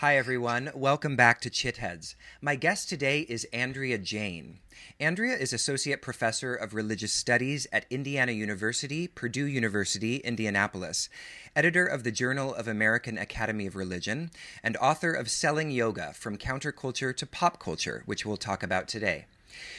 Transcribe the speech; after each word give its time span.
Hi, 0.00 0.16
everyone. 0.16 0.70
Welcome 0.74 1.14
back 1.14 1.42
to 1.42 1.50
Chitheads. 1.50 2.14
My 2.40 2.56
guest 2.56 2.88
today 2.88 3.20
is 3.28 3.46
Andrea 3.52 3.98
Jain. 3.98 4.60
Andrea 4.98 5.36
is 5.36 5.52
Associate 5.52 6.00
Professor 6.00 6.54
of 6.54 6.72
Religious 6.72 7.12
Studies 7.12 7.66
at 7.70 7.84
Indiana 7.90 8.32
University, 8.32 9.08
Purdue 9.08 9.44
University, 9.44 10.16
Indianapolis, 10.16 11.10
editor 11.54 11.84
of 11.84 12.02
the 12.02 12.10
Journal 12.10 12.54
of 12.54 12.66
American 12.66 13.18
Academy 13.18 13.66
of 13.66 13.76
Religion, 13.76 14.30
and 14.62 14.74
author 14.78 15.12
of 15.12 15.28
Selling 15.28 15.70
Yoga 15.70 16.14
From 16.14 16.38
Counterculture 16.38 17.14
to 17.14 17.26
Pop 17.26 17.60
Culture, 17.60 18.02
which 18.06 18.24
we'll 18.24 18.38
talk 18.38 18.62
about 18.62 18.88
today. 18.88 19.26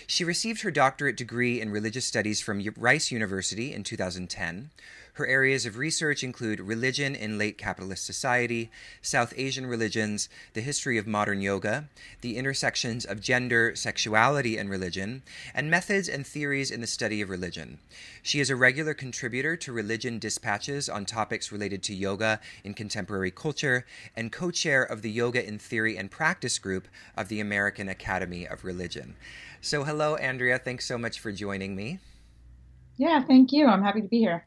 She 0.05 0.23
received 0.23 0.61
her 0.61 0.69
doctorate 0.69 1.17
degree 1.17 1.59
in 1.59 1.71
religious 1.71 2.05
studies 2.05 2.41
from 2.41 2.63
Rice 2.77 3.09
University 3.09 3.73
in 3.73 3.83
2010. 3.83 4.69
Her 5.13 5.27
areas 5.27 5.65
of 5.65 5.77
research 5.77 6.23
include 6.23 6.59
religion 6.59 7.15
in 7.15 7.37
late 7.37 7.57
capitalist 7.57 8.05
society, 8.05 8.71
South 9.01 9.33
Asian 9.35 9.65
religions, 9.65 10.29
the 10.53 10.61
history 10.61 10.97
of 10.97 11.05
modern 11.05 11.41
yoga, 11.41 11.89
the 12.21 12.37
intersections 12.37 13.05
of 13.05 13.19
gender, 13.19 13.75
sexuality, 13.75 14.57
and 14.57 14.69
religion, 14.69 15.23
and 15.53 15.69
methods 15.69 16.07
and 16.07 16.25
theories 16.25 16.71
in 16.71 16.81
the 16.81 16.87
study 16.87 17.21
of 17.21 17.29
religion. 17.29 17.79
She 18.23 18.39
is 18.39 18.49
a 18.49 18.55
regular 18.55 18.93
contributor 18.93 19.57
to 19.57 19.73
Religion 19.73 20.19
Dispatches 20.19 20.87
on 20.87 21.05
topics 21.05 21.51
related 21.51 21.83
to 21.83 21.93
yoga 21.93 22.39
in 22.63 22.73
contemporary 22.73 23.31
culture 23.31 23.85
and 24.15 24.31
co 24.31 24.51
chair 24.51 24.83
of 24.83 25.01
the 25.01 25.11
Yoga 25.11 25.45
in 25.45 25.59
Theory 25.59 25.97
and 25.97 26.09
Practice 26.09 26.59
group 26.59 26.87
of 27.17 27.27
the 27.27 27.39
American 27.39 27.89
Academy 27.89 28.47
of 28.47 28.63
Religion. 28.63 29.15
So, 29.59 29.83
hello, 29.83 30.15
Andrea. 30.15 30.57
Thanks 30.57 30.85
so 30.85 30.97
much 30.97 31.19
for 31.19 31.31
joining 31.31 31.75
me. 31.75 31.99
Yeah, 32.97 33.23
thank 33.23 33.51
you. 33.51 33.67
I'm 33.67 33.83
happy 33.83 34.01
to 34.01 34.07
be 34.07 34.19
here. 34.19 34.45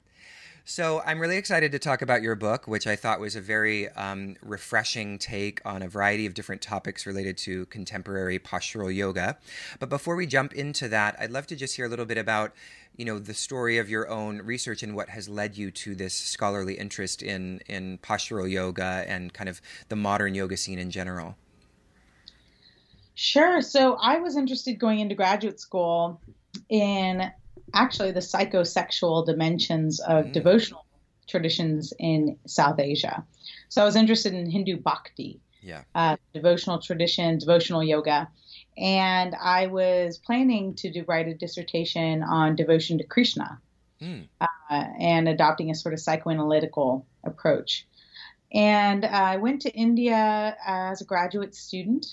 So 0.67 1.03
I'm 1.05 1.21
really 1.21 1.37
excited 1.37 1.73
to 1.73 1.79
talk 1.79 2.01
about 2.01 2.23
your 2.23 2.35
book, 2.37 2.67
which 2.67 2.87
I 2.87 2.97
thought 2.97 3.21
was 3.21 3.37
a 3.37 3.41
very 3.43 3.91
um, 3.91 4.37
refreshing 4.43 5.19
take 5.19 5.61
on 5.67 5.83
a 5.83 5.89
variety 5.89 6.25
of 6.25 6.33
different 6.33 6.63
topics 6.63 7.05
related 7.05 7.37
to 7.39 7.67
contemporary 7.67 8.39
postural 8.39 8.93
yoga. 8.93 9.37
But 9.79 9.91
before 9.91 10.17
we 10.17 10.27
jump 10.27 10.55
into 10.55 10.89
that, 10.89 11.17
I'd 11.21 11.31
love 11.31 11.47
to 11.49 11.57
just 11.57 11.77
hear 11.77 11.85
a 11.85 11.89
little 11.89 12.07
bit 12.07 12.17
about, 12.17 12.55
you 12.97 13.05
know, 13.05 13.19
the 13.19 13.35
story 13.35 13.77
of 13.77 13.91
your 13.91 14.09
own 14.09 14.39
research 14.39 14.83
and 14.83 14.97
what 14.97 15.11
has 15.11 15.29
led 15.29 15.55
you 15.55 15.71
to 15.71 15.95
this 15.95 16.15
scholarly 16.15 16.79
interest 16.79 17.23
in 17.23 17.61
in 17.67 17.99
postural 17.99 18.51
yoga 18.51 19.05
and 19.07 19.35
kind 19.35 19.51
of 19.51 19.61
the 19.91 19.97
modern 19.97 20.35
yoga 20.35 20.57
scene 20.57 20.79
in 20.79 20.91
general. 20.91 21.37
Sure. 23.15 23.61
So 23.61 23.97
I 24.01 24.17
was 24.17 24.39
interested 24.39 24.79
going 24.79 25.01
into 25.01 25.15
graduate 25.15 25.61
school 25.61 26.23
in 26.71 27.31
actually 27.73 28.13
the 28.13 28.21
psychosexual 28.21 29.25
dimensions 29.25 30.01
of 30.01 30.27
mm. 30.27 30.33
devotional 30.33 30.85
traditions 31.29 31.93
in 31.99 32.37
South 32.47 32.79
Asia. 32.79 33.25
So 33.69 33.83
I 33.83 33.85
was 33.85 33.97
interested 33.97 34.35
in 34.35 34.51
Hindu 34.51 34.79
bhakti, 34.79 35.41
yeah. 35.63 35.83
uh, 35.95 36.17
devotional 36.33 36.81
tradition, 36.81 37.39
devotional 37.39 37.83
yoga. 37.83 38.29
And 38.77 39.35
I 39.35 39.67
was 39.67 40.19
planning 40.19 40.75
to 40.77 40.91
do, 40.91 41.05
write 41.07 41.29
a 41.29 41.35
dissertation 41.35 42.23
on 42.23 42.57
devotion 42.57 42.99
to 42.99 43.05
Krishna 43.05 43.61
mm. 44.01 44.29
uh, 44.41 44.47
and 44.71 45.29
adopting 45.29 45.71
a 45.71 45.75
sort 45.75 45.95
of 45.95 46.01
psychoanalytical 46.01 47.05
approach. 47.25 47.87
And 48.53 49.05
uh, 49.05 49.09
I 49.09 49.37
went 49.37 49.63
to 49.63 49.71
India 49.73 50.57
as 50.65 51.01
a 51.01 51.05
graduate 51.05 51.55
student 51.55 52.07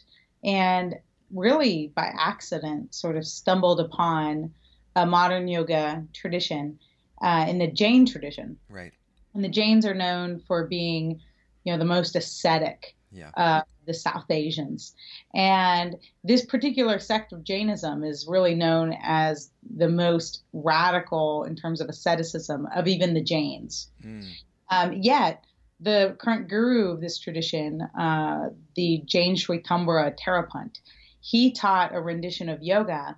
and 0.43 0.95
really 1.33 1.91
by 1.95 2.11
accident 2.17 2.93
sort 2.93 3.17
of 3.17 3.25
stumbled 3.25 3.79
upon 3.79 4.53
a 4.95 5.05
modern 5.05 5.47
yoga 5.47 6.05
tradition 6.13 6.79
uh, 7.21 7.45
in 7.47 7.59
the 7.59 7.67
Jain 7.67 8.05
tradition. 8.05 8.57
Right. 8.69 8.93
And 9.33 9.43
the 9.43 9.49
Jains 9.49 9.85
are 9.85 9.93
known 9.93 10.39
for 10.39 10.67
being, 10.67 11.21
you 11.63 11.71
know, 11.71 11.79
the 11.79 11.85
most 11.85 12.15
ascetic 12.15 12.95
yeah. 13.11 13.31
uh, 13.35 13.61
the 13.85 13.93
South 13.93 14.29
Asians. 14.29 14.95
And 15.33 15.97
this 16.23 16.45
particular 16.45 16.99
sect 16.99 17.33
of 17.33 17.43
Jainism 17.43 18.03
is 18.03 18.27
really 18.27 18.55
known 18.55 18.95
as 19.01 19.51
the 19.75 19.89
most 19.89 20.43
radical 20.53 21.43
in 21.43 21.55
terms 21.55 21.81
of 21.81 21.89
asceticism 21.89 22.67
of 22.75 22.87
even 22.87 23.13
the 23.13 23.23
Jains. 23.23 23.89
Mm. 24.03 24.27
Um, 24.69 24.93
yet, 25.01 25.43
the 25.79 26.15
current 26.19 26.47
guru 26.47 26.91
of 26.91 27.01
this 27.01 27.17
tradition, 27.17 27.81
uh, 27.81 28.49
the 28.75 29.01
Jain 29.05 29.35
Shvetambara 29.35 30.17
Terapanth, 30.17 30.75
he 31.21 31.51
taught 31.51 31.95
a 31.95 32.01
rendition 32.01 32.49
of 32.49 32.61
yoga 32.61 33.17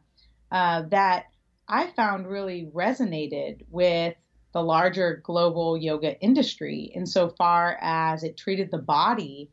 uh, 0.52 0.84
that 0.90 1.26
I 1.74 1.88
found 1.88 2.28
really 2.28 2.70
resonated 2.72 3.66
with 3.72 4.14
the 4.54 4.62
larger 4.62 5.22
global 5.24 5.76
yoga 5.76 6.20
industry 6.20 6.92
insofar 6.94 7.80
as 7.82 8.24
it 8.24 8.38
treated 8.38 8.70
the 8.70 8.78
body 8.78 9.50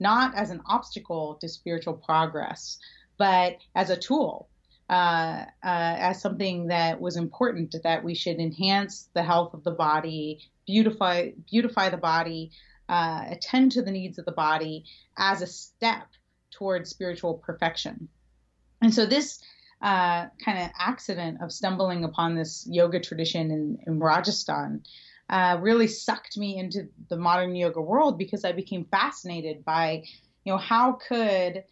not 0.00 0.34
as 0.34 0.48
an 0.48 0.62
obstacle 0.64 1.36
to 1.42 1.48
spiritual 1.48 1.92
progress, 1.92 2.78
but 3.18 3.58
as 3.74 3.90
a 3.90 3.98
tool, 3.98 4.48
uh, 4.88 5.44
uh, 5.44 5.44
as 5.62 6.22
something 6.22 6.68
that 6.68 6.98
was 7.02 7.16
important 7.16 7.76
that 7.82 8.02
we 8.02 8.14
should 8.14 8.38
enhance 8.38 9.10
the 9.12 9.22
health 9.22 9.52
of 9.52 9.62
the 9.62 9.72
body, 9.72 10.40
beautify 10.66 11.32
beautify 11.50 11.90
the 11.90 11.98
body, 11.98 12.50
uh, 12.88 13.24
attend 13.28 13.72
to 13.72 13.82
the 13.82 13.90
needs 13.90 14.18
of 14.18 14.24
the 14.24 14.32
body 14.32 14.86
as 15.18 15.42
a 15.42 15.46
step 15.46 16.06
towards 16.50 16.88
spiritual 16.88 17.34
perfection. 17.34 18.08
And 18.80 18.94
so 18.94 19.04
this 19.04 19.42
uh, 19.80 20.26
kind 20.44 20.58
of 20.58 20.70
accident 20.78 21.38
of 21.42 21.52
stumbling 21.52 22.04
upon 22.04 22.34
this 22.34 22.66
yoga 22.68 23.00
tradition 23.00 23.50
in, 23.50 23.78
in 23.86 24.00
Rajasthan 24.00 24.82
uh, 25.30 25.58
really 25.60 25.86
sucked 25.86 26.36
me 26.36 26.58
into 26.58 26.88
the 27.08 27.16
modern 27.16 27.54
yoga 27.54 27.80
world 27.80 28.18
because 28.18 28.44
I 28.44 28.52
became 28.52 28.86
fascinated 28.86 29.64
by, 29.64 30.04
you 30.44 30.52
know, 30.52 30.58
how 30.58 30.92
could 30.92 31.64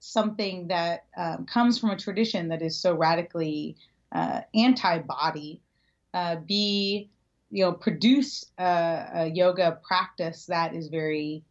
something 0.00 0.68
that 0.68 1.06
um, 1.16 1.46
comes 1.46 1.78
from 1.78 1.90
a 1.90 1.96
tradition 1.96 2.48
that 2.48 2.62
is 2.62 2.80
so 2.80 2.94
radically 2.94 3.76
uh, 4.12 4.42
anti-body 4.54 5.60
uh, 6.14 6.36
be, 6.36 7.10
you 7.50 7.64
know, 7.64 7.72
produce 7.72 8.44
a, 8.58 9.06
a 9.14 9.26
yoga 9.26 9.80
practice 9.86 10.46
that 10.46 10.74
is 10.74 10.88
very 10.88 11.44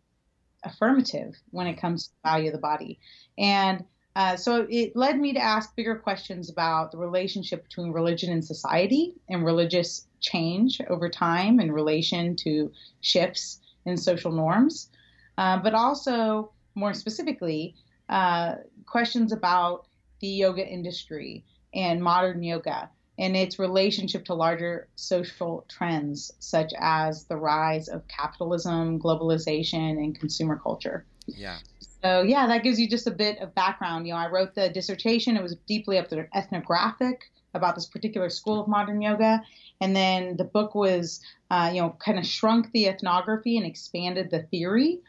affirmative 0.64 1.36
when 1.50 1.68
it 1.68 1.80
comes 1.80 2.08
to 2.08 2.14
value 2.24 2.48
of 2.48 2.54
the 2.54 2.60
body. 2.60 3.00
And 3.38 3.84
uh, 4.18 4.36
so 4.36 4.66
it 4.68 4.96
led 4.96 5.20
me 5.20 5.32
to 5.32 5.40
ask 5.40 5.76
bigger 5.76 5.96
questions 5.96 6.50
about 6.50 6.92
the 6.92 6.98
relationship 6.98 7.64
between 7.64 7.92
religion 7.92 8.34
and 8.34 8.44
society 8.44 9.14
and 9.30 9.46
religious 9.46 10.08
change 10.22 10.82
over 10.90 11.08
time 11.08 11.60
in 11.60 11.72
relation 11.72 12.36
to 12.36 12.72
shifts 13.02 13.60
in 13.86 13.96
social 13.96 14.32
norms, 14.32 14.90
uh, 15.38 15.60
but 15.60 15.76
also 15.76 16.52
more 16.74 16.96
specifically, 16.96 17.76
uh, 18.10 18.56
questions 18.88 19.32
about 19.32 19.86
the 20.20 20.28
yoga 20.28 20.68
industry 20.68 21.46
and 21.76 22.02
modern 22.02 22.42
yoga 22.42 22.90
and 23.20 23.38
its 23.38 23.60
relationship 23.60 24.26
to 24.26 24.34
larger 24.34 24.88
social 24.96 25.64
trends 25.70 26.32
such 26.40 26.74
as 26.80 27.26
the 27.26 27.38
rise 27.38 27.88
of 27.88 28.08
capitalism, 28.08 29.00
globalization, 29.00 29.92
and 29.92 30.20
consumer 30.20 30.60
culture. 30.62 31.06
Yeah. 31.28 31.60
So 32.08 32.22
yeah, 32.22 32.48
that 32.48 32.64
gives 32.64 32.80
you 32.80 32.88
just 32.88 33.06
a 33.06 33.12
bit 33.12 33.40
of 33.40 33.54
background. 33.54 34.08
You 34.08 34.14
know, 34.14 34.20
I 34.20 34.30
wrote 34.30 34.56
the 34.56 34.70
dissertation. 34.70 35.36
It 35.36 35.44
was 35.44 35.58
deeply 35.68 35.98
up 35.98 36.10
there 36.10 36.30
ethnographic 36.34 37.30
about 37.54 37.76
this 37.76 37.86
particular 37.86 38.30
school 38.30 38.62
of 38.62 38.68
modern 38.70 39.02
yoga, 39.02 39.44
and 39.82 39.94
then 39.94 40.38
the 40.38 40.46
book 40.46 40.74
was, 40.74 41.20
uh, 41.52 41.70
you 41.74 41.82
know, 41.82 41.98
kind 42.00 42.18
of 42.18 42.26
shrunk 42.26 42.72
the 42.72 42.88
ethnography 42.88 43.58
and 43.58 43.66
expanded 43.66 44.32
the 44.32 44.44
theory, 44.44 45.00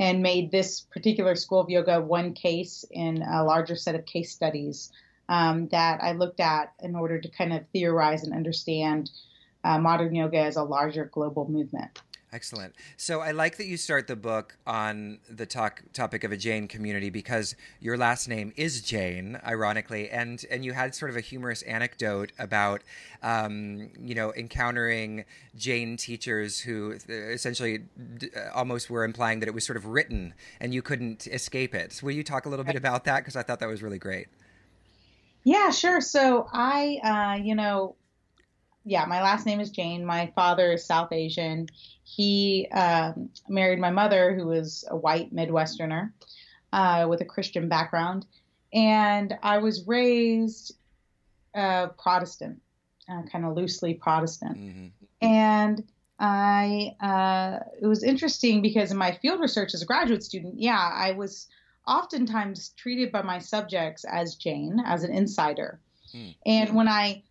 and 0.00 0.22
made 0.22 0.50
this 0.50 0.80
particular 0.80 1.34
school 1.34 1.60
of 1.60 1.68
yoga 1.68 2.00
one 2.00 2.32
case 2.32 2.86
in 2.90 3.20
a 3.20 3.44
larger 3.44 3.76
set 3.76 3.94
of 3.94 4.06
case 4.06 4.32
studies 4.32 4.90
um, 5.28 5.68
that 5.68 6.02
I 6.02 6.12
looked 6.12 6.40
at 6.40 6.72
in 6.80 6.96
order 6.96 7.20
to 7.20 7.28
kind 7.28 7.52
of 7.52 7.66
theorize 7.74 8.22
and 8.22 8.32
understand 8.32 9.10
uh, 9.62 9.78
modern 9.78 10.14
yoga 10.14 10.38
as 10.38 10.56
a 10.56 10.62
larger 10.62 11.04
global 11.04 11.50
movement. 11.50 12.00
Excellent. 12.32 12.74
So 12.96 13.20
I 13.20 13.30
like 13.30 13.56
that 13.56 13.66
you 13.66 13.76
start 13.76 14.08
the 14.08 14.16
book 14.16 14.56
on 14.66 15.20
the 15.30 15.46
talk, 15.46 15.82
topic 15.92 16.24
of 16.24 16.32
a 16.32 16.36
Jain 16.36 16.66
community 16.66 17.08
because 17.08 17.54
your 17.80 17.96
last 17.96 18.28
name 18.28 18.52
is 18.56 18.82
Jain, 18.82 19.38
ironically, 19.46 20.10
and 20.10 20.44
and 20.50 20.64
you 20.64 20.72
had 20.72 20.94
sort 20.94 21.10
of 21.10 21.16
a 21.16 21.20
humorous 21.20 21.62
anecdote 21.62 22.32
about 22.38 22.82
um, 23.22 23.90
you 24.00 24.14
know 24.14 24.34
encountering 24.34 25.24
Jain 25.56 25.96
teachers 25.96 26.60
who 26.60 26.96
essentially 27.08 27.84
d- 28.18 28.30
uh, 28.36 28.50
almost 28.54 28.90
were 28.90 29.04
implying 29.04 29.38
that 29.40 29.48
it 29.48 29.54
was 29.54 29.64
sort 29.64 29.76
of 29.76 29.86
written 29.86 30.34
and 30.60 30.74
you 30.74 30.82
couldn't 30.82 31.28
escape 31.28 31.74
it. 31.76 32.00
will 32.02 32.10
you 32.10 32.24
talk 32.24 32.44
a 32.44 32.48
little 32.48 32.64
bit 32.64 32.76
about 32.76 33.04
that 33.04 33.20
because 33.20 33.36
I 33.36 33.42
thought 33.44 33.60
that 33.60 33.68
was 33.68 33.84
really 33.84 33.98
great. 33.98 34.26
Yeah, 35.44 35.70
sure. 35.70 36.00
So 36.00 36.48
I, 36.52 37.36
uh, 37.38 37.42
you 37.42 37.54
know, 37.54 37.94
yeah, 38.86 39.04
my 39.04 39.20
last 39.20 39.44
name 39.44 39.60
is 39.60 39.70
Jain. 39.70 40.06
My 40.06 40.32
father 40.34 40.72
is 40.72 40.84
South 40.84 41.12
Asian. 41.12 41.66
He 42.04 42.68
um, 42.72 43.28
married 43.48 43.80
my 43.80 43.90
mother, 43.90 44.34
who 44.34 44.46
was 44.46 44.84
a 44.88 44.96
white 44.96 45.34
Midwesterner 45.34 46.12
uh, 46.72 47.06
with 47.10 47.20
a 47.20 47.24
Christian 47.24 47.68
background. 47.68 48.26
And 48.72 49.36
I 49.42 49.58
was 49.58 49.86
raised 49.86 50.76
uh, 51.54 51.88
Protestant, 51.98 52.62
uh, 53.10 53.22
kind 53.30 53.44
of 53.44 53.56
loosely 53.56 53.94
Protestant. 53.94 54.56
Mm-hmm. 54.56 54.86
And 55.20 55.82
I 56.20 56.94
uh, 57.00 57.64
it 57.82 57.86
was 57.86 58.04
interesting 58.04 58.62
because 58.62 58.92
in 58.92 58.96
my 58.96 59.12
field 59.12 59.40
research 59.40 59.74
as 59.74 59.82
a 59.82 59.86
graduate 59.86 60.22
student, 60.22 60.60
yeah, 60.60 60.90
I 60.94 61.12
was 61.12 61.48
oftentimes 61.86 62.70
treated 62.76 63.10
by 63.10 63.22
my 63.22 63.38
subjects 63.38 64.04
as 64.04 64.36
Jain, 64.36 64.80
as 64.86 65.02
an 65.02 65.12
insider. 65.12 65.80
Hmm. 66.12 66.30
And 66.44 66.74
when 66.74 66.88
I, 66.88 67.22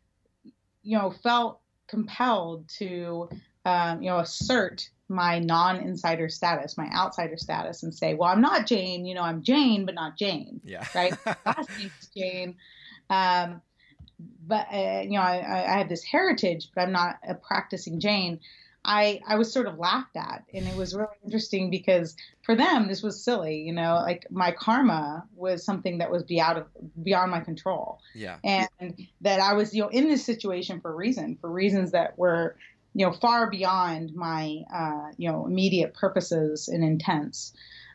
you 0.86 0.98
know, 0.98 1.10
felt 1.10 1.60
compelled 1.88 2.70
to, 2.78 3.28
um, 3.66 4.02
you 4.02 4.10
know, 4.10 4.20
assert 4.20 4.90
my 5.10 5.40
non-insider 5.40 6.30
status, 6.30 6.78
my 6.78 6.90
outsider 6.96 7.38
status, 7.38 7.84
and 7.84 7.94
say, 7.94 8.14
well, 8.14 8.30
I'm 8.30 8.42
not 8.42 8.66
Jain, 8.66 9.06
you 9.06 9.14
know, 9.14 9.22
I'm 9.22 9.44
Jain, 9.44 9.86
but 9.86 9.96
not 9.96 10.18
Jain. 10.18 10.62
Yeah. 10.64 10.86
Right. 10.96 11.14
Last 11.46 11.70
name's 11.78 12.10
Jain. 12.16 12.56
Um, 13.10 13.62
but 14.48 14.68
uh, 14.72 15.02
you 15.04 15.12
know, 15.12 15.22
I, 15.22 15.76
I 15.76 15.78
have 15.80 15.90
this 15.90 16.04
heritage, 16.04 16.70
but 16.74 16.82
I'm 16.84 16.92
not 16.92 17.18
a 17.28 17.36
practicing 17.36 18.00
Jain. 18.00 18.40
I 18.86 19.22
I 19.28 19.36
was 19.36 19.52
sort 19.52 19.68
of 19.68 19.78
laughed 19.78 20.16
at, 20.16 20.44
and 20.54 20.68
it 20.68 20.76
was 20.76 20.96
really 20.96 21.16
interesting 21.24 21.70
because 21.70 22.16
for 22.44 22.56
them 22.56 22.88
this 22.88 23.02
was 23.02 23.24
silly, 23.24 23.62
you 23.62 23.74
know, 23.74 23.96
like 23.96 24.28
my 24.30 24.52
karma 24.52 25.26
was 25.36 25.66
something 25.66 25.98
that 25.98 26.12
was 26.12 26.24
be 26.24 26.40
out 26.40 26.58
of 26.58 26.68
beyond 27.04 27.32
my 27.32 27.40
control. 27.40 28.00
Yeah. 28.14 28.38
And 28.44 28.70
that 29.22 29.40
I 29.40 29.54
was 29.54 29.74
you 29.74 29.82
know 29.82 29.90
in 29.90 30.08
this 30.08 30.24
situation 30.24 30.80
for 30.80 30.92
a 30.92 30.96
reason, 30.96 31.38
for 31.42 31.52
reasons 31.52 31.92
that 31.92 32.18
were 32.18 32.56
you 32.94 33.06
know 33.06 33.12
far 33.12 33.50
beyond 33.50 34.14
my 34.16 34.62
uh, 34.74 35.12
you 35.18 35.32
know 35.32 35.46
immediate 35.46 35.94
purposes 35.94 36.68
and 36.68 36.84
intents. 36.84 37.54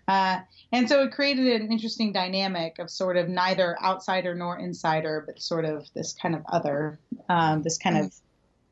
Uh, 0.08 0.40
and 0.72 0.88
so 0.88 1.02
it 1.02 1.12
created 1.12 1.60
an 1.60 1.70
interesting 1.70 2.12
dynamic 2.12 2.80
of 2.80 2.90
sort 2.90 3.16
of 3.16 3.28
neither 3.28 3.80
outsider 3.80 4.34
nor 4.34 4.58
insider, 4.58 5.22
but 5.24 5.40
sort 5.40 5.64
of 5.64 5.86
this 5.94 6.14
kind 6.20 6.34
of 6.34 6.42
other, 6.48 6.98
um, 7.28 7.62
this 7.62 7.78
kind 7.78 7.96
of 7.96 8.12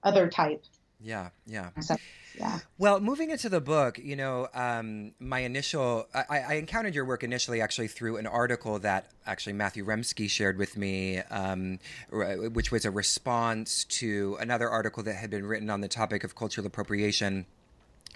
other 0.03 0.29
type. 0.29 0.65
Yeah, 1.01 1.31
yeah. 1.47 1.71
So, 1.81 1.97
yeah. 2.37 2.59
Well, 2.77 3.01
moving 3.01 3.31
into 3.31 3.49
the 3.49 3.61
book, 3.61 3.99
you 3.99 4.17
know, 4.17 4.49
um, 4.53 5.13
my 5.21 5.41
initial, 5.41 6.09
I, 6.13 6.41
I, 6.41 6.55
encountered 6.55 6.95
your 6.95 7.05
work 7.05 7.23
initially 7.23 7.61
actually 7.61 7.89
through 7.89 8.17
an 8.17 8.27
article 8.27 8.79
that 8.81 9.11
actually 9.27 9.53
Matthew 9.53 9.85
Remski 9.85 10.29
shared 10.29 10.59
with 10.59 10.77
me, 10.77 11.19
um, 11.19 11.79
which 12.11 12.73
was 12.73 12.85
a 12.85 12.91
response 12.91 13.85
to 13.85 14.37
another 14.41 14.69
article 14.69 15.03
that 15.05 15.15
had 15.15 15.31
been 15.31 15.47
written 15.47 15.71
on 15.71 15.81
the 15.81 15.89
topic 15.89 16.25
of 16.25 16.35
cultural 16.35 16.67
appropriation 16.67 17.47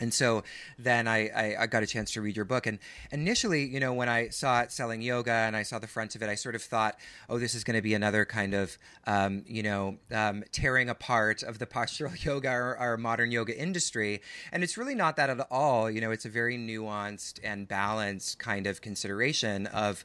and 0.00 0.12
so 0.12 0.43
then 0.79 1.06
I, 1.06 1.29
I, 1.29 1.56
I, 1.61 1.67
got 1.67 1.83
a 1.83 1.87
chance 1.87 2.12
to 2.12 2.23
read 2.23 2.35
your 2.35 2.47
book. 2.47 2.67
And 2.67 2.79
initially, 3.11 3.65
you 3.65 3.79
know, 3.79 3.93
when 3.93 4.09
I 4.09 4.31
saw 4.31 4.62
it 4.62 4.73
selling 4.73 5.03
yoga 5.03 5.31
and 5.31 5.55
I 5.55 5.62
saw 5.62 5.79
the 5.79 5.87
front 5.87 6.15
of 6.15 6.23
it, 6.23 6.29
I 6.29 6.35
sort 6.35 6.55
of 6.55 6.62
thought, 6.62 6.99
oh, 7.29 7.39
this 7.39 7.55
is 7.55 7.62
going 7.62 7.77
to 7.77 7.83
be 7.83 7.93
another 7.93 8.25
kind 8.25 8.55
of, 8.55 8.79
um, 9.06 9.44
you 9.47 9.62
know, 9.62 9.99
um, 10.11 10.44
tearing 10.50 10.89
apart 10.89 11.43
of 11.43 11.59
the 11.59 11.67
postural 11.73 12.25
yoga 12.25 12.50
or, 12.50 12.97
modern 12.97 13.33
yoga 13.33 13.56
industry. 13.59 14.23
And 14.50 14.62
it's 14.62 14.77
really 14.77 14.94
not 14.94 15.17
that 15.17 15.31
at 15.31 15.47
all. 15.50 15.91
You 15.91 16.00
know, 16.00 16.11
it's 16.11 16.25
a 16.25 16.29
very 16.29 16.56
nuanced 16.56 17.39
and 17.44 17.69
balanced 17.69 18.39
kind 18.39 18.67
of 18.67 18.81
consideration 18.81 19.67
of, 19.69 20.05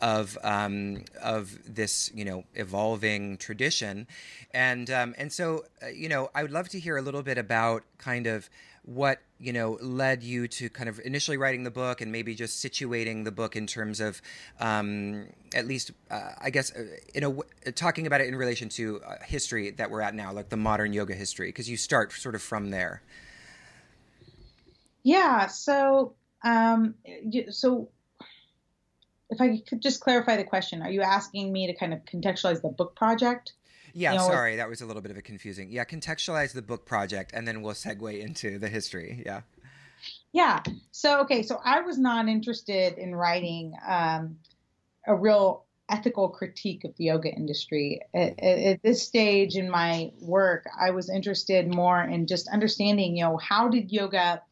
of 0.00 0.38
um, 0.44 1.04
of 1.22 1.58
this 1.66 2.10
you 2.14 2.24
know 2.24 2.44
evolving 2.54 3.36
tradition, 3.36 4.06
and 4.52 4.88
um, 4.90 5.14
and 5.18 5.32
so 5.32 5.64
uh, 5.82 5.88
you 5.88 6.08
know 6.08 6.30
I 6.34 6.42
would 6.42 6.52
love 6.52 6.68
to 6.70 6.78
hear 6.78 6.96
a 6.96 7.02
little 7.02 7.22
bit 7.22 7.36
about 7.36 7.82
kind 7.98 8.28
of 8.28 8.48
what 8.88 9.20
you 9.38 9.52
know 9.52 9.76
led 9.82 10.22
you 10.22 10.48
to 10.48 10.70
kind 10.70 10.88
of 10.88 10.98
initially 11.04 11.36
writing 11.36 11.62
the 11.62 11.70
book 11.70 12.00
and 12.00 12.10
maybe 12.10 12.34
just 12.34 12.64
situating 12.64 13.22
the 13.22 13.30
book 13.30 13.54
in 13.54 13.66
terms 13.66 14.00
of 14.00 14.22
um, 14.60 15.26
at 15.54 15.66
least 15.66 15.90
uh, 16.10 16.30
i 16.40 16.48
guess 16.48 16.74
uh, 16.74 16.84
in 17.14 17.22
a 17.22 17.26
w- 17.26 17.42
talking 17.74 18.06
about 18.06 18.22
it 18.22 18.28
in 18.28 18.34
relation 18.34 18.66
to 18.70 18.98
uh, 19.06 19.16
history 19.22 19.70
that 19.72 19.90
we're 19.90 20.00
at 20.00 20.14
now 20.14 20.32
like 20.32 20.48
the 20.48 20.56
modern 20.56 20.94
yoga 20.94 21.14
history 21.14 21.48
because 21.48 21.68
you 21.68 21.76
start 21.76 22.12
sort 22.12 22.34
of 22.34 22.40
from 22.40 22.70
there. 22.70 23.02
Yeah 25.02 25.48
so 25.48 26.14
um, 26.42 26.94
so 27.50 27.90
if 29.28 29.38
i 29.38 29.62
could 29.68 29.82
just 29.82 30.00
clarify 30.00 30.36
the 30.36 30.44
question 30.44 30.80
are 30.80 30.90
you 30.90 31.02
asking 31.02 31.52
me 31.52 31.66
to 31.66 31.74
kind 31.74 31.92
of 31.92 32.02
contextualize 32.06 32.62
the 32.62 32.68
book 32.68 32.96
project 32.96 33.52
yeah, 33.94 34.12
you 34.12 34.18
know, 34.18 34.26
sorry, 34.26 34.56
that 34.56 34.68
was 34.68 34.80
a 34.80 34.86
little 34.86 35.02
bit 35.02 35.10
of 35.10 35.16
a 35.16 35.22
confusing. 35.22 35.70
Yeah, 35.70 35.84
contextualize 35.84 36.52
the 36.52 36.62
book 36.62 36.86
project, 36.86 37.32
and 37.34 37.46
then 37.46 37.62
we'll 37.62 37.74
segue 37.74 38.20
into 38.20 38.58
the 38.58 38.68
history. 38.68 39.22
Yeah. 39.24 39.42
Yeah. 40.32 40.62
So 40.92 41.20
okay, 41.20 41.42
so 41.42 41.60
I 41.64 41.80
was 41.80 41.98
not 41.98 42.28
interested 42.28 42.98
in 42.98 43.14
writing 43.14 43.74
um, 43.86 44.38
a 45.06 45.14
real 45.14 45.64
ethical 45.88 46.28
critique 46.28 46.84
of 46.84 46.94
the 46.96 47.04
yoga 47.04 47.30
industry. 47.30 48.00
At, 48.14 48.38
at, 48.38 48.82
this 48.82 49.02
stage 49.02 49.56
in 49.56 49.70
my 49.70 50.12
work, 50.20 50.66
I 50.78 50.90
was 50.90 51.08
interested 51.08 51.72
more 51.74 52.02
in 52.02 52.26
just 52.26 52.48
understanding, 52.48 53.16
you 53.16 53.24
know, 53.24 53.38
how 53.38 53.68
did 53.68 53.90
yoga 53.90 54.42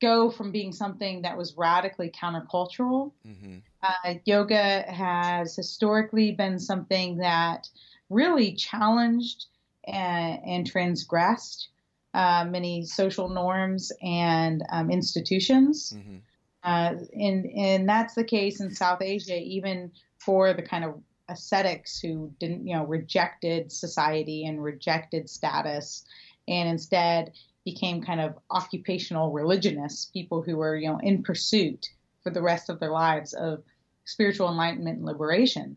go 0.00 0.30
from 0.30 0.52
being 0.52 0.72
something 0.72 1.22
that 1.22 1.36
was 1.36 1.54
radically 1.56 2.10
countercultural? 2.10 3.12
Mm-hmm. 3.26 3.58
Uh, 3.82 4.14
yoga 4.24 4.84
has 4.88 5.54
historically 5.54 6.32
been 6.32 6.58
something 6.58 7.18
that 7.18 7.68
really 8.10 8.54
challenged 8.54 9.46
and, 9.84 10.40
and 10.44 10.66
transgressed 10.66 11.68
uh, 12.14 12.44
many 12.48 12.84
social 12.84 13.28
norms 13.28 13.92
and 14.02 14.62
um, 14.70 14.90
institutions. 14.90 15.92
Mm-hmm. 15.94 16.16
Uh, 16.62 16.94
and, 17.12 17.46
and 17.46 17.88
that's 17.88 18.14
the 18.14 18.24
case 18.24 18.60
in 18.60 18.74
South 18.74 19.02
Asia, 19.02 19.38
even 19.38 19.92
for 20.18 20.52
the 20.52 20.62
kind 20.62 20.84
of 20.84 21.00
ascetics 21.28 22.00
who 22.00 22.32
didn't, 22.40 22.66
you 22.66 22.74
know, 22.74 22.84
rejected 22.84 23.70
society 23.70 24.46
and 24.46 24.62
rejected 24.62 25.28
status 25.28 26.04
and 26.48 26.68
instead 26.68 27.32
became 27.64 28.02
kind 28.02 28.20
of 28.20 28.34
occupational 28.50 29.32
religionists, 29.32 30.06
people 30.06 30.40
who 30.40 30.56
were, 30.56 30.76
you 30.76 30.88
know, 30.88 30.98
in 31.02 31.22
pursuit 31.22 31.90
for 32.22 32.30
the 32.30 32.42
rest 32.42 32.70
of 32.70 32.80
their 32.80 32.90
lives 32.90 33.34
of 33.34 33.62
spiritual 34.04 34.48
enlightenment 34.48 34.98
and 34.98 35.06
liberation 35.06 35.76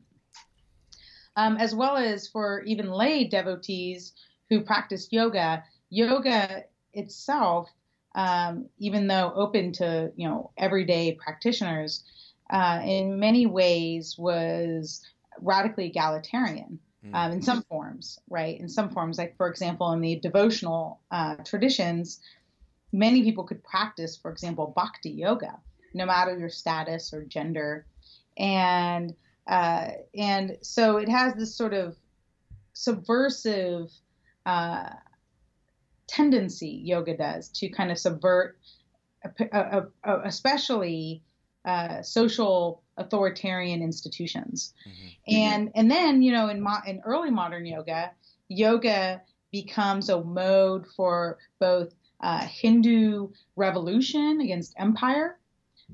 um, 1.39 1.57
as 1.57 1.73
well 1.73 1.95
as 1.95 2.27
for 2.27 2.61
even 2.63 2.91
lay 2.91 3.23
devotees 3.23 4.13
who 4.49 4.61
practice 4.61 5.07
yoga. 5.11 5.63
Yoga 5.89 6.65
itself, 6.93 7.69
um, 8.13 8.65
even 8.77 9.07
though 9.07 9.31
open 9.33 9.71
to 9.73 10.11
you 10.15 10.27
know 10.27 10.51
everyday 10.57 11.13
practitioners, 11.13 12.03
uh, 12.49 12.81
in 12.83 13.19
many 13.19 13.45
ways 13.45 14.17
was 14.17 15.01
radically 15.41 15.87
egalitarian. 15.87 16.79
Hmm. 17.03 17.15
Um, 17.15 17.31
in 17.31 17.41
some 17.41 17.63
forms, 17.63 18.19
right? 18.29 18.59
In 18.59 18.67
some 18.67 18.89
forms, 18.89 19.17
like 19.17 19.37
for 19.37 19.47
example, 19.47 19.93
in 19.93 20.01
the 20.01 20.19
devotional 20.19 20.99
uh, 21.09 21.35
traditions, 21.45 22.19
many 22.91 23.23
people 23.23 23.45
could 23.45 23.63
practice, 23.63 24.17
for 24.17 24.29
example, 24.29 24.73
bhakti 24.75 25.11
yoga, 25.11 25.57
no 25.93 26.05
matter 26.05 26.37
your 26.37 26.49
status 26.49 27.13
or 27.13 27.23
gender. 27.23 27.85
And 28.37 29.15
uh, 29.49 29.89
and 30.15 30.57
so 30.61 30.97
it 30.97 31.09
has 31.09 31.33
this 31.33 31.55
sort 31.55 31.73
of 31.73 31.97
subversive 32.73 33.91
uh, 34.45 34.89
tendency, 36.05 36.81
yoga 36.85 37.17
does, 37.17 37.49
to 37.49 37.67
kind 37.69 37.91
of 37.91 37.97
subvert, 37.97 38.59
especially 40.23 41.23
uh, 41.65 42.03
social 42.03 42.83
authoritarian 42.97 43.81
institutions. 43.81 44.73
Mm-hmm. 44.87 45.35
And 45.35 45.71
and 45.73 45.89
then 45.89 46.21
you 46.21 46.31
know 46.31 46.47
in 46.49 46.61
mo- 46.61 46.83
in 46.85 47.01
early 47.03 47.31
modern 47.31 47.65
yoga, 47.65 48.11
yoga 48.49 49.21
becomes 49.51 50.09
a 50.09 50.23
mode 50.23 50.85
for 50.95 51.39
both 51.59 51.95
uh, 52.21 52.45
Hindu 52.45 53.29
revolution 53.55 54.41
against 54.41 54.75
empire 54.77 55.38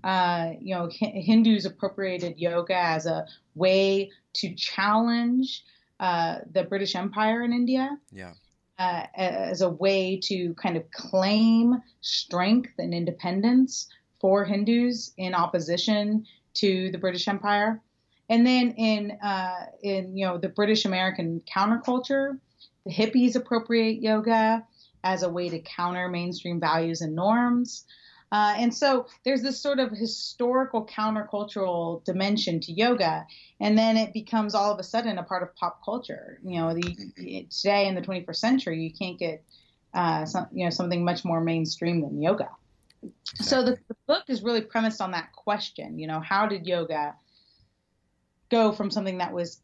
uh, 0.04 0.52
you 0.60 0.76
know, 0.76 0.90
Hindus 0.92 1.66
appropriated 1.66 2.38
yoga 2.38 2.78
as 2.78 3.06
a 3.06 3.26
way 3.56 4.12
to 4.34 4.54
challenge 4.56 5.64
uh, 6.00 6.40
the 6.52 6.64
British 6.64 6.96
Empire 6.96 7.44
in 7.44 7.54
India. 7.54 7.98
Yeah. 8.12 8.34
Uh, 8.78 9.06
as 9.16 9.62
a 9.62 9.70
way 9.70 10.20
to 10.22 10.54
kind 10.56 10.76
of 10.76 10.92
claim 10.92 11.82
strength 12.02 12.74
and 12.78 12.94
independence 12.94 13.88
for 14.20 14.44
Hindus 14.44 15.14
in 15.18 15.34
opposition 15.34 16.26
to 16.56 16.92
the 16.92 16.98
British 16.98 17.30
Empire. 17.30 17.82
And 18.28 18.46
then 18.46 18.72
in 18.72 19.12
uh, 19.24 19.68
in 19.82 20.18
you 20.18 20.26
know 20.26 20.38
the 20.38 20.50
British 20.50 20.84
American 20.84 21.42
counterculture, 21.50 22.38
the 22.86 22.92
hippies 22.92 23.36
appropriate 23.36 24.02
yoga 24.02 24.66
as 25.04 25.24
a 25.24 25.30
way 25.30 25.48
to 25.50 25.60
counter 25.60 26.10
mainstream 26.10 26.60
values 26.60 27.02
and 27.02 27.16
norms. 27.16 27.86
Uh, 28.32 28.56
and 28.58 28.74
so 28.74 29.06
there's 29.24 29.42
this 29.42 29.62
sort 29.62 29.80
of 29.80 29.92
historical 29.92 30.86
countercultural 30.86 32.04
dimension 32.06 32.60
to 32.60 32.72
yoga, 32.72 33.26
and 33.60 33.78
then 33.78 33.98
it 33.98 34.14
becomes 34.14 34.56
all 34.56 34.72
of 34.72 34.80
a 34.80 34.84
sudden 34.84 35.18
a 35.18 35.24
part 35.24 35.44
of 35.44 35.56
pop 35.56 35.80
culture. 35.86 36.40
You 36.44 36.60
know, 36.60 36.74
the, 36.74 37.48
today 37.50 37.88
in 37.88 37.96
the 37.96 38.02
21st 38.02 38.36
century, 38.36 38.82
you 38.82 38.92
can't 38.92 39.18
get 39.18 39.44
uh, 39.94 40.26
some, 40.26 40.48
you 40.52 40.66
know 40.66 40.70
something 40.70 41.06
much 41.06 41.24
more 41.24 41.40
mainstream 41.40 42.02
than 42.02 42.22
yoga. 42.22 42.50
Exactly. 43.04 43.46
So 43.46 43.64
the, 43.64 43.78
the 43.88 43.96
book 44.08 44.24
is 44.28 44.44
really 44.44 44.62
premised 44.62 45.02
on 45.02 45.12
that 45.12 45.32
question. 45.32 46.00
You 46.00 46.08
know, 46.08 46.20
how 46.20 46.48
did 46.48 46.66
yoga 46.66 47.16
go 48.50 48.72
from 48.72 48.92
something 48.92 49.20
that 49.20 49.34
was 49.34 49.62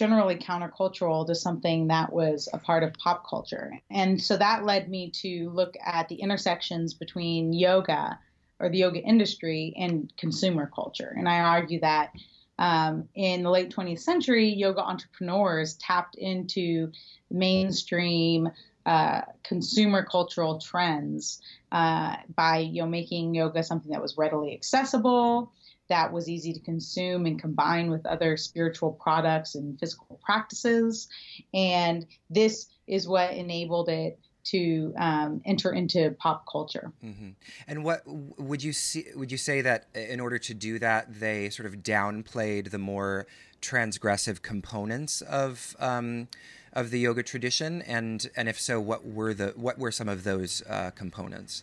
generally 0.00 0.34
countercultural 0.34 1.26
to 1.26 1.34
something 1.34 1.88
that 1.88 2.10
was 2.10 2.48
a 2.54 2.58
part 2.58 2.82
of 2.82 2.94
pop 2.94 3.28
culture. 3.28 3.78
And 3.90 4.18
so 4.18 4.34
that 4.38 4.64
led 4.64 4.88
me 4.88 5.10
to 5.16 5.50
look 5.50 5.74
at 5.84 6.08
the 6.08 6.14
intersections 6.14 6.94
between 6.94 7.52
yoga 7.52 8.18
or 8.58 8.70
the 8.70 8.78
yoga 8.78 9.00
industry 9.00 9.74
and 9.76 10.10
consumer 10.16 10.70
culture. 10.74 11.14
And 11.14 11.28
I 11.28 11.40
argue 11.40 11.80
that 11.80 12.12
um, 12.58 13.10
in 13.14 13.42
the 13.42 13.50
late 13.50 13.74
20th 13.76 14.00
century, 14.00 14.48
yoga 14.48 14.80
entrepreneurs 14.80 15.74
tapped 15.74 16.14
into 16.14 16.92
mainstream 17.30 18.48
uh, 18.86 19.20
consumer 19.44 20.02
cultural 20.02 20.58
trends 20.58 21.42
uh, 21.72 22.16
by 22.34 22.60
you 22.60 22.80
know 22.80 22.88
making 22.88 23.34
yoga 23.34 23.62
something 23.62 23.92
that 23.92 24.00
was 24.00 24.16
readily 24.16 24.54
accessible, 24.54 25.52
that 25.90 26.12
was 26.12 26.28
easy 26.28 26.52
to 26.54 26.60
consume 26.60 27.26
and 27.26 27.38
combine 27.38 27.90
with 27.90 28.06
other 28.06 28.36
spiritual 28.36 28.92
products 28.92 29.54
and 29.54 29.78
physical 29.78 30.18
practices. 30.24 31.08
And 31.52 32.06
this 32.30 32.68
is 32.86 33.06
what 33.06 33.32
enabled 33.34 33.88
it 33.88 34.18
to 34.42 34.94
um, 34.98 35.42
enter 35.44 35.72
into 35.72 36.12
pop 36.18 36.44
culture. 36.50 36.92
Mm-hmm. 37.04 37.30
And 37.68 37.84
what 37.84 38.02
would 38.06 38.62
you 38.62 38.72
see? 38.72 39.06
Would 39.14 39.30
you 39.30 39.38
say 39.38 39.60
that 39.60 39.86
in 39.94 40.18
order 40.18 40.38
to 40.38 40.54
do 40.54 40.78
that, 40.78 41.20
they 41.20 41.50
sort 41.50 41.66
of 41.66 41.82
downplayed 41.82 42.70
the 42.70 42.78
more 42.78 43.26
transgressive 43.60 44.40
components 44.40 45.20
of 45.22 45.76
um, 45.78 46.28
of 46.72 46.90
the 46.90 47.00
yoga 47.00 47.22
tradition? 47.22 47.82
And 47.82 48.30
and 48.34 48.48
if 48.48 48.58
so, 48.58 48.80
what 48.80 49.04
were 49.04 49.34
the 49.34 49.48
what 49.56 49.78
were 49.78 49.92
some 49.92 50.08
of 50.08 50.24
those 50.24 50.62
uh, 50.68 50.90
components? 50.92 51.62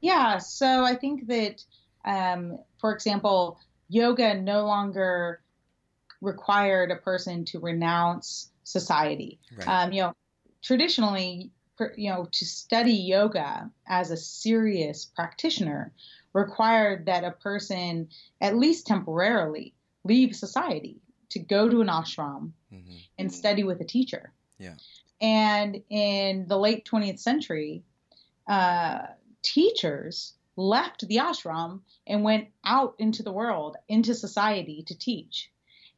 Yeah, 0.00 0.38
so 0.38 0.82
I 0.84 0.94
think 0.94 1.26
that 1.26 1.62
um, 2.06 2.58
for 2.80 2.92
example, 2.92 3.58
yoga 3.88 4.34
no 4.34 4.64
longer 4.64 5.40
required 6.20 6.90
a 6.90 6.96
person 6.96 7.44
to 7.46 7.60
renounce 7.60 8.50
society. 8.64 9.38
Right. 9.56 9.68
Um, 9.68 9.92
you 9.92 10.02
know, 10.02 10.14
traditionally, 10.62 11.50
you 11.96 12.10
know, 12.10 12.28
to 12.30 12.44
study 12.44 12.92
yoga 12.92 13.70
as 13.86 14.10
a 14.10 14.16
serious 14.16 15.04
practitioner 15.04 15.92
required 16.32 17.06
that 17.06 17.24
a 17.24 17.32
person, 17.32 18.08
at 18.40 18.56
least 18.56 18.86
temporarily, 18.86 19.74
leave 20.04 20.36
society 20.36 21.00
to 21.30 21.38
go 21.38 21.68
to 21.68 21.80
an 21.80 21.88
ashram 21.88 22.52
mm-hmm. 22.72 22.96
and 23.18 23.32
study 23.32 23.64
with 23.64 23.80
a 23.80 23.84
teacher. 23.84 24.32
Yeah. 24.58 24.74
And 25.20 25.82
in 25.90 26.46
the 26.48 26.56
late 26.56 26.88
20th 26.90 27.18
century, 27.18 27.82
uh, 28.48 29.00
teachers 29.42 30.34
left 30.60 31.06
the 31.08 31.16
ashram 31.16 31.80
and 32.06 32.22
went 32.22 32.48
out 32.64 32.94
into 32.98 33.22
the 33.22 33.32
world, 33.32 33.76
into 33.88 34.14
society 34.14 34.84
to 34.86 34.96
teach. 34.96 35.50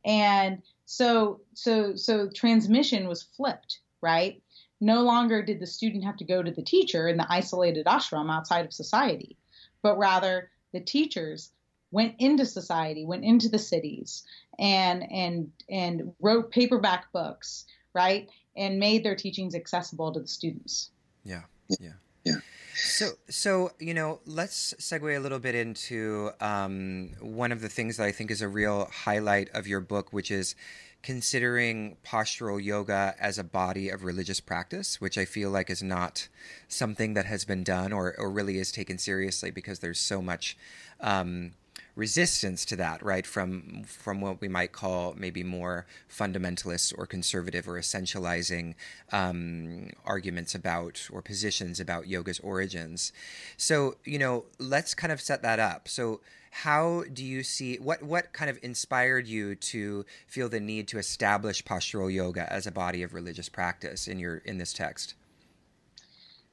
And 0.05 0.63
so 0.87 1.41
so 1.55 1.97
so 1.97 2.29
transmission 2.29 3.09
was 3.09 3.23
flipped, 3.23 3.81
right? 4.01 4.43
No 4.81 5.03
longer 5.03 5.43
did 5.43 5.61
the 5.61 5.67
student 5.67 6.05
have 6.05 6.17
to 6.19 6.25
go 6.25 6.43
to 6.43 6.51
the 6.51 6.63
teacher 6.63 7.09
in 7.09 7.17
the 7.17 7.27
isolated 7.29 7.87
ashram 7.87 8.33
outside 8.33 8.65
of 8.65 8.73
society, 8.73 9.37
but 9.83 9.99
rather 9.99 10.51
the 10.73 10.81
teachers 10.81 11.51
went 11.91 12.15
into 12.19 12.47
society, 12.47 13.05
went 13.05 13.25
into 13.25 13.49
the 13.49 13.59
cities 13.59 14.25
and 14.59 15.11
and 15.11 15.53
and 15.69 16.15
wrote 16.21 16.51
paperback 16.51 17.13
books, 17.13 17.67
right? 17.95 18.29
And 18.57 18.79
made 18.79 19.05
their 19.05 19.17
teachings 19.17 19.55
accessible 19.55 20.13
to 20.13 20.21
the 20.21 20.29
students. 20.29 20.91
Yeah. 21.25 21.43
Yeah. 21.81 21.93
Yeah. 22.25 22.37
So, 22.75 23.11
so 23.29 23.73
you 23.79 23.95
know, 23.95 24.21
let's 24.27 24.75
segue 24.75 25.17
a 25.17 25.21
little 25.21 25.39
bit 25.39 25.55
into 25.55 26.31
um, 26.41 27.11
one 27.21 27.53
of 27.53 27.61
the 27.61 27.69
things 27.69 27.97
that 27.99 28.05
I 28.05 28.13
think 28.13 28.31
is 28.31 28.43
a 28.43 28.49
real 28.49 28.89
highlight 28.93 29.51
of 29.51 29.67
your 29.67 29.81
book, 29.81 30.13
which 30.13 30.31
is 30.31 30.55
considering 31.03 31.97
postural 32.05 32.63
yoga 32.63 33.15
as 33.19 33.37
a 33.37 33.45
body 33.45 33.89
of 33.89 34.05
religious 34.05 34.41
practice, 34.41 35.01
which 35.01 35.19
I 35.19 35.25
feel 35.25 35.51
like 35.51 35.69
is 35.69 35.83
not 35.83 36.29
something 36.69 37.15
that 37.15 37.27
has 37.27 37.45
been 37.45 37.65
done 37.65 37.93
or, 37.93 38.15
or 38.19 38.31
really 38.31 38.59
is 38.59 38.71
taken 38.71 38.99
seriously 38.99 39.51
because 39.51 39.81
there's 39.81 39.99
so 39.99 40.23
much 40.23 40.57
um, 41.01 41.55
resistance 41.95 42.65
to 42.67 42.77
that, 42.77 43.03
right? 43.03 43.27
From 43.27 43.85
from 43.85 44.21
what 44.21 44.41
we 44.41 44.49
might 44.49 44.73
call 44.73 45.15
maybe 45.17 45.43
more 45.43 45.87
fundamentalist 46.11 46.95
or 46.97 47.07
conservative 47.07 47.69
or 47.69 47.79
essentializing 47.79 48.75
um, 49.13 49.91
arguments 50.05 50.55
about 50.55 51.09
or 51.13 51.23
positions 51.23 51.81
about 51.81 52.09
yoga's 52.09 52.41
origins. 52.41 53.13
So 53.57 53.97
you 54.05 54.19
know, 54.19 54.45
let's 54.59 54.95
kind 54.95 55.13
of 55.13 55.21
set 55.21 55.43
that 55.43 55.59
up. 55.59 55.89
So 55.89 56.21
how 56.51 57.05
do 57.13 57.25
you 57.25 57.43
see 57.43 57.77
what 57.77 58.03
what 58.03 58.33
kind 58.33 58.51
of 58.51 58.59
inspired 58.63 59.27
you 59.27 59.55
to 59.55 60.05
feel 60.27 60.49
the 60.49 60.61
need 60.61 60.89
to 60.89 60.99
establish 60.99 61.65
postural 61.65 62.13
yoga 62.13 62.51
as 62.53 62.67
a 62.67 62.73
body 62.73 63.03
of 63.03 63.15
religious 63.15 63.49
practice 63.49 64.07
in 64.07 64.19
your 64.19 64.39
in 64.39 64.59
this 64.59 64.73
text? 64.73 65.15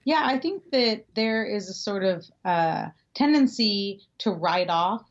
Yeah, 0.05 0.21
I 0.23 0.39
think 0.39 0.63
that 0.71 1.05
there 1.15 1.45
is 1.45 1.69
a 1.69 1.73
sort 1.73 2.03
of 2.03 2.25
uh, 2.45 2.87
tendency 3.13 4.01
to 4.19 4.31
write 4.31 4.69
off 4.69 5.08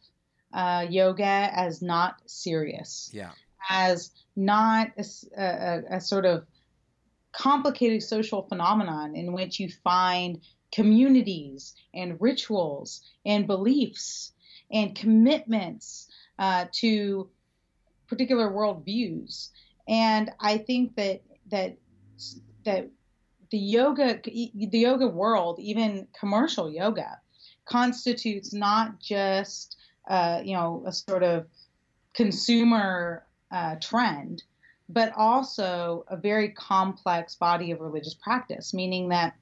uh, 0.52 0.86
yoga 0.88 1.50
as 1.52 1.82
not 1.82 2.20
serious. 2.26 3.10
Yeah. 3.12 3.30
As 3.70 4.10
not 4.36 4.88
a, 4.96 5.04
a, 5.42 5.96
a 5.96 6.00
sort 6.00 6.24
of 6.24 6.46
complicated 7.32 8.02
social 8.02 8.42
phenomenon 8.42 9.14
in 9.14 9.32
which 9.32 9.60
you 9.60 9.68
find 9.84 10.40
communities 10.72 11.74
and 11.94 12.20
rituals 12.20 13.02
and 13.24 13.46
beliefs 13.46 14.32
and 14.70 14.94
commitments 14.94 16.08
uh, 16.38 16.66
to 16.72 17.28
particular 18.06 18.50
worldviews. 18.50 19.50
And 19.86 20.30
I 20.40 20.58
think 20.58 20.96
that 20.96 21.22
that 21.50 21.76
that 22.64 22.90
the 23.50 23.58
yoga 23.58 24.20
the 24.24 24.78
yoga 24.78 25.08
world, 25.08 25.58
even 25.58 26.06
commercial 26.18 26.70
yoga, 26.70 27.18
constitutes 27.64 28.52
not 28.52 29.00
just 29.00 29.77
uh, 30.08 30.40
you 30.44 30.54
know, 30.54 30.82
a 30.86 30.92
sort 30.92 31.22
of 31.22 31.46
consumer 32.14 33.24
uh, 33.50 33.76
trend, 33.76 34.42
but 34.88 35.12
also 35.16 36.04
a 36.08 36.16
very 36.16 36.48
complex 36.50 37.34
body 37.34 37.70
of 37.70 37.80
religious 37.80 38.14
practice, 38.14 38.74
meaning 38.74 39.10
that 39.10 39.34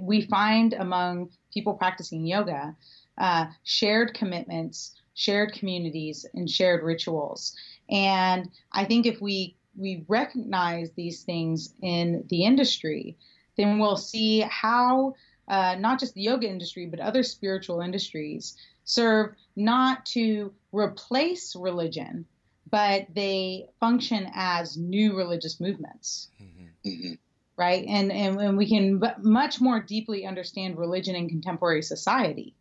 we 0.00 0.22
find 0.22 0.74
among 0.74 1.30
people 1.52 1.74
practicing 1.74 2.24
yoga 2.24 2.74
uh, 3.18 3.46
shared 3.64 4.14
commitments, 4.14 4.94
shared 5.14 5.52
communities, 5.52 6.24
and 6.34 6.48
shared 6.48 6.84
rituals. 6.84 7.56
And 7.90 8.48
I 8.72 8.84
think 8.84 9.06
if 9.06 9.20
we 9.20 9.56
we 9.76 10.04
recognize 10.08 10.90
these 10.92 11.22
things 11.22 11.72
in 11.82 12.24
the 12.28 12.44
industry, 12.44 13.16
then 13.56 13.78
we'll 13.78 13.96
see 13.96 14.40
how 14.40 15.14
uh, 15.46 15.76
not 15.78 16.00
just 16.00 16.14
the 16.14 16.20
yoga 16.20 16.48
industry, 16.48 16.86
but 16.86 17.00
other 17.00 17.22
spiritual 17.22 17.80
industries 17.80 18.56
serve 18.88 19.34
not 19.54 20.06
to 20.06 20.52
replace 20.72 21.54
religion, 21.54 22.24
but 22.70 23.06
they 23.14 23.66
function 23.80 24.30
as 24.34 24.76
new 24.76 25.16
religious 25.16 25.60
movements. 25.60 26.28
Mm-hmm. 26.42 26.88
mm-hmm. 26.88 27.12
Right? 27.56 27.84
And, 27.88 28.12
and, 28.12 28.40
and, 28.40 28.56
we 28.56 28.68
can 28.68 29.00
b- 29.00 29.08
much 29.18 29.60
more 29.60 29.80
deeply 29.80 30.24
understand 30.24 30.78
religion 30.78 31.16
in 31.16 31.28
contemporary 31.28 31.82
society 31.82 32.54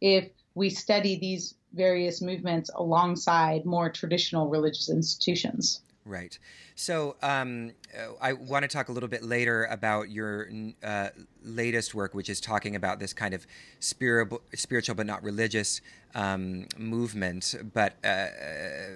if 0.00 0.30
we 0.54 0.70
study 0.70 1.18
these 1.18 1.54
various 1.74 2.22
movements 2.22 2.70
alongside 2.74 3.66
more 3.66 3.90
traditional 3.90 4.48
religious 4.48 4.88
institutions. 4.88 5.82
Right. 6.08 6.38
So 6.74 7.16
um, 7.22 7.72
uh, 7.94 8.12
I 8.18 8.32
want 8.32 8.62
to 8.62 8.68
talk 8.68 8.88
a 8.88 8.92
little 8.92 9.10
bit 9.10 9.22
later 9.22 9.66
about 9.66 10.08
your 10.08 10.48
uh, 10.82 11.10
latest 11.42 11.94
work, 11.94 12.14
which 12.14 12.30
is 12.30 12.40
talking 12.40 12.74
about 12.74 12.98
this 12.98 13.12
kind 13.12 13.34
of 13.34 13.46
spiritual, 13.78 14.40
spiritual 14.54 14.94
but 14.94 15.06
not 15.06 15.22
religious 15.22 15.82
um, 16.14 16.66
movement. 16.78 17.54
But 17.74 18.02
uh, 18.02 18.28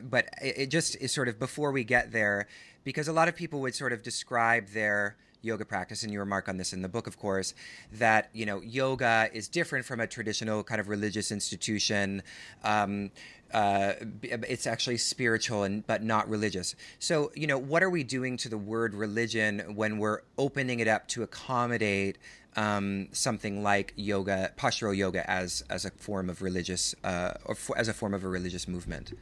but 0.02 0.30
it 0.40 0.68
just 0.68 0.96
is 1.02 1.12
sort 1.12 1.28
of 1.28 1.38
before 1.38 1.70
we 1.70 1.84
get 1.84 2.12
there, 2.12 2.48
because 2.82 3.08
a 3.08 3.12
lot 3.12 3.28
of 3.28 3.36
people 3.36 3.60
would 3.60 3.74
sort 3.74 3.92
of 3.92 4.02
describe 4.02 4.68
their 4.68 5.16
yoga 5.42 5.64
practice, 5.64 6.02
and 6.02 6.12
you 6.12 6.20
remark 6.20 6.48
on 6.48 6.56
this 6.56 6.72
in 6.72 6.82
the 6.82 6.88
book, 6.88 7.06
of 7.06 7.18
course, 7.18 7.54
that 7.92 8.30
you 8.32 8.46
know 8.46 8.60
yoga 8.60 9.28
is 9.32 9.48
different 9.48 9.84
from 9.84 10.00
a 10.00 10.06
traditional 10.06 10.62
kind 10.62 10.80
of 10.80 10.88
religious 10.88 11.30
institution. 11.30 12.22
Um, 12.64 13.10
uh, 13.52 13.92
it's 14.22 14.66
actually 14.66 14.96
spiritual 14.96 15.62
and 15.64 15.86
but 15.86 16.02
not 16.02 16.28
religious. 16.28 16.74
So 16.98 17.30
you 17.34 17.46
know, 17.46 17.58
what 17.58 17.82
are 17.82 17.90
we 17.90 18.02
doing 18.02 18.36
to 18.38 18.48
the 18.48 18.58
word 18.58 18.94
religion 18.94 19.74
when 19.74 19.98
we're 19.98 20.20
opening 20.38 20.80
it 20.80 20.88
up 20.88 21.08
to 21.08 21.22
accommodate 21.22 22.18
um, 22.56 23.08
something 23.12 23.62
like 23.62 23.92
yoga, 23.96 24.52
postural 24.56 24.96
yoga, 24.96 25.28
as 25.30 25.64
as 25.68 25.84
a 25.84 25.90
form 25.90 26.30
of 26.30 26.42
religious 26.42 26.94
uh, 27.04 27.34
or 27.44 27.54
for, 27.54 27.76
as 27.76 27.88
a 27.88 27.94
form 27.94 28.14
of 28.14 28.24
a 28.24 28.28
religious 28.28 28.66
movement? 28.68 29.12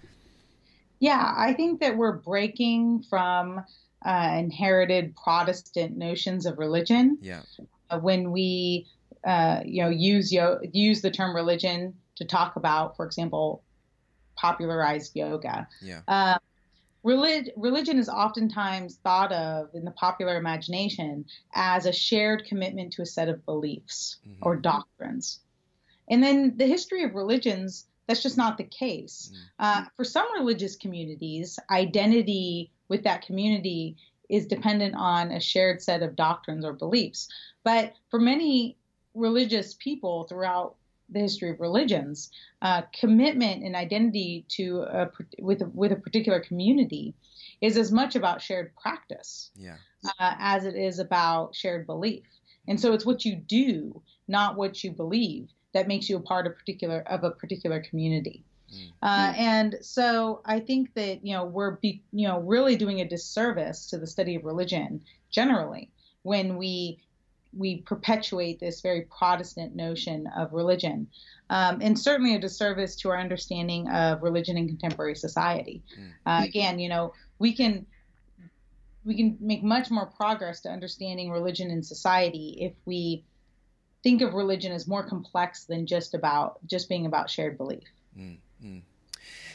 Yeah, 1.00 1.32
I 1.36 1.54
think 1.54 1.80
that 1.80 1.96
we're 1.96 2.12
breaking 2.12 3.04
from 3.08 3.64
uh, 4.04 4.36
inherited 4.38 5.14
Protestant 5.16 5.96
notions 5.96 6.46
of 6.46 6.58
religion. 6.58 7.18
Yeah. 7.20 7.42
Uh, 7.90 7.98
when 7.98 8.30
we, 8.32 8.86
uh, 9.24 9.60
you 9.64 9.82
know, 9.82 9.90
use 9.90 10.32
yo- 10.32 10.60
use 10.72 11.00
the 11.02 11.10
term 11.10 11.34
religion 11.34 11.94
to 12.16 12.24
talk 12.24 12.56
about, 12.56 12.96
for 12.96 13.04
example, 13.04 13.62
popularized 14.36 15.16
yoga. 15.16 15.68
Yeah. 15.82 16.00
Uh, 16.08 16.38
Relig- 17.02 17.52
religion 17.56 17.98
is 17.98 18.10
oftentimes 18.10 18.96
thought 18.96 19.32
of 19.32 19.70
in 19.74 19.86
the 19.86 19.90
popular 19.92 20.36
imagination 20.36 21.24
as 21.54 21.86
a 21.86 21.92
shared 21.92 22.44
commitment 22.44 22.92
to 22.92 23.02
a 23.02 23.06
set 23.06 23.28
of 23.28 23.44
beliefs 23.46 24.18
mm-hmm. 24.28 24.42
or 24.42 24.56
doctrines. 24.56 25.40
And 26.10 26.22
then 26.22 26.58
the 26.58 26.66
history 26.66 27.02
of 27.04 27.14
religions, 27.14 27.86
that's 28.06 28.22
just 28.22 28.36
not 28.36 28.58
the 28.58 28.64
case. 28.64 29.30
Mm-hmm. 29.32 29.44
Uh, 29.60 29.84
for 29.96 30.04
some 30.04 30.26
religious 30.34 30.76
communities, 30.76 31.58
identity 31.70 32.70
with 32.90 33.04
that 33.04 33.24
community 33.24 33.96
is 34.28 34.46
dependent 34.46 34.94
on 34.94 35.30
a 35.30 35.40
shared 35.40 35.80
set 35.80 36.02
of 36.02 36.14
doctrines 36.16 36.64
or 36.64 36.74
beliefs. 36.74 37.28
But 37.64 37.94
for 38.10 38.20
many 38.20 38.76
religious 39.14 39.74
people 39.74 40.24
throughout 40.24 40.76
the 41.08 41.20
history 41.20 41.50
of 41.50 41.60
religions, 41.60 42.30
uh, 42.62 42.82
commitment 42.98 43.64
and 43.64 43.74
identity 43.74 44.44
to 44.48 44.82
a, 44.82 45.10
with 45.40 45.62
a, 45.62 45.66
with 45.66 45.92
a 45.92 45.96
particular 45.96 46.40
community 46.40 47.14
is 47.60 47.76
as 47.76 47.90
much 47.90 48.14
about 48.14 48.42
shared 48.42 48.72
practice 48.76 49.50
yeah. 49.56 49.76
uh, 50.04 50.34
as 50.38 50.64
it 50.64 50.76
is 50.76 50.98
about 50.98 51.54
shared 51.54 51.86
belief. 51.86 52.24
And 52.68 52.78
so 52.80 52.92
it's 52.92 53.06
what 53.06 53.24
you 53.24 53.34
do, 53.34 54.02
not 54.28 54.56
what 54.56 54.84
you 54.84 54.92
believe, 54.92 55.48
that 55.74 55.88
makes 55.88 56.08
you 56.08 56.16
a 56.16 56.20
part 56.20 56.46
of 56.46 56.56
particular 56.56 57.00
of 57.08 57.24
a 57.24 57.30
particular 57.30 57.80
community. 57.80 58.44
Mm. 58.72 58.92
Uh, 59.02 59.32
and 59.36 59.78
so 59.82 60.40
I 60.44 60.60
think 60.60 60.94
that 60.94 61.24
you 61.24 61.34
know 61.34 61.44
we're 61.44 61.72
be, 61.72 62.02
you 62.12 62.28
know 62.28 62.40
really 62.40 62.76
doing 62.76 63.00
a 63.00 63.08
disservice 63.08 63.86
to 63.86 63.98
the 63.98 64.06
study 64.06 64.36
of 64.36 64.44
religion 64.44 65.02
generally 65.30 65.90
when 66.22 66.56
we 66.56 66.98
we 67.52 67.78
perpetuate 67.78 68.60
this 68.60 68.80
very 68.80 69.02
Protestant 69.02 69.74
notion 69.74 70.28
of 70.36 70.52
religion, 70.52 71.08
um, 71.48 71.80
and 71.80 71.98
certainly 71.98 72.34
a 72.36 72.38
disservice 72.38 72.94
to 72.96 73.10
our 73.10 73.18
understanding 73.18 73.88
of 73.88 74.22
religion 74.22 74.56
in 74.56 74.68
contemporary 74.68 75.16
society. 75.16 75.82
Mm. 75.98 76.10
Uh, 76.26 76.44
again, 76.44 76.78
you 76.78 76.88
know, 76.88 77.12
we 77.38 77.52
can 77.52 77.86
we 79.04 79.16
can 79.16 79.36
make 79.40 79.62
much 79.62 79.90
more 79.90 80.06
progress 80.06 80.60
to 80.60 80.68
understanding 80.68 81.30
religion 81.30 81.70
in 81.70 81.82
society 81.82 82.56
if 82.60 82.72
we 82.84 83.24
think 84.02 84.22
of 84.22 84.34
religion 84.34 84.72
as 84.72 84.86
more 84.86 85.06
complex 85.06 85.64
than 85.64 85.86
just 85.86 86.14
about 86.14 86.64
just 86.66 86.88
being 86.88 87.06
about 87.06 87.30
shared 87.30 87.56
belief. 87.56 87.84
Mm. 88.18 88.38
Mm. 88.62 88.82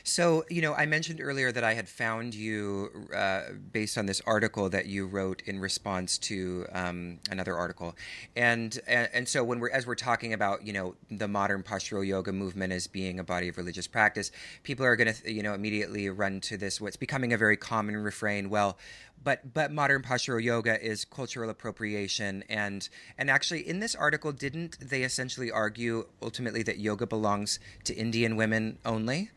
So, 0.08 0.46
you 0.52 0.62
know, 0.62 0.76
I 0.76 0.86
mentioned 0.86 1.20
earlier 1.20 1.52
that 1.52 1.64
I 1.64 1.74
had 1.74 1.90
found 1.90 2.36
you 2.36 3.08
uh, 3.12 3.42
based 3.72 3.98
on 3.98 4.06
this 4.06 4.22
article 4.28 4.70
that 4.70 4.86
you 4.86 5.08
wrote 5.08 5.42
in 5.48 5.60
response 5.60 6.20
to 6.20 6.68
um, 6.74 7.18
another 7.32 7.58
article, 7.58 7.96
and, 8.36 8.80
and 8.88 9.10
and 9.14 9.28
so 9.28 9.44
when 9.44 9.60
we're 9.60 9.72
as 9.72 9.88
we're 9.88 9.96
talking 9.96 10.32
about 10.34 10.64
you 10.64 10.74
know 10.74 10.94
the 11.10 11.28
modern 11.28 11.64
postural 11.64 12.06
yoga 12.06 12.32
movement 12.32 12.72
as 12.72 12.86
being 12.86 13.20
a 13.20 13.24
body 13.24 13.48
of 13.48 13.58
religious 13.58 13.88
practice, 13.88 14.32
people 14.62 14.86
are 14.86 14.96
going 14.96 15.12
to 15.12 15.32
you 15.32 15.42
know 15.42 15.56
immediately 15.56 16.08
run 16.12 16.40
to 16.42 16.56
this 16.56 16.80
what's 16.80 16.98
becoming 16.98 17.34
a 17.34 17.38
very 17.38 17.58
common 17.58 17.98
refrain. 17.98 18.52
Well, 18.52 18.78
but 19.24 19.56
but 19.56 19.72
modern 19.72 20.04
postural 20.04 20.42
yoga 20.42 20.80
is 20.86 21.04
cultural 21.04 21.50
appropriation 21.50 22.44
and 22.48 22.90
and 23.18 23.32
actually 23.32 23.68
in 23.68 23.80
this 23.80 23.96
article 23.96 24.32
didn't 24.32 24.78
they 24.80 25.02
essentially 25.02 25.50
argue 25.50 26.06
ultimately 26.22 26.62
that 26.62 26.78
yoga 26.78 27.08
belongs 27.08 27.60
to 27.86 27.96
Indian 27.96 28.36
women 28.36 28.78
only? 28.86 29.32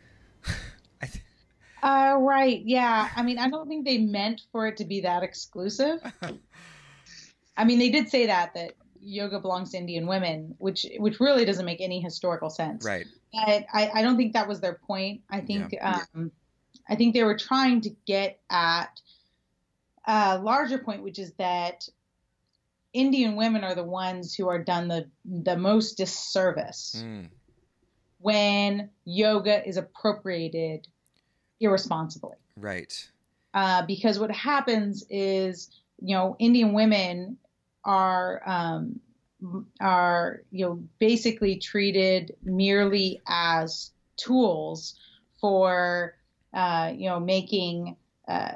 th- 1.02 1.22
uh, 1.82 2.16
right. 2.18 2.62
Yeah. 2.64 3.08
I 3.14 3.22
mean, 3.22 3.38
I 3.38 3.48
don't 3.48 3.68
think 3.68 3.84
they 3.84 3.98
meant 3.98 4.42
for 4.52 4.66
it 4.66 4.76
to 4.78 4.84
be 4.84 5.00
that 5.02 5.22
exclusive. 5.22 6.00
I 7.56 7.64
mean, 7.64 7.78
they 7.78 7.90
did 7.90 8.08
say 8.08 8.26
that 8.26 8.54
that 8.54 8.74
yoga 9.00 9.40
belongs 9.40 9.70
to 9.70 9.78
Indian 9.78 10.06
women, 10.06 10.54
which 10.58 10.86
which 10.98 11.20
really 11.20 11.44
doesn't 11.44 11.64
make 11.64 11.80
any 11.80 12.00
historical 12.00 12.50
sense. 12.50 12.84
Right. 12.84 13.06
But 13.32 13.66
I, 13.72 13.90
I 13.94 14.02
don't 14.02 14.16
think 14.16 14.32
that 14.32 14.48
was 14.48 14.60
their 14.60 14.74
point. 14.74 15.22
I 15.30 15.40
think 15.40 15.72
yeah. 15.72 16.04
um, 16.14 16.30
I 16.88 16.94
think 16.96 17.14
they 17.14 17.24
were 17.24 17.36
trying 17.36 17.80
to 17.82 17.90
get 18.06 18.40
at 18.50 19.00
a 20.06 20.38
larger 20.38 20.78
point, 20.78 21.02
which 21.02 21.18
is 21.18 21.32
that 21.38 21.88
Indian 22.92 23.36
women 23.36 23.64
are 23.64 23.74
the 23.74 23.84
ones 23.84 24.34
who 24.34 24.48
are 24.48 24.62
done 24.62 24.88
the 24.88 25.08
the 25.24 25.56
most 25.56 25.96
disservice. 25.96 27.02
Mm 27.04 27.28
when 28.20 28.90
yoga 29.04 29.66
is 29.66 29.76
appropriated 29.76 30.86
irresponsibly. 31.60 32.36
Right. 32.56 33.10
Uh, 33.54 33.84
because 33.86 34.18
what 34.18 34.30
happens 34.30 35.04
is, 35.08 35.70
you 36.00 36.14
know, 36.14 36.36
Indian 36.38 36.72
women 36.72 37.38
are 37.84 38.42
um, 38.46 39.00
are 39.80 40.42
you 40.50 40.66
know 40.66 40.82
basically 40.98 41.56
treated 41.56 42.34
merely 42.42 43.20
as 43.26 43.92
tools 44.16 44.94
for 45.40 46.14
uh, 46.52 46.92
you 46.94 47.08
know 47.08 47.20
making 47.20 47.96
uh, 48.26 48.52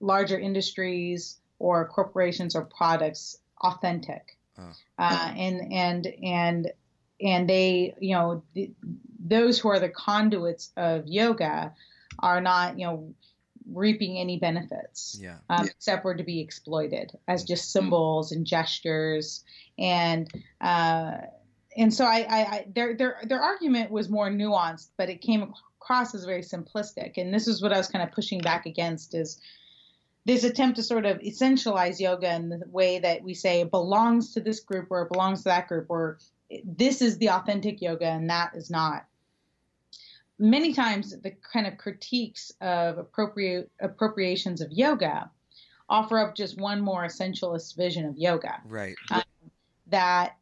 larger 0.00 0.38
industries 0.38 1.38
or 1.58 1.86
corporations 1.88 2.54
or 2.54 2.64
products 2.64 3.38
authentic. 3.62 4.36
Oh. 4.58 4.72
Uh, 4.98 5.32
and 5.36 5.72
and 5.72 6.06
and 6.22 6.72
and 7.20 7.48
they, 7.48 7.94
you 8.00 8.14
know, 8.14 8.42
th- 8.54 8.70
those 9.18 9.58
who 9.58 9.68
are 9.68 9.80
the 9.80 9.88
conduits 9.88 10.70
of 10.76 11.06
yoga 11.06 11.74
are 12.18 12.40
not, 12.40 12.78
you 12.78 12.86
know, 12.86 13.14
reaping 13.72 14.18
any 14.18 14.38
benefits, 14.38 15.18
yeah. 15.20 15.36
Um, 15.50 15.64
yeah. 15.64 15.70
except 15.70 16.02
for 16.02 16.14
to 16.14 16.22
be 16.22 16.40
exploited 16.40 17.12
as 17.26 17.44
just 17.44 17.70
symbols 17.72 18.32
and 18.32 18.46
gestures, 18.46 19.44
and 19.78 20.28
uh, 20.60 21.18
and 21.76 21.92
so 21.92 22.04
I, 22.04 22.26
I, 22.28 22.38
I, 22.38 22.66
their 22.74 22.96
their 22.96 23.18
their 23.24 23.40
argument 23.40 23.90
was 23.90 24.08
more 24.08 24.30
nuanced, 24.30 24.90
but 24.96 25.10
it 25.10 25.20
came 25.20 25.52
across 25.80 26.14
as 26.14 26.24
very 26.24 26.42
simplistic, 26.42 27.16
and 27.16 27.32
this 27.32 27.46
is 27.46 27.62
what 27.62 27.72
I 27.72 27.78
was 27.78 27.88
kind 27.88 28.06
of 28.06 28.14
pushing 28.14 28.40
back 28.40 28.66
against 28.66 29.14
is 29.14 29.40
this 30.24 30.44
attempt 30.44 30.76
to 30.76 30.82
sort 30.82 31.06
of 31.06 31.18
essentialize 31.20 32.00
yoga 32.00 32.34
in 32.34 32.50
the 32.50 32.62
way 32.70 32.98
that 32.98 33.22
we 33.22 33.32
say 33.32 33.60
it 33.60 33.70
belongs 33.70 34.34
to 34.34 34.40
this 34.40 34.60
group 34.60 34.88
or 34.90 35.02
it 35.02 35.10
belongs 35.10 35.38
to 35.38 35.44
that 35.44 35.68
group 35.68 35.86
or 35.88 36.18
this 36.64 37.02
is 37.02 37.18
the 37.18 37.30
authentic 37.30 37.80
yoga 37.82 38.06
and 38.06 38.30
that 38.30 38.52
is 38.54 38.70
not. 38.70 39.04
Many 40.38 40.72
times, 40.72 41.16
the 41.20 41.32
kind 41.52 41.66
of 41.66 41.78
critiques 41.78 42.52
of 42.60 42.98
appropriate 42.98 43.70
appropriations 43.80 44.60
of 44.60 44.70
yoga 44.70 45.30
offer 45.88 46.18
up 46.18 46.36
just 46.36 46.60
one 46.60 46.80
more 46.80 47.04
essentialist 47.04 47.76
vision 47.76 48.04
of 48.04 48.16
yoga. 48.16 48.60
Right. 48.64 48.94
Um, 49.10 49.22
that 49.88 50.36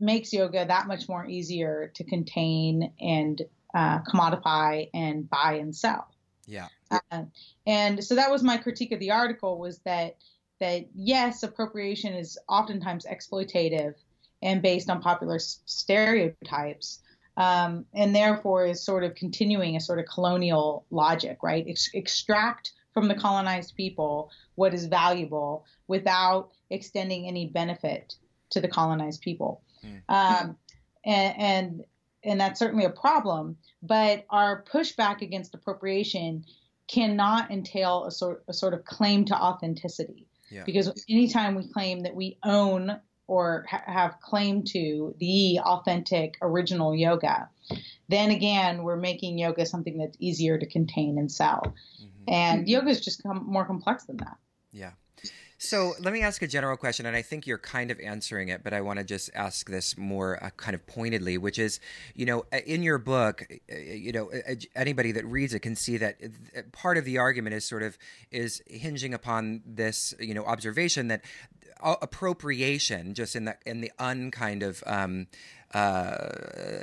makes 0.00 0.32
yoga 0.32 0.64
that 0.66 0.86
much 0.86 1.08
more 1.08 1.26
easier 1.26 1.90
to 1.94 2.04
contain 2.04 2.92
and 3.00 3.42
uh, 3.74 4.00
commodify 4.02 4.88
and 4.94 5.28
buy 5.28 5.54
and 5.60 5.74
sell. 5.74 6.08
Yeah. 6.46 6.68
Uh, 6.90 7.24
and 7.66 8.02
so 8.04 8.14
that 8.14 8.30
was 8.30 8.42
my 8.42 8.56
critique 8.56 8.92
of 8.92 9.00
the 9.00 9.10
article 9.10 9.58
was 9.58 9.78
that 9.80 10.16
that 10.60 10.86
yes, 10.94 11.42
appropriation 11.42 12.14
is 12.14 12.38
oftentimes 12.48 13.06
exploitative 13.06 13.94
and 14.42 14.62
based 14.62 14.90
on 14.90 15.00
popular 15.00 15.38
stereotypes. 15.38 17.00
Um, 17.36 17.84
and 17.92 18.14
therefore 18.14 18.64
is 18.66 18.84
sort 18.84 19.02
of 19.02 19.16
continuing 19.16 19.74
a 19.74 19.80
sort 19.80 19.98
of 19.98 20.06
colonial 20.06 20.86
logic, 20.90 21.38
right? 21.42 21.64
Ex- 21.68 21.90
extract 21.92 22.72
from 22.92 23.08
the 23.08 23.14
colonized 23.14 23.74
people 23.74 24.30
what 24.54 24.72
is 24.72 24.86
valuable 24.86 25.64
without 25.88 26.50
extending 26.70 27.26
any 27.26 27.48
benefit 27.48 28.14
to 28.50 28.60
the 28.60 28.68
colonized 28.68 29.20
people. 29.20 29.62
Mm. 29.84 30.02
Um, 30.08 30.56
and, 31.04 31.34
and, 31.40 31.84
and 32.22 32.40
that's 32.40 32.60
certainly 32.60 32.84
a 32.84 32.90
problem. 32.90 33.56
But 33.82 34.24
our 34.30 34.62
pushback 34.62 35.20
against 35.20 35.54
appropriation 35.54 36.44
cannot 36.88 37.50
entail 37.50 38.04
a 38.04 38.10
sort 38.10 38.44
a 38.48 38.52
sort 38.52 38.74
of 38.74 38.84
claim 38.84 39.24
to 39.26 39.34
authenticity. 39.34 40.26
Yeah. 40.50 40.64
Because 40.64 41.04
anytime 41.08 41.54
we 41.54 41.66
claim 41.68 42.02
that 42.02 42.14
we 42.14 42.38
own 42.44 43.00
or 43.26 43.64
ha- 43.68 43.82
have 43.86 44.20
claim 44.20 44.62
to 44.62 45.14
the 45.18 45.58
authentic 45.60 46.36
original 46.42 46.94
yoga, 46.94 47.48
then 48.08 48.30
again, 48.30 48.82
we're 48.82 48.96
making 48.96 49.38
yoga 49.38 49.64
something 49.66 49.98
that's 49.98 50.16
easier 50.20 50.58
to 50.58 50.66
contain 50.66 51.18
and 51.18 51.30
sell. 51.30 51.74
Mm-hmm. 52.00 52.32
And 52.32 52.68
yoga 52.68 52.88
is 52.88 53.00
just 53.00 53.22
com- 53.22 53.46
more 53.46 53.64
complex 53.64 54.04
than 54.04 54.18
that. 54.18 54.36
Yeah. 54.72 54.90
So 55.64 55.94
let 55.98 56.12
me 56.12 56.20
ask 56.20 56.42
a 56.42 56.46
general 56.46 56.76
question, 56.76 57.06
and 57.06 57.16
I 57.16 57.22
think 57.22 57.46
you're 57.46 57.56
kind 57.56 57.90
of 57.90 57.98
answering 57.98 58.50
it, 58.50 58.62
but 58.62 58.74
I 58.74 58.82
want 58.82 58.98
to 58.98 59.04
just 59.04 59.30
ask 59.34 59.70
this 59.70 59.96
more 59.96 60.42
uh, 60.44 60.50
kind 60.58 60.74
of 60.74 60.86
pointedly, 60.86 61.38
which 61.38 61.58
is, 61.58 61.80
you 62.14 62.26
know, 62.26 62.44
uh, 62.52 62.58
in 62.66 62.82
your 62.82 62.98
book, 62.98 63.46
uh, 63.50 63.74
you 63.74 64.12
know, 64.12 64.30
uh, 64.30 64.56
anybody 64.76 65.12
that 65.12 65.24
reads 65.24 65.54
it 65.54 65.60
can 65.60 65.74
see 65.74 65.96
that 65.96 66.16
part 66.72 66.98
of 66.98 67.06
the 67.06 67.16
argument 67.16 67.54
is 67.54 67.64
sort 67.64 67.82
of 67.82 67.96
is 68.30 68.62
hinging 68.66 69.14
upon 69.14 69.62
this, 69.64 70.12
you 70.20 70.34
know, 70.34 70.44
observation 70.44 71.08
that 71.08 71.22
appropriation, 71.82 73.14
just 73.14 73.34
in 73.34 73.46
the 73.46 73.56
in 73.64 73.80
the 73.80 73.92
unkind 73.98 74.62
of 74.62 74.82
um, 74.86 75.26
uh, 75.72 76.28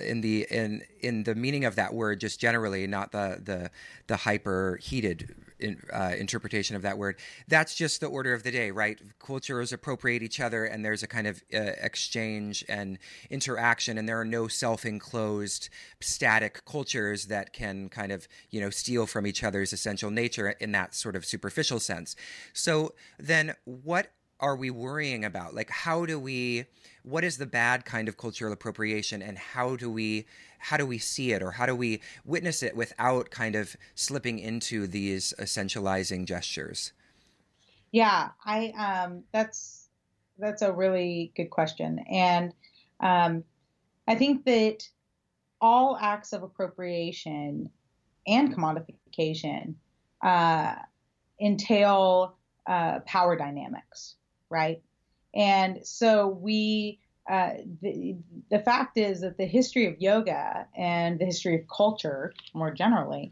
in 0.03 0.21
the 0.21 0.47
in 0.49 0.83
in 1.01 1.23
the 1.23 1.35
meaning 1.35 1.65
of 1.65 1.75
that 1.75 1.93
word, 1.93 2.19
just 2.19 2.39
generally, 2.39 2.87
not 2.87 3.11
the 3.11 3.39
the 3.43 3.71
the 4.07 4.17
hyper 4.17 4.79
heated 4.81 5.35
in, 5.61 5.81
uh, 5.93 6.13
interpretation 6.17 6.75
of 6.75 6.81
that 6.81 6.97
word. 6.97 7.17
That's 7.47 7.75
just 7.75 8.01
the 8.01 8.07
order 8.07 8.33
of 8.33 8.43
the 8.43 8.51
day, 8.51 8.71
right? 8.71 8.99
Cultures 9.19 9.71
appropriate 9.71 10.23
each 10.23 10.39
other, 10.39 10.65
and 10.65 10.83
there's 10.83 11.03
a 11.03 11.07
kind 11.07 11.27
of 11.27 11.43
uh, 11.53 11.59
exchange 11.81 12.63
and 12.67 12.97
interaction, 13.29 13.97
and 13.97 14.07
there 14.07 14.19
are 14.19 14.25
no 14.25 14.47
self-enclosed, 14.47 15.69
static 15.99 16.65
cultures 16.65 17.25
that 17.25 17.53
can 17.53 17.89
kind 17.89 18.11
of 18.11 18.27
you 18.49 18.61
know 18.61 18.69
steal 18.69 19.05
from 19.05 19.25
each 19.25 19.43
other's 19.43 19.73
essential 19.73 20.11
nature 20.11 20.49
in 20.59 20.71
that 20.71 20.95
sort 20.95 21.15
of 21.15 21.25
superficial 21.25 21.79
sense. 21.79 22.15
So 22.53 22.93
then, 23.19 23.55
what 23.65 24.11
are 24.41 24.55
we 24.55 24.71
worrying 24.71 25.23
about? 25.23 25.53
Like, 25.53 25.69
how 25.69 26.05
do 26.05 26.19
we? 26.19 26.65
What 27.03 27.23
is 27.23 27.37
the 27.37 27.45
bad 27.45 27.85
kind 27.85 28.07
of 28.07 28.17
cultural 28.17 28.51
appropriation, 28.51 29.21
and 29.21 29.37
how 29.37 29.75
do 29.75 29.89
we 29.89 30.25
how 30.57 30.77
do 30.77 30.85
we 30.85 30.97
see 30.97 31.31
it, 31.31 31.41
or 31.41 31.51
how 31.51 31.65
do 31.65 31.75
we 31.75 32.01
witness 32.25 32.61
it 32.61 32.75
without 32.75 33.29
kind 33.29 33.55
of 33.55 33.75
slipping 33.95 34.39
into 34.39 34.87
these 34.87 35.33
essentializing 35.39 36.25
gestures? 36.25 36.91
Yeah, 37.91 38.29
I 38.45 38.69
um, 38.77 39.23
that's 39.31 39.87
that's 40.37 40.61
a 40.61 40.71
really 40.71 41.31
good 41.35 41.49
question, 41.49 41.99
and 42.09 42.53
um, 42.99 43.43
I 44.07 44.15
think 44.15 44.45
that 44.45 44.87
all 45.59 45.97
acts 46.01 46.33
of 46.33 46.41
appropriation 46.41 47.69
and 48.27 48.55
commodification 48.55 49.75
uh, 50.23 50.75
entail 51.39 52.37
uh, 52.67 52.99
power 53.01 53.35
dynamics 53.35 54.15
right? 54.51 54.81
And 55.33 55.79
so 55.87 56.27
we, 56.27 56.99
uh, 57.29 57.51
the, 57.81 58.17
the 58.49 58.59
fact 58.59 58.97
is 58.97 59.21
that 59.21 59.37
the 59.37 59.45
history 59.45 59.87
of 59.87 59.99
yoga 59.99 60.67
and 60.77 61.17
the 61.17 61.25
history 61.25 61.55
of 61.55 61.67
culture 61.67 62.33
more 62.53 62.71
generally 62.71 63.31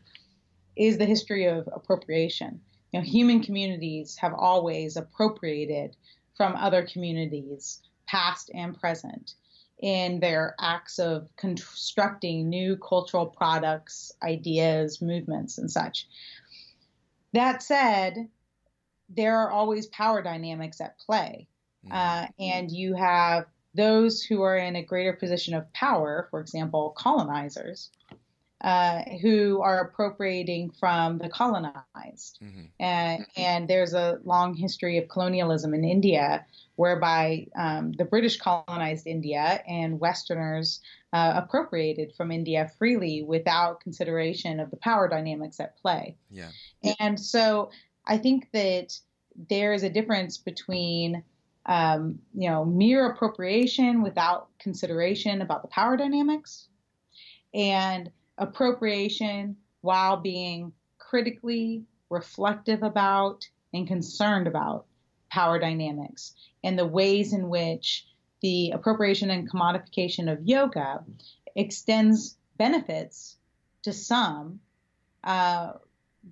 is 0.75 0.97
the 0.97 1.05
history 1.05 1.45
of 1.45 1.67
appropriation. 1.73 2.61
You 2.91 2.99
know, 2.99 3.05
human 3.05 3.43
communities 3.43 4.15
have 4.15 4.33
always 4.33 4.95
appropriated 4.95 5.95
from 6.35 6.55
other 6.55 6.87
communities, 6.87 7.81
past 8.07 8.49
and 8.53 8.79
present, 8.79 9.33
in 9.79 10.19
their 10.19 10.55
acts 10.59 10.99
of 10.99 11.29
constructing 11.35 12.49
new 12.49 12.77
cultural 12.77 13.25
products, 13.25 14.11
ideas, 14.23 15.01
movements, 15.01 15.57
and 15.57 15.69
such. 15.69 16.07
That 17.33 17.61
said, 17.61 18.29
there 19.09 19.37
are 19.37 19.51
always 19.51 19.87
power 19.87 20.21
dynamics 20.21 20.81
at 20.81 20.97
play. 20.99 21.47
Mm-hmm. 21.85 21.95
Uh, 21.95 22.27
and 22.39 22.71
you 22.71 22.93
have 22.93 23.45
those 23.75 24.21
who 24.21 24.41
are 24.41 24.57
in 24.57 24.75
a 24.75 24.83
greater 24.83 25.13
position 25.13 25.53
of 25.53 25.71
power, 25.73 26.27
for 26.31 26.39
example, 26.39 26.93
colonizers, 26.97 27.89
uh, 28.61 29.03
who 29.21 29.61
are 29.61 29.79
appropriating 29.79 30.69
from 30.71 31.17
the 31.17 31.29
colonized. 31.29 32.39
Mm-hmm. 32.43 32.65
And, 32.79 33.25
and, 33.37 33.69
there's 33.69 33.93
a 33.93 34.19
long 34.25 34.53
history 34.53 34.97
of 34.97 35.07
colonialism 35.07 35.73
in 35.73 35.85
India 35.85 36.45
whereby 36.75 37.47
um, 37.57 37.93
the 37.93 38.03
British 38.03 38.37
colonized 38.37 39.07
India 39.07 39.63
and 39.65 39.99
Westerners 39.99 40.81
uh, 41.13 41.33
appropriated 41.35 42.13
from 42.15 42.31
India 42.31 42.69
freely 42.77 43.21
without 43.21 43.79
consideration 43.79 44.59
of 44.59 44.71
the 44.71 44.77
power 44.77 45.07
dynamics 45.07 45.61
at 45.61 45.77
play. 45.77 46.17
Yeah. 46.29 46.49
And 46.99 47.17
so 47.17 47.71
I 48.09 48.17
think 48.17 48.49
that 48.53 48.99
there 49.49 49.71
is 49.71 49.83
a 49.83 49.89
difference 49.89 50.37
between 50.39 51.23
um, 51.67 52.19
you 52.33 52.49
know 52.49 52.65
mere 52.65 53.11
appropriation 53.11 54.01
without 54.01 54.49
consideration 54.57 55.41
about 55.41 55.61
the 55.61 55.67
power 55.67 55.95
dynamics 55.95 56.67
and 57.53 58.11
appropriation 58.37 59.55
while 59.81 60.17
being 60.17 60.73
critically 60.97 61.83
reflective 62.09 62.81
about 62.81 63.47
and 63.73 63.87
concerned 63.87 64.47
about 64.47 64.85
power 65.29 65.59
dynamics 65.59 66.33
and 66.63 66.77
the 66.77 66.87
ways 66.87 67.33
in 67.33 67.49
which 67.49 68.07
the 68.41 68.71
appropriation 68.71 69.29
and 69.29 69.49
commodification 69.51 70.31
of 70.31 70.47
yoga 70.47 71.03
extends 71.55 72.37
benefits 72.57 73.37
to 73.83 73.93
some 73.93 74.59
uh, 75.23 75.73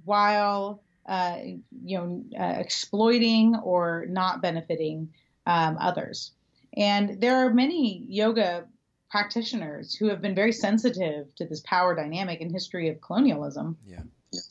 while 0.04 0.82
uh, 1.08 1.38
you 1.84 1.98
know, 1.98 2.24
uh, 2.40 2.60
exploiting 2.60 3.56
or 3.56 4.06
not 4.10 4.42
benefiting 4.42 5.14
um, 5.46 5.78
others. 5.80 6.32
And 6.76 7.22
there 7.22 7.38
are 7.38 7.54
many 7.54 8.06
yoga 8.08 8.66
practitioners 9.10 9.96
who 9.96 10.10
have 10.10 10.22
been 10.22 10.36
very 10.36 10.52
sensitive 10.52 11.34
to 11.36 11.46
this 11.46 11.62
power 11.62 11.96
dynamic 11.96 12.42
and 12.42 12.52
history 12.52 12.90
of 12.90 13.02
colonialism. 13.02 13.78
Yeah. 13.88 14.02
yeah. 14.32 14.42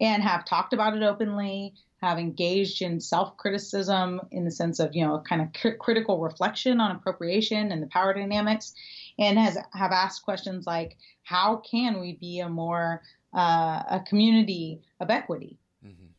And 0.00 0.22
have 0.22 0.44
talked 0.44 0.72
about 0.72 0.96
it 0.96 1.02
openly, 1.02 1.74
have 2.00 2.18
engaged 2.18 2.82
in 2.82 3.00
self 3.00 3.36
criticism 3.36 4.20
in 4.30 4.44
the 4.44 4.50
sense 4.50 4.78
of, 4.78 4.94
you 4.94 5.04
know, 5.04 5.22
kind 5.26 5.42
of 5.42 5.52
cr- 5.52 5.76
critical 5.78 6.20
reflection 6.20 6.80
on 6.80 6.94
appropriation 6.94 7.72
and 7.72 7.82
the 7.82 7.86
power 7.88 8.14
dynamics, 8.14 8.74
and 9.18 9.38
has 9.38 9.58
have 9.72 9.92
asked 9.92 10.22
questions 10.22 10.66
like, 10.66 10.96
how 11.24 11.56
can 11.56 12.00
we 12.00 12.12
be 12.12 12.40
a 12.40 12.48
more 12.48 13.02
uh, 13.34 13.82
a 13.90 14.04
community 14.06 14.82
of 15.00 15.10
equity? 15.10 15.58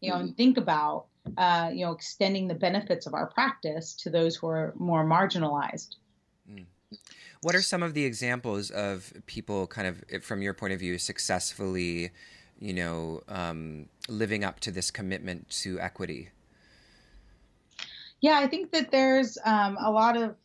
You 0.01 0.09
know, 0.09 0.17
and 0.17 0.35
think 0.35 0.57
about, 0.57 1.05
uh, 1.37 1.69
you 1.73 1.85
know, 1.85 1.91
extending 1.91 2.47
the 2.47 2.55
benefits 2.55 3.07
of 3.07 3.13
our 3.13 3.27
practice 3.27 3.93
to 3.93 4.09
those 4.09 4.35
who 4.35 4.47
are 4.47 4.73
more 4.77 5.05
marginalized. 5.05 5.95
Mm. 6.51 6.65
What 7.41 7.55
are 7.55 7.61
some 7.61 7.83
of 7.83 7.93
the 7.93 8.05
examples 8.05 8.71
of 8.71 9.13
people, 9.25 9.67
kind 9.67 9.87
of 9.87 10.23
from 10.23 10.41
your 10.41 10.53
point 10.53 10.73
of 10.73 10.79
view, 10.79 10.97
successfully, 10.97 12.11
you 12.59 12.73
know, 12.73 13.21
um, 13.27 13.87
living 14.07 14.43
up 14.43 14.59
to 14.61 14.71
this 14.71 14.91
commitment 14.91 15.49
to 15.61 15.79
equity? 15.79 16.29
Yeah, 18.21 18.39
I 18.39 18.47
think 18.47 18.71
that 18.71 18.91
there's 18.91 19.37
um, 19.45 19.77
a 19.79 19.91
lot 19.91 20.17
of 20.17 20.35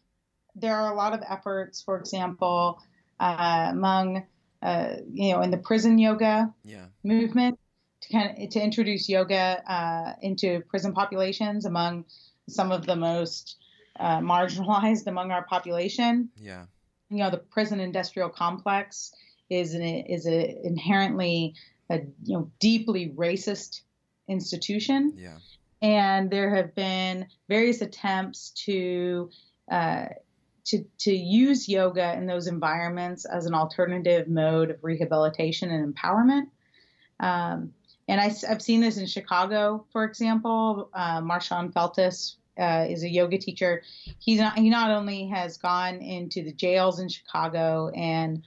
there 0.54 0.76
are 0.76 0.92
a 0.92 0.96
lot 0.96 1.14
of 1.14 1.20
efforts, 1.28 1.80
for 1.80 1.98
example, 1.98 2.78
uh, 3.18 3.68
among 3.70 4.26
uh, 4.62 4.96
you 5.12 5.32
know 5.32 5.40
in 5.40 5.50
the 5.50 5.56
prison 5.56 5.98
yoga 5.98 6.52
yeah. 6.64 6.86
movement 7.02 7.58
to 8.02 8.12
kind 8.12 8.38
of 8.38 8.50
to 8.50 8.60
introduce 8.60 9.08
yoga 9.08 9.62
uh, 9.66 10.12
into 10.20 10.60
prison 10.68 10.92
populations 10.92 11.64
among 11.64 12.04
some 12.48 12.72
of 12.72 12.86
the 12.86 12.96
most 12.96 13.56
uh, 13.98 14.18
marginalized 14.18 15.06
among 15.06 15.30
our 15.30 15.44
population. 15.44 16.30
Yeah, 16.36 16.66
you 17.08 17.18
know 17.18 17.30
the 17.30 17.38
prison 17.38 17.80
industrial 17.80 18.28
complex 18.28 19.12
is 19.50 19.74
an 19.74 19.82
is 19.82 20.26
a 20.26 20.58
inherently 20.64 21.54
a 21.90 22.00
you 22.24 22.38
know 22.38 22.50
deeply 22.58 23.12
racist 23.16 23.82
institution. 24.28 25.14
Yeah, 25.16 25.38
and 25.80 26.30
there 26.30 26.54
have 26.54 26.74
been 26.74 27.26
various 27.48 27.80
attempts 27.80 28.50
to 28.66 29.30
uh, 29.70 30.06
to 30.64 30.84
to 31.00 31.12
use 31.12 31.68
yoga 31.68 32.14
in 32.14 32.26
those 32.26 32.46
environments 32.46 33.24
as 33.24 33.46
an 33.46 33.54
alternative 33.54 34.28
mode 34.28 34.70
of 34.70 34.78
rehabilitation 34.82 35.70
and 35.70 35.94
empowerment. 35.94 36.46
Um, 37.20 37.72
and 38.12 38.20
I, 38.20 38.30
have 38.46 38.60
seen 38.60 38.82
this 38.82 38.98
in 38.98 39.06
Chicago, 39.06 39.86
for 39.90 40.04
example. 40.04 40.90
Uh, 40.92 41.22
Marshawn 41.22 41.72
Feltus 41.72 42.34
uh, 42.58 42.84
is 42.86 43.04
a 43.04 43.08
yoga 43.08 43.38
teacher. 43.38 43.82
He's 44.18 44.38
not, 44.38 44.58
he 44.58 44.68
not 44.68 44.90
only 44.90 45.28
has 45.28 45.56
gone 45.56 45.94
into 45.94 46.42
the 46.42 46.52
jails 46.52 47.00
in 47.00 47.08
Chicago 47.08 47.88
and 47.96 48.42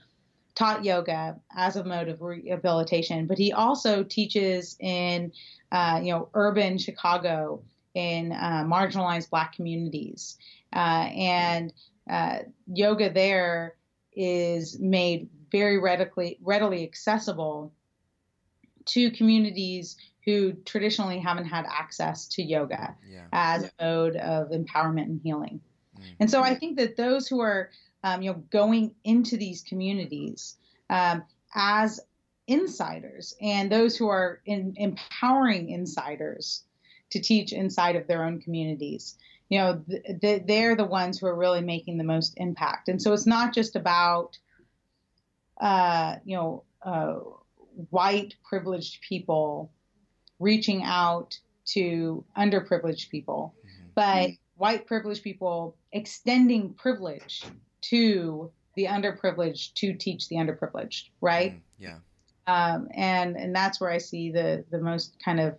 taught 0.54 0.84
yoga 0.84 1.40
as 1.56 1.74
a 1.74 1.82
mode 1.82 2.06
of 2.06 2.22
rehabilitation, 2.22 3.26
but 3.26 3.38
he 3.38 3.52
also 3.52 4.04
teaches 4.04 4.76
in 4.78 5.32
uh, 5.72 6.00
you 6.00 6.12
know 6.12 6.28
urban 6.34 6.78
Chicago 6.78 7.60
in 7.94 8.30
uh, 8.30 8.62
marginalized 8.64 9.30
Black 9.30 9.52
communities, 9.52 10.38
uh, 10.76 11.08
and 11.10 11.72
uh, 12.08 12.38
yoga 12.72 13.12
there 13.12 13.74
is 14.12 14.78
made 14.78 15.28
very 15.50 15.76
readily 15.76 16.38
readily 16.40 16.84
accessible 16.84 17.72
to 18.86 19.10
communities 19.10 19.96
who 20.24 20.52
traditionally 20.64 21.20
haven't 21.20 21.44
had 21.44 21.64
access 21.66 22.26
to 22.26 22.42
yoga 22.42 22.96
yeah. 23.08 23.26
as 23.32 23.62
yeah. 23.62 23.68
a 23.78 23.84
mode 23.84 24.16
of 24.16 24.50
empowerment 24.50 25.04
and 25.04 25.20
healing. 25.22 25.60
Mm. 25.96 26.02
And 26.20 26.30
so 26.30 26.42
I 26.42 26.54
think 26.54 26.78
that 26.78 26.96
those 26.96 27.28
who 27.28 27.40
are, 27.40 27.70
um, 28.02 28.22
you 28.22 28.32
know, 28.32 28.42
going 28.50 28.94
into 29.04 29.36
these 29.36 29.62
communities 29.62 30.56
um, 30.90 31.22
as 31.54 32.00
insiders 32.48 33.36
and 33.40 33.70
those 33.70 33.96
who 33.96 34.08
are 34.08 34.40
in, 34.44 34.74
empowering 34.76 35.70
insiders 35.70 36.64
to 37.10 37.20
teach 37.20 37.52
inside 37.52 37.94
of 37.94 38.06
their 38.08 38.24
own 38.24 38.40
communities, 38.40 39.16
you 39.48 39.58
know, 39.58 39.82
th- 39.88 40.20
th- 40.20 40.42
they're 40.46 40.74
the 40.74 40.84
ones 40.84 41.18
who 41.18 41.26
are 41.26 41.36
really 41.36 41.60
making 41.60 41.98
the 41.98 42.04
most 42.04 42.34
impact. 42.36 42.88
And 42.88 43.00
so 43.00 43.12
it's 43.12 43.26
not 43.26 43.54
just 43.54 43.76
about, 43.76 44.36
uh, 45.60 46.16
you 46.24 46.36
know, 46.36 46.64
uh, 46.82 47.18
white 47.90 48.34
privileged 48.44 49.00
people 49.02 49.70
reaching 50.38 50.82
out 50.82 51.38
to 51.66 52.24
underprivileged 52.36 53.10
people, 53.10 53.54
mm-hmm. 53.58 53.88
but 53.94 54.30
white 54.56 54.86
privileged 54.86 55.22
people 55.22 55.76
extending 55.92 56.72
privilege 56.74 57.44
to 57.82 58.50
the 58.74 58.86
underprivileged 58.86 59.74
to 59.74 59.94
teach 59.94 60.28
the 60.28 60.36
underprivileged, 60.36 61.08
right? 61.20 61.54
Mm, 61.54 61.60
yeah. 61.78 61.98
Um, 62.46 62.88
and 62.94 63.36
and 63.36 63.54
that's 63.54 63.80
where 63.80 63.90
I 63.90 63.98
see 63.98 64.30
the 64.30 64.64
the 64.70 64.78
most 64.78 65.16
kind 65.24 65.40
of 65.40 65.58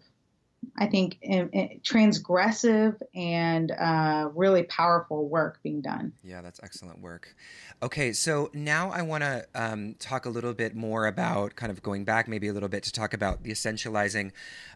I 0.79 0.87
think, 0.87 1.17
transgressive 1.23 3.01
and 3.15 3.71
uh, 3.71 4.29
really 4.35 4.63
powerful 4.63 5.27
work 5.27 5.59
being 5.63 5.81
done. 5.81 6.13
Yeah, 6.23 6.41
that's 6.41 6.59
excellent 6.61 7.01
work. 7.01 7.35
Okay, 7.81 8.13
so 8.13 8.51
now 8.53 8.91
I 8.91 9.01
want 9.01 9.23
to 9.23 9.45
um, 9.55 9.95
talk 9.99 10.25
a 10.25 10.29
little 10.29 10.53
bit 10.53 10.75
more 10.75 11.07
about 11.07 11.55
kind 11.55 11.71
of 11.71 11.81
going 11.81 12.05
back 12.05 12.27
maybe 12.27 12.47
a 12.47 12.53
little 12.53 12.69
bit 12.69 12.83
to 12.83 12.91
talk 12.91 13.13
about 13.13 13.43
the 13.43 13.51
essentializing 13.51 14.31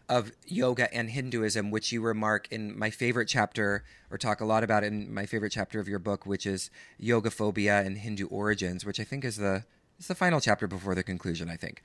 of 0.08 0.32
yoga 0.44 0.92
and 0.92 1.10
Hinduism, 1.10 1.70
which 1.70 1.92
you 1.92 2.00
remark 2.00 2.48
in 2.50 2.76
my 2.76 2.90
favorite 2.90 3.28
chapter, 3.28 3.84
or 4.10 4.18
talk 4.18 4.40
a 4.40 4.44
lot 4.44 4.64
about 4.64 4.82
in 4.82 5.12
my 5.12 5.26
favorite 5.26 5.52
chapter 5.52 5.78
of 5.78 5.88
your 5.88 6.00
book, 6.00 6.26
which 6.26 6.46
is 6.46 6.70
Yoga 6.98 7.30
Phobia 7.30 7.80
and 7.80 7.98
Hindu 7.98 8.26
Origins, 8.26 8.84
which 8.84 8.98
I 8.98 9.04
think 9.04 9.24
is 9.24 9.36
the 9.36 9.64
it's 10.02 10.08
the 10.08 10.14
final 10.16 10.40
chapter 10.40 10.66
before 10.66 10.96
the 10.96 11.04
conclusion, 11.04 11.48
I 11.48 11.56
think. 11.56 11.80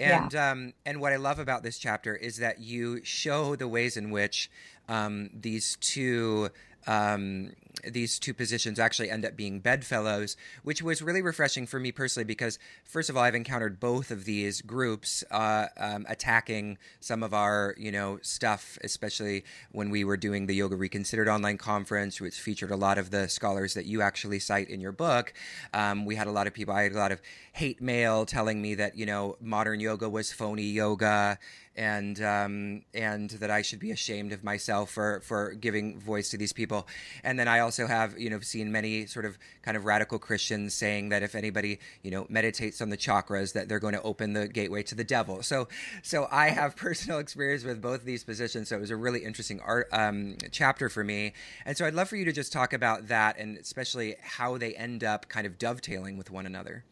And 0.00 0.32
yeah. 0.32 0.50
um, 0.50 0.72
and 0.86 1.00
what 1.00 1.12
I 1.12 1.16
love 1.16 1.38
about 1.38 1.62
this 1.62 1.78
chapter 1.78 2.16
is 2.16 2.38
that 2.38 2.60
you 2.60 3.04
show 3.04 3.54
the 3.54 3.68
ways 3.68 3.96
in 3.96 4.10
which 4.10 4.50
um, 4.88 5.30
these 5.34 5.76
two 5.80 6.48
um, 6.86 7.52
these 7.84 8.18
two 8.18 8.34
positions 8.34 8.78
actually 8.78 9.10
end 9.10 9.24
up 9.24 9.36
being 9.36 9.60
bedfellows, 9.60 10.36
which 10.62 10.82
was 10.82 11.02
really 11.02 11.22
refreshing 11.22 11.66
for 11.66 11.80
me 11.80 11.92
personally 11.92 12.24
because, 12.24 12.58
first 12.84 13.10
of 13.10 13.16
all, 13.16 13.22
I've 13.22 13.34
encountered 13.34 13.80
both 13.80 14.10
of 14.10 14.24
these 14.24 14.62
groups 14.62 15.24
uh, 15.30 15.66
um, 15.76 16.06
attacking 16.08 16.78
some 17.00 17.22
of 17.22 17.34
our, 17.34 17.74
you 17.78 17.92
know, 17.92 18.18
stuff, 18.22 18.78
especially 18.82 19.44
when 19.72 19.90
we 19.90 20.04
were 20.04 20.16
doing 20.16 20.46
the 20.46 20.54
Yoga 20.54 20.76
Reconsidered 20.76 21.28
online 21.28 21.58
conference, 21.58 22.20
which 22.20 22.38
featured 22.38 22.70
a 22.70 22.76
lot 22.76 22.98
of 22.98 23.10
the 23.10 23.28
scholars 23.28 23.74
that 23.74 23.86
you 23.86 24.02
actually 24.02 24.38
cite 24.38 24.68
in 24.68 24.80
your 24.80 24.92
book. 24.92 25.32
Um, 25.74 26.04
we 26.04 26.16
had 26.16 26.26
a 26.26 26.32
lot 26.32 26.46
of 26.46 26.54
people, 26.54 26.74
I 26.74 26.82
had 26.84 26.92
a 26.92 26.98
lot 26.98 27.12
of 27.12 27.20
hate 27.52 27.80
mail 27.80 28.26
telling 28.26 28.60
me 28.62 28.74
that, 28.76 28.96
you 28.96 29.06
know, 29.06 29.36
modern 29.40 29.80
yoga 29.80 30.08
was 30.08 30.32
phony 30.32 30.64
yoga 30.64 31.38
and 31.76 32.20
um, 32.22 32.82
and 32.92 33.30
that 33.30 33.50
I 33.50 33.62
should 33.62 33.78
be 33.78 33.90
ashamed 33.90 34.32
of 34.32 34.42
myself 34.44 34.90
for 34.90 35.20
for 35.20 35.54
giving 35.54 35.98
voice 35.98 36.30
to 36.30 36.36
these 36.36 36.52
people. 36.52 36.86
And 37.24 37.38
then 37.38 37.48
I 37.48 37.60
have 37.78 38.18
you 38.18 38.30
know 38.30 38.40
seen 38.40 38.72
many 38.72 39.06
sort 39.06 39.24
of 39.24 39.38
kind 39.62 39.76
of 39.76 39.84
radical 39.84 40.18
Christians 40.18 40.74
saying 40.74 41.10
that 41.10 41.22
if 41.22 41.34
anybody 41.34 41.78
you 42.02 42.10
know 42.10 42.26
meditates 42.28 42.80
on 42.80 42.90
the 42.90 42.96
chakras, 42.96 43.52
that 43.52 43.68
they're 43.68 43.78
going 43.78 43.94
to 43.94 44.02
open 44.02 44.32
the 44.32 44.48
gateway 44.48 44.82
to 44.84 44.94
the 44.94 45.04
devil. 45.04 45.42
So 45.42 45.68
so 46.02 46.28
I 46.30 46.48
have 46.50 46.76
personal 46.76 47.18
experience 47.18 47.64
with 47.64 47.80
both 47.80 48.00
of 48.00 48.06
these 48.06 48.24
positions. 48.24 48.68
So 48.68 48.76
it 48.76 48.80
was 48.80 48.90
a 48.90 48.96
really 48.96 49.24
interesting 49.24 49.60
art 49.60 49.88
um, 49.92 50.36
chapter 50.50 50.88
for 50.88 51.04
me. 51.04 51.32
And 51.64 51.76
so 51.76 51.86
I'd 51.86 51.94
love 51.94 52.08
for 52.08 52.16
you 52.16 52.24
to 52.24 52.32
just 52.32 52.52
talk 52.52 52.72
about 52.72 53.08
that 53.08 53.38
and 53.38 53.56
especially 53.56 54.16
how 54.22 54.58
they 54.58 54.74
end 54.74 55.04
up 55.04 55.28
kind 55.28 55.46
of 55.46 55.58
dovetailing 55.58 56.16
with 56.16 56.30
one 56.30 56.46
another. 56.46 56.84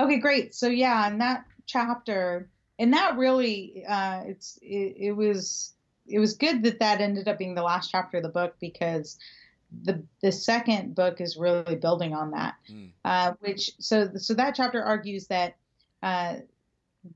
Okay, 0.00 0.18
great. 0.18 0.54
So 0.54 0.68
yeah, 0.68 1.06
in 1.08 1.18
that 1.18 1.44
chapter 1.66 2.48
and 2.78 2.92
that 2.92 3.16
really 3.16 3.84
uh, 3.88 4.22
it's 4.26 4.58
it, 4.62 4.96
it, 4.98 5.12
was 5.12 5.74
it 6.06 6.18
was 6.18 6.34
good 6.34 6.62
that 6.62 6.80
that 6.80 7.00
ended 7.00 7.28
up 7.28 7.38
being 7.38 7.54
the 7.54 7.62
last 7.62 7.90
chapter 7.90 8.18
of 8.18 8.22
the 8.22 8.28
book 8.28 8.54
because 8.60 9.18
the 9.82 10.02
the 10.22 10.30
second 10.32 10.94
book 10.94 11.20
is 11.20 11.36
really 11.36 11.76
building 11.76 12.14
on 12.14 12.30
that 12.30 12.54
mm. 12.70 12.90
uh, 13.04 13.32
which 13.40 13.72
so 13.78 14.10
so 14.16 14.34
that 14.34 14.54
chapter 14.54 14.82
argues 14.82 15.26
that 15.26 15.56
uh, 16.02 16.36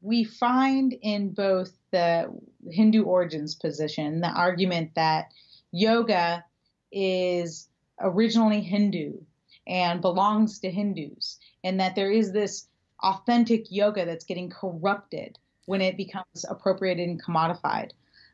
we 0.01 0.25
find 0.25 0.95
in 1.03 1.31
both 1.31 1.73
the 1.91 2.33
Hindu 2.71 3.05
origins 3.05 3.55
position 3.55 4.21
the 4.21 4.29
argument 4.29 4.95
that 4.95 5.33
yoga 5.71 6.45
is 6.91 7.69
originally 8.01 8.61
Hindu 8.61 9.19
and 9.67 10.01
belongs 10.01 10.59
to 10.61 10.71
Hindus 10.71 11.39
and 11.63 11.79
that 11.81 11.95
there 11.95 12.11
is 12.11 12.33
this 12.33 12.67
authentic 13.03 13.71
yoga 13.71 14.05
that's 14.05 14.25
getting 14.25 14.51
corrupted 14.51 15.39
when 15.67 15.81
it 15.81 15.97
becomes 15.97 16.45
appropriated 16.49 17.09
and 17.09 17.23
commodified. 17.23 17.91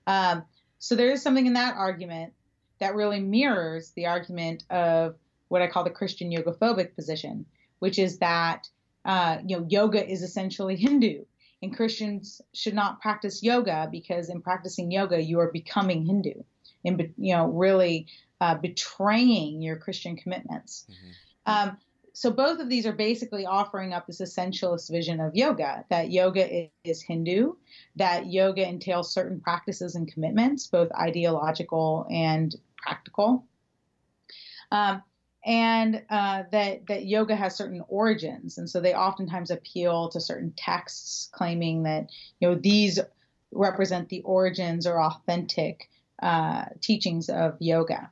Um, 0.07 0.45
so 0.79 0.95
there 0.95 1.11
is 1.11 1.23
something 1.23 1.47
in 1.47 1.55
that 1.55 1.77
argument 1.77 2.33
that 2.79 2.95
really 2.95 3.21
mirrors 3.21 3.91
the 3.93 4.07
argument 4.07 4.65
of 4.71 5.17
what 5.49 5.63
I 5.63 5.69
call 5.69 5.85
the 5.85 5.91
Christian 5.91 6.31
yoga 6.31 6.53
phobic 6.53 6.95
position, 6.95 7.47
which 7.79 7.99
is 7.99 8.19
that 8.19 8.69
uh, 9.05 9.39
you 9.47 9.59
know 9.59 9.67
yoga 9.69 10.07
is 10.07 10.23
essentially 10.23 10.77
Hindu, 10.87 11.25
and 11.63 11.75
Christians 11.75 12.41
should 12.53 12.75
not 12.75 13.01
practice 13.01 13.43
yoga 13.43 13.89
because 13.91 14.29
in 14.29 14.43
practicing 14.43 14.91
yoga 14.91 15.23
you 15.23 15.41
are 15.41 15.51
becoming 15.51 16.05
Hindu, 16.05 16.43
and 16.85 17.13
you 17.17 17.35
know 17.35 17.47
really 17.47 18.07
uh, 18.41 18.55
betraying 18.57 19.63
your 19.63 19.77
Christian 19.77 20.17
commitments. 20.17 20.87
Mm-hmm. 20.91 21.11
Um, 21.47 21.77
so 22.15 22.31
both 22.31 22.61
of 22.61 22.69
these 22.69 22.87
are 22.87 22.93
basically 22.93 23.45
offering 23.45 23.93
up 23.93 24.07
this 24.07 24.21
essentialist 24.21 24.89
vision 24.89 25.21
of 25.21 25.35
yoga 25.35 25.85
that 25.91 26.11
yoga 26.13 26.71
is 26.85 27.03
Hindu, 27.03 27.55
that 27.97 28.27
yoga 28.27 28.67
entails 28.67 29.13
certain 29.13 29.41
practices 29.41 29.97
and 29.97 30.11
commitments, 30.11 30.69
both 30.69 30.93
ideological 30.93 32.07
and 32.09 32.55
practical, 32.77 33.45
um, 34.71 35.03
and 35.45 36.03
uh, 36.09 36.45
that 36.53 36.87
that 36.87 37.05
yoga 37.05 37.35
has 37.35 37.57
certain 37.57 37.83
origins, 37.89 38.59
and 38.59 38.71
so 38.71 38.81
they 38.81 38.95
oftentimes 38.95 39.51
appeal 39.51 40.09
to 40.11 40.21
certain 40.21 40.55
texts 40.57 41.29
claiming 41.33 41.83
that 41.83 42.11
you 42.39 42.49
know 42.49 42.55
these 42.55 43.01
represent 43.51 44.09
the 44.09 44.23
origins 44.23 44.87
or 44.87 45.03
authentic 45.03 45.91
uh, 46.23 46.67
teachings 46.81 47.29
of 47.29 47.57
yoga. 47.61 48.11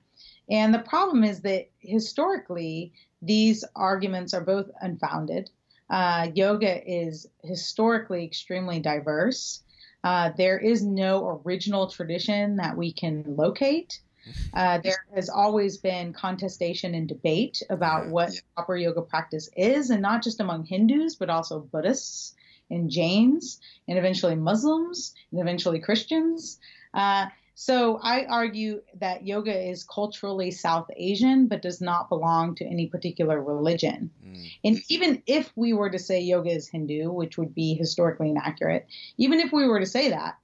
And 0.51 0.75
the 0.75 0.81
problem 0.81 1.23
is 1.23 1.41
that 1.43 1.71
historically, 1.79 2.93
these 3.23 3.65
arguments 3.77 4.35
are 4.35 4.41
both 4.41 4.71
unfounded. 4.81 5.51
Uh, 5.89 6.29
yoga 6.35 6.83
is 6.91 7.29
historically 7.45 8.25
extremely 8.25 8.81
diverse. 8.81 9.63
Uh, 10.05 10.31
there 10.37 10.59
is 10.59 10.83
no 10.83 11.43
original 11.45 11.89
tradition 11.89 12.57
that 12.57 12.77
we 12.77 12.93
can 12.93 13.25
locate. 13.27 14.01
Uh, 14.55 14.79
there 14.79 15.05
has 15.17 15.29
always 15.29 15.79
been 15.79 16.13
contestation 16.13 16.95
and 16.95 17.09
debate 17.09 17.61
about 17.71 18.07
what 18.07 18.31
proper 18.55 18.77
yoga 18.77 19.03
practice 19.03 19.49
is, 19.57 19.91
and 19.91 20.01
not 20.01 20.23
just 20.23 20.39
among 20.39 20.65
Hindus, 20.65 21.17
but 21.17 21.29
also 21.29 21.59
Buddhists 21.59 22.35
and 22.71 22.89
Jains, 22.89 23.61
and 23.89 23.99
eventually 23.99 24.37
Muslims, 24.37 25.15
and 25.33 25.41
eventually 25.41 25.81
Christians. 25.81 26.61
Uh, 26.95 27.27
so 27.55 27.99
I 28.03 28.25
argue 28.25 28.83
that 29.01 29.27
yoga 29.27 29.55
is 29.55 29.85
culturally 29.85 30.51
South 30.51 30.89
Asian, 30.97 31.49
but 31.49 31.63
does 31.63 31.81
not 31.81 32.09
belong 32.09 32.55
to 32.57 32.65
any 32.65 32.87
particular 32.87 33.43
religion. 33.43 34.11
Mm. 34.27 34.51
And 34.65 34.83
even 34.89 35.23
if 35.27 35.53
we 35.55 35.73
were 35.73 35.91
to 35.91 35.99
say 35.99 36.21
yoga 36.21 36.51
is 36.51 36.69
Hindu, 36.69 37.11
which 37.11 37.37
would 37.37 37.55
be 37.55 37.75
historically 37.75 38.31
inaccurate, 38.31 38.87
even 39.19 39.39
if 39.39 39.53
we 39.53 39.67
were 39.67 39.81
to 39.81 39.87
say 39.87 40.11
that, 40.11 40.39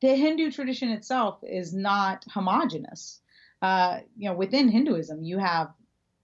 the 0.00 0.14
Hindu 0.14 0.50
tradition 0.50 0.90
itself 0.90 1.38
is 1.42 1.72
not 1.72 2.24
homogenous. 2.30 3.20
Uh, 3.62 4.00
you 4.18 4.28
know, 4.28 4.36
within 4.36 4.68
Hinduism, 4.68 5.24
you 5.24 5.38
have 5.38 5.72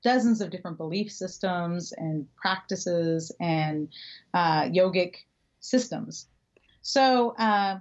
dozens 0.03 0.43
of 0.43 0.51
different 0.51 0.77
belief 0.77 1.11
systems 1.11 1.93
and 1.93 2.27
practices 2.37 3.33
and 3.41 3.89
uh, 4.35 4.63
yogic 4.65 5.17
systems. 5.61 6.27
So, 6.83 7.31
uh, 7.39 7.81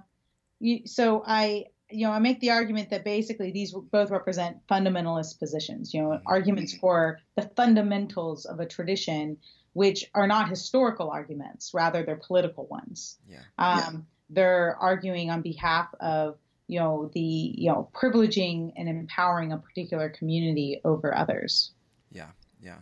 you, 0.60 0.86
so 0.86 1.22
I 1.26 1.66
you 1.90 2.06
know, 2.06 2.12
I 2.12 2.18
make 2.18 2.40
the 2.40 2.50
argument 2.50 2.90
that 2.90 3.04
basically 3.04 3.50
these 3.50 3.72
both 3.72 4.10
represent 4.10 4.58
fundamentalist 4.68 5.38
positions, 5.38 5.92
you 5.94 6.02
know, 6.02 6.08
mm-hmm. 6.08 6.26
arguments 6.26 6.74
for 6.74 7.18
the 7.36 7.50
fundamentals 7.56 8.46
of 8.46 8.60
a 8.60 8.66
tradition, 8.66 9.38
which 9.72 10.10
are 10.14 10.26
not 10.26 10.48
historical 10.48 11.10
arguments, 11.10 11.72
rather 11.74 12.02
they're 12.02 12.16
political 12.16 12.66
ones. 12.66 13.18
Yeah. 13.28 13.38
Um, 13.58 13.78
yeah. 13.78 13.90
They're 14.30 14.76
arguing 14.80 15.30
on 15.30 15.42
behalf 15.42 15.88
of, 16.00 16.38
you 16.68 16.78
know, 16.78 17.10
the, 17.12 17.20
you 17.20 17.68
know, 17.68 17.88
privileging 17.92 18.72
and 18.76 18.88
empowering 18.88 19.52
a 19.52 19.58
particular 19.58 20.08
community 20.08 20.80
over 20.84 21.16
others. 21.16 21.72
Yeah, 22.12 22.28
yeah. 22.62 22.78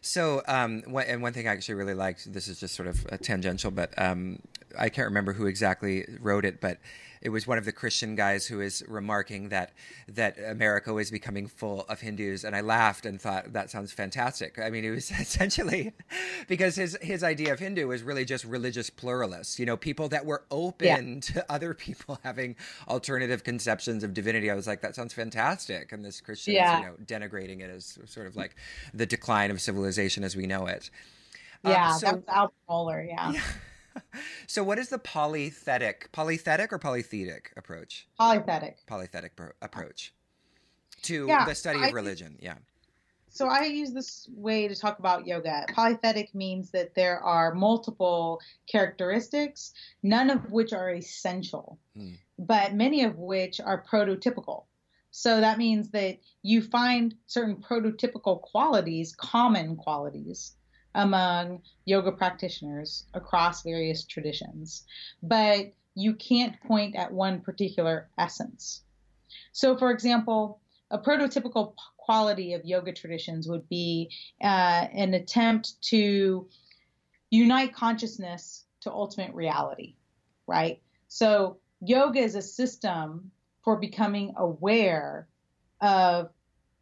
So, 0.00 0.42
um, 0.46 0.82
one, 0.86 1.06
and 1.06 1.22
one 1.22 1.32
thing 1.32 1.48
I 1.48 1.52
actually 1.52 1.74
really 1.74 1.94
liked, 1.94 2.32
this 2.32 2.46
is 2.46 2.60
just 2.60 2.76
sort 2.76 2.86
of 2.86 3.04
tangential, 3.22 3.72
but 3.72 3.92
um, 3.98 4.38
I 4.78 4.88
can't 4.88 5.06
remember 5.06 5.32
who 5.32 5.46
exactly 5.46 6.06
wrote 6.20 6.44
it, 6.44 6.60
but 6.60 6.78
it 7.26 7.30
was 7.30 7.44
one 7.44 7.58
of 7.58 7.64
the 7.64 7.72
Christian 7.72 8.14
guys 8.14 8.46
who 8.46 8.58
was 8.58 8.84
remarking 8.86 9.48
that 9.48 9.72
that 10.06 10.38
America 10.38 10.96
is 10.96 11.10
becoming 11.10 11.48
full 11.48 11.80
of 11.88 12.00
Hindus, 12.00 12.44
and 12.44 12.54
I 12.54 12.60
laughed 12.60 13.04
and 13.04 13.20
thought 13.20 13.52
that 13.52 13.68
sounds 13.68 13.90
fantastic. 13.90 14.60
I 14.60 14.70
mean, 14.70 14.84
it 14.84 14.90
was 14.90 15.10
essentially 15.20 15.92
because 16.46 16.76
his 16.76 16.96
his 17.02 17.24
idea 17.24 17.52
of 17.52 17.58
Hindu 17.58 17.88
was 17.88 18.04
really 18.04 18.24
just 18.24 18.44
religious 18.44 18.90
pluralists, 18.90 19.58
you 19.58 19.66
know, 19.66 19.76
people 19.76 20.08
that 20.10 20.24
were 20.24 20.44
open 20.52 21.14
yeah. 21.14 21.20
to 21.32 21.52
other 21.52 21.74
people 21.74 22.20
having 22.22 22.54
alternative 22.86 23.42
conceptions 23.42 24.04
of 24.04 24.14
divinity. 24.14 24.48
I 24.48 24.54
was 24.54 24.68
like, 24.68 24.80
that 24.82 24.94
sounds 24.94 25.12
fantastic, 25.12 25.90
and 25.90 26.04
this 26.04 26.20
Christian 26.20 26.54
yeah. 26.54 26.78
is 26.78 26.80
you 26.80 26.86
know 26.86 26.94
denigrating 27.04 27.58
it 27.58 27.70
as 27.70 27.98
sort 28.06 28.28
of 28.28 28.36
like 28.36 28.54
the 28.94 29.04
decline 29.04 29.50
of 29.50 29.60
civilization 29.60 30.22
as 30.22 30.36
we 30.36 30.46
know 30.46 30.66
it. 30.66 30.90
Yeah, 31.64 31.90
um, 31.90 31.98
so, 31.98 32.06
that 32.06 32.14
was 32.14 32.24
Alvin 32.28 32.54
Mohler. 32.70 33.08
yeah. 33.08 33.32
yeah. 33.32 33.42
so 34.46 34.62
what 34.62 34.78
is 34.78 34.88
the 34.88 34.98
polythetic 34.98 36.10
polythetic 36.12 36.72
or 36.72 36.78
polythetic 36.78 37.46
approach 37.56 38.06
polythetic 38.20 38.74
polythetic 38.88 39.30
pro- 39.36 39.52
approach 39.62 40.12
to 41.02 41.26
yeah, 41.26 41.44
the 41.44 41.54
study 41.54 41.82
of 41.82 41.92
religion 41.92 42.36
yeah 42.40 42.54
so 43.28 43.48
I 43.48 43.64
use 43.64 43.92
this 43.92 44.30
way 44.34 44.66
to 44.66 44.74
talk 44.74 44.98
about 44.98 45.26
yoga. 45.26 45.66
Polythetic 45.68 46.34
means 46.34 46.70
that 46.70 46.94
there 46.94 47.20
are 47.20 47.52
multiple 47.52 48.40
characteristics, 48.66 49.74
none 50.02 50.30
of 50.30 50.50
which 50.50 50.72
are 50.72 50.94
essential. 50.94 51.78
Mm. 51.98 52.16
but 52.38 52.74
many 52.74 53.04
of 53.04 53.18
which 53.18 53.60
are 53.60 53.82
prototypical. 53.82 54.64
So 55.10 55.40
that 55.40 55.56
means 55.56 55.90
that 55.90 56.18
you 56.42 56.60
find 56.60 57.14
certain 57.26 57.56
prototypical 57.56 58.40
qualities, 58.42 59.14
common 59.16 59.76
qualities, 59.76 60.56
among 60.96 61.60
yoga 61.84 62.10
practitioners 62.10 63.04
across 63.14 63.62
various 63.62 64.04
traditions, 64.04 64.84
but 65.22 65.72
you 65.94 66.14
can't 66.14 66.60
point 66.62 66.96
at 66.96 67.12
one 67.12 67.40
particular 67.40 68.08
essence. 68.18 68.82
So, 69.52 69.76
for 69.76 69.90
example, 69.90 70.60
a 70.90 70.98
prototypical 70.98 71.74
quality 71.96 72.54
of 72.54 72.64
yoga 72.64 72.92
traditions 72.92 73.46
would 73.46 73.68
be 73.68 74.10
uh, 74.42 74.86
an 74.92 75.14
attempt 75.14 75.80
to 75.82 76.48
unite 77.30 77.74
consciousness 77.74 78.64
to 78.80 78.90
ultimate 78.90 79.34
reality, 79.34 79.94
right? 80.46 80.80
So, 81.08 81.58
yoga 81.80 82.20
is 82.20 82.34
a 82.36 82.42
system 82.42 83.30
for 83.62 83.76
becoming 83.76 84.32
aware 84.36 85.28
of 85.80 86.30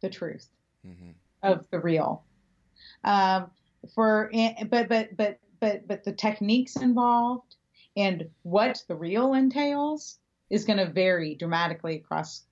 the 0.01 0.09
truth, 0.09 0.47
mm-hmm. 0.87 1.11
of 1.43 1.67
the 1.69 1.79
real. 1.79 2.23
Um, 3.03 3.51
for 3.93 4.31
but 4.69 4.89
but 4.89 5.15
but 5.17 5.39
but 5.59 5.87
but 5.87 6.03
the 6.03 6.13
techniques 6.13 6.75
involved 6.75 7.55
and 7.97 8.29
what 8.43 8.83
the 8.87 8.95
real 8.95 9.33
entails 9.33 10.19
is 10.49 10.65
going 10.65 10.77
to 10.77 10.85
vary 10.85 11.35
dramatically 11.35 11.95
across 11.95 12.43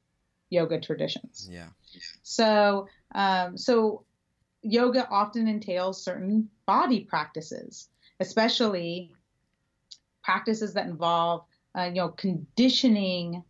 yoga 0.50 0.80
traditions. 0.80 1.48
Yeah. 1.52 1.68
So 2.24 2.88
um, 3.14 3.58
so 3.58 4.06
yoga 4.62 5.08
often 5.10 5.48
entails 5.48 6.04
certain 6.04 6.50
body 6.66 7.02
practices, 7.02 7.90
especially 8.20 9.12
practices 10.24 10.74
that 10.74 10.88
involve 10.88 11.44
uh, 11.78 11.84
you 11.84 11.96
know 11.96 12.10
conditioning 12.10 13.44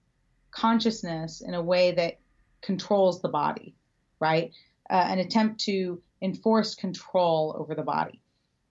consciousness 0.51 1.41
in 1.41 1.53
a 1.53 1.61
way 1.61 1.91
that 1.91 2.19
controls 2.61 3.21
the 3.21 3.29
body, 3.29 3.75
right? 4.19 4.51
Uh, 4.89 5.05
an 5.07 5.19
attempt 5.19 5.59
to 5.61 6.01
enforce 6.23 6.73
control 6.73 7.55
over 7.59 7.75
the 7.75 7.83
body. 7.83 8.19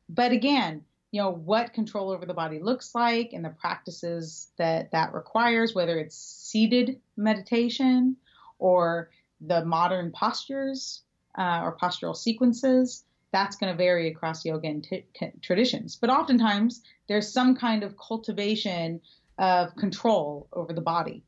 But 0.08 0.32
again, 0.32 0.82
you 1.12 1.20
know 1.20 1.30
what 1.30 1.74
control 1.74 2.10
over 2.10 2.24
the 2.24 2.34
body 2.34 2.58
looks 2.58 2.94
like 2.94 3.34
and 3.34 3.44
the 3.44 3.50
practices 3.50 4.50
that 4.56 4.90
that 4.92 5.12
requires, 5.12 5.74
whether 5.74 5.98
it's 5.98 6.16
seated 6.16 7.00
meditation 7.16 8.16
or 8.58 9.10
the 9.40 9.64
modern 9.64 10.10
postures 10.12 11.02
uh, 11.38 11.60
or 11.62 11.76
postural 11.76 12.16
sequences. 12.16 13.04
That's 13.32 13.56
going 13.56 13.72
to 13.72 13.76
vary 13.76 14.08
across 14.08 14.44
yoga 14.44 14.68
and 14.68 14.84
t- 14.84 15.04
traditions. 15.40 15.96
But 15.96 16.10
oftentimes, 16.10 16.82
there's 17.08 17.32
some 17.32 17.56
kind 17.56 17.82
of 17.82 17.96
cultivation 17.96 19.00
of 19.38 19.74
control 19.76 20.48
over 20.52 20.72
the 20.72 20.82
body. 20.82 21.22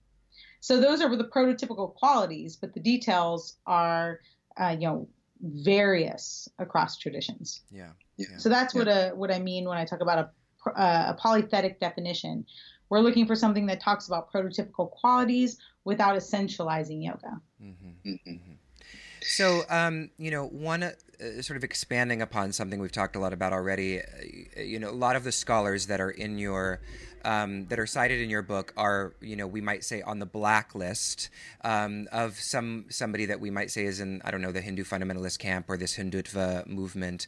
So 0.61 0.81
those 0.81 1.01
are 1.03 1.15
the 1.15 1.25
prototypical 1.25 1.95
qualities, 1.95 2.57
but 2.57 2.73
the 2.73 2.81
details 2.81 3.57
are, 3.67 4.21
uh, 4.59 4.77
you 4.79 4.87
know, 4.87 5.09
various 5.41 6.49
across 6.59 6.97
traditions. 6.97 7.63
Yeah. 7.71 7.91
yeah. 8.17 8.27
So 8.39 8.49
that's 8.49 8.75
yeah. 8.75 8.79
what 8.79 8.89
a 8.89 9.11
what 9.15 9.31
I 9.33 9.39
mean 9.39 9.69
when 9.69 9.79
I 9.79 9.85
talk 9.85 10.01
about 10.01 10.19
a 10.19 10.31
uh, 10.71 11.15
a 11.17 11.21
polythetic 11.21 11.79
definition. 11.79 12.47
We're 12.89 13.01
looking 13.01 13.27
for 13.27 13.35
something 13.35 13.67
that 13.67 13.81
talks 13.81 14.07
about 14.07 14.33
prototypical 14.33 14.91
qualities 14.91 15.59
without 15.85 16.17
essentializing 16.17 17.05
yoga. 17.05 17.41
Mm-hmm. 17.63 18.11
Mm-hmm. 18.11 18.53
So, 19.23 19.63
um, 19.71 20.11
you 20.19 20.31
know, 20.31 20.47
one 20.47 20.83
uh, 20.83 20.93
sort 21.41 21.57
of 21.57 21.65
expanding 21.65 22.21
upon 22.21 22.53
something 22.53 22.79
we've 22.79 22.93
talked 22.93 23.17
a 23.17 23.19
lot 23.19 23.33
about 23.33 23.53
already. 23.53 24.01
Uh, 24.01 24.61
you 24.61 24.79
know, 24.79 24.91
a 24.91 24.93
lot 24.93 25.17
of 25.17 25.25
the 25.25 25.33
scholars 25.33 25.87
that 25.87 26.01
are 26.01 26.11
in 26.11 26.39
your 26.39 26.81
um, 27.25 27.67
that 27.67 27.79
are 27.79 27.87
cited 27.87 28.21
in 28.21 28.31
your 28.31 28.43
book 28.43 28.73
are, 28.77 29.15
you 29.21 29.37
know, 29.37 29.47
we 29.47 29.61
might 29.61 29.85
say 29.85 30.03
on 30.03 30.19
the 30.19 30.27
blacklist 30.27 31.31
um, 31.63 32.07
of 32.13 32.39
some 32.39 32.87
somebody 32.89 33.27
that 33.27 33.41
we 33.41 33.51
might 33.51 33.71
say 33.71 33.85
is 33.85 34.01
in, 34.01 34.21
I 34.25 34.31
don't 34.31 34.41
know, 34.41 34.53
the 34.53 34.61
Hindu 34.61 34.85
fundamentalist 34.85 35.39
camp 35.39 35.67
or 35.69 35.77
this 35.77 35.97
Hindutva 35.97 36.67
movement. 36.67 37.27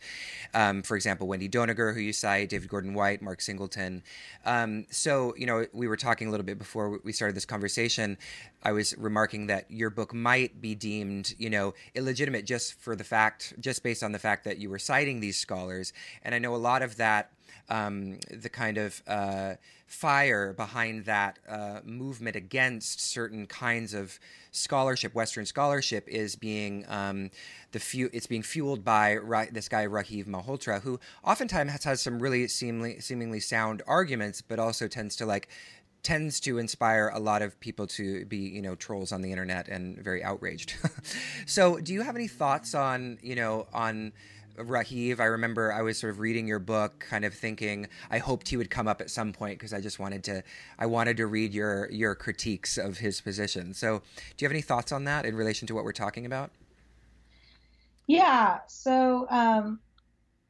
Um, 0.55 0.83
for 0.83 0.97
example, 0.97 1.27
Wendy 1.27 1.49
Doniger, 1.49 1.95
who 1.95 2.01
you 2.01 2.13
cite, 2.13 2.49
David 2.49 2.69
Gordon 2.69 2.95
White, 2.95 3.23
Mark 3.23 3.41
Singleton. 3.41 4.03
Um, 4.45 4.87
so, 4.91 5.35
you 5.37 5.47
know, 5.47 5.67
we 5.73 5.89
were 5.89 5.97
talking 5.97 6.29
a 6.29 6.31
little 6.31 6.47
bit 6.47 6.59
before 6.59 7.01
we 7.03 7.13
started 7.13 7.37
this 7.37 7.47
conversation. 7.47 8.19
I 8.63 8.73
was 8.73 8.97
remarking 8.99 9.47
that 9.47 9.71
your 9.71 9.91
book 9.91 10.13
might 10.13 10.61
be 10.61 10.75
deemed, 10.75 11.35
you 11.39 11.51
know, 11.51 11.75
illegitimate 11.95 12.45
just 12.45 12.75
for 12.81 12.97
the 12.97 13.05
fact, 13.05 13.55
just 13.61 13.83
based 13.83 14.03
on 14.03 14.13
the 14.13 14.19
fact 14.19 14.45
that 14.45 14.59
you 14.59 14.71
were 14.71 14.79
citing 14.79 15.21
these 15.21 15.39
scholars. 15.39 15.93
And 16.23 16.35
I 16.35 16.39
know 16.39 16.55
a 16.55 16.57
lot 16.57 16.83
of 16.83 16.97
that 16.97 17.31
um, 17.68 18.18
the 18.31 18.48
kind 18.48 18.79
of 18.79 19.02
uh, 19.07 19.55
fire 19.87 20.52
behind 20.52 21.05
that 21.05 21.38
uh, 21.48 21.81
movement 21.85 22.37
against 22.37 23.00
certain 23.00 23.46
kinds 23.46 23.94
of 23.94 24.18
scholarship, 24.50 25.14
Western 25.14 25.46
scholarship, 25.46 26.09
is 26.09 26.37
being 26.37 26.85
um, 26.88 27.31
the 27.72 27.81
fu- 27.81 28.11
it's 28.12 28.26
being 28.26 28.42
fueled 28.42 28.85
by 28.85 29.16
Ra- 29.16 29.46
this 29.50 29.68
guy 29.68 29.87
Rajiv 29.87 30.26
Malhotra, 30.26 30.83
who 30.83 30.98
oftentimes 31.24 31.72
has, 31.72 31.85
has 31.85 32.00
some 32.00 32.18
really 32.18 32.48
seemingly 32.48 33.00
seemingly 33.00 33.40
sound 33.40 33.83
arguments, 33.87 34.40
but 34.40 34.59
also 34.59 34.88
tends 34.88 35.16
to 35.16 35.26
like 35.26 35.48
tends 36.07 36.38
to 36.38 36.59
inspire 36.59 37.11
a 37.12 37.18
lot 37.18 37.42
of 37.42 37.59
people 37.59 37.85
to 37.85 38.24
be, 38.26 38.37
you 38.37 38.62
know, 38.62 38.76
trolls 38.76 39.11
on 39.11 39.22
the 39.22 39.33
internet 39.33 39.66
and 39.66 39.98
very 39.98 40.22
outraged. 40.22 40.76
so, 41.46 41.79
do 41.79 41.92
you 41.92 42.02
have 42.02 42.14
any 42.14 42.29
thoughts 42.29 42.76
on, 42.76 43.18
you 43.22 43.35
know, 43.35 43.66
on 43.74 44.12
Rajiv, 44.57 45.21
I 45.21 45.25
remember 45.25 45.73
I 45.73 45.83
was 45.83 45.99
sort 45.99 46.12
of 46.12 46.21
reading 46.21 46.47
your 46.47 46.59
book, 46.59 47.05
kind 47.09 47.25
of 47.25 47.35
thinking 47.35 47.88
I 48.11 48.19
hoped 48.19 48.49
he 48.49 48.57
would 48.57 48.71
come 48.71 48.88
up 48.88 49.01
at 49.01 49.11
some 49.11 49.33
point 49.33 49.59
because 49.59 49.73
I 49.73 49.81
just 49.81 49.99
wanted 49.99 50.25
to 50.25 50.42
I 50.79 50.87
wanted 50.87 51.16
to 51.19 51.27
read 51.27 51.55
your 51.55 51.90
your 51.90 52.14
critiques 52.14 52.79
of 52.79 52.99
his 52.99 53.21
position. 53.21 53.75
So, 53.75 53.99
do 53.99 54.45
you 54.45 54.47
have 54.47 54.53
any 54.53 54.62
thoughts 54.62 54.92
on 54.92 55.05
that 55.05 55.27
in 55.27 55.37
relation 55.37 55.66
to 55.69 55.75
what 55.75 55.85
we're 55.85 55.92
talking 55.92 56.27
about? 56.27 56.51
Yeah. 58.07 58.61
So, 58.69 59.27
um, 59.31 59.81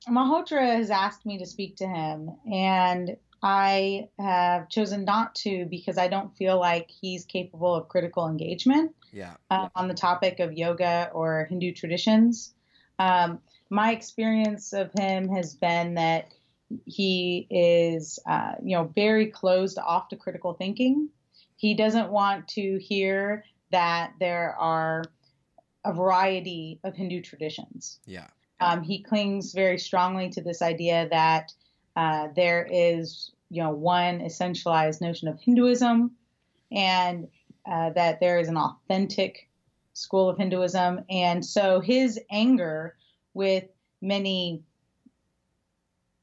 Malhotra 0.09 0.77
has 0.77 0.91
asked 0.91 1.27
me 1.27 1.39
to 1.39 1.47
speak 1.47 1.77
to 1.77 1.87
him, 1.87 2.31
and 2.51 3.17
I 3.43 4.09
have 4.19 4.69
chosen 4.69 5.05
not 5.05 5.35
to 5.37 5.67
because 5.67 5.99
I 5.99 6.09
don't 6.09 6.37
feel 6.37 6.59
like 6.59 6.91
he's 6.91 7.25
capable 7.25 7.75
of 7.75 7.89
critical 7.89 8.29
engagement 8.29 8.95
yeah. 9.13 9.35
uh, 9.51 9.69
on 9.75 9.89
the 9.89 9.95
topic 9.95 10.41
of 10.41 10.53
yoga 10.53 11.11
or 11.13 11.47
Hindu 11.49 11.73
traditions. 11.73 12.55
Um, 12.99 13.41
my 13.71 13.93
experience 13.93 14.73
of 14.73 14.91
him 14.93 15.29
has 15.29 15.55
been 15.55 15.95
that 15.95 16.33
he 16.85 17.47
is, 17.51 18.19
uh, 18.29 18.53
you 18.63 18.77
know, 18.77 18.91
very 18.95 19.27
closed 19.27 19.79
off 19.79 20.09
to 20.09 20.17
critical 20.17 20.55
thinking. 20.55 21.09
He 21.57 21.75
doesn't 21.75 22.11
want 22.11 22.49
to 22.49 22.79
hear 22.79 23.45
that 23.71 24.13
there 24.21 24.55
are 24.59 25.05
a 25.85 25.93
variety 25.93 26.81
of 26.85 26.95
Hindu 26.95 27.23
traditions. 27.23 28.01
Yeah. 28.07 28.27
Um, 28.61 28.83
he 28.83 29.03
clings 29.03 29.53
very 29.53 29.79
strongly 29.79 30.31
to 30.31 30.41
this 30.41 30.63
idea 30.63 31.09
that 31.11 31.53
uh, 31.95 32.29
there 32.35 32.67
is, 32.71 33.31
you 33.51 33.63
know, 33.63 33.71
one 33.71 34.21
essentialized 34.21 35.01
notion 35.01 35.29
of 35.29 35.41
Hinduism, 35.41 36.11
and 36.73 37.29
uh, 37.71 37.91
that 37.91 38.21
there 38.21 38.39
is 38.39 38.49
an 38.49 38.57
authentic 38.57 39.49
school 39.93 40.29
of 40.29 40.39
Hinduism. 40.39 41.05
And 41.09 41.45
so 41.45 41.81
his 41.81 42.19
anger 42.31 42.97
with 43.37 43.65
many 44.01 44.63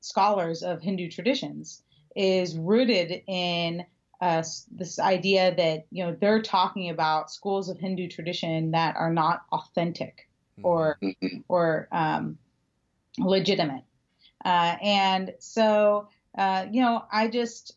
scholars 0.01 0.63
of 0.63 0.81
Hindu 0.81 1.09
traditions 1.09 1.83
is 2.15 2.57
rooted 2.57 3.21
in 3.27 3.85
uh, 4.19 4.43
this 4.71 4.99
idea 4.99 5.53
that 5.55 5.85
you 5.91 6.03
know 6.03 6.17
they're 6.19 6.41
talking 6.41 6.89
about 6.89 7.31
schools 7.31 7.69
of 7.69 7.77
Hindu 7.77 8.07
tradition 8.07 8.71
that 8.71 8.95
are 8.95 9.13
not 9.13 9.43
authentic 9.51 10.27
mm-hmm. 10.57 10.65
or 10.65 10.97
mm-hmm. 11.03 11.37
or 11.47 11.87
um, 11.91 12.37
legitimate, 13.19 13.83
uh, 14.43 14.75
and 14.81 15.33
so 15.37 16.07
uh, 16.37 16.65
you 16.71 16.81
know 16.81 17.03
I 17.11 17.27
just 17.27 17.75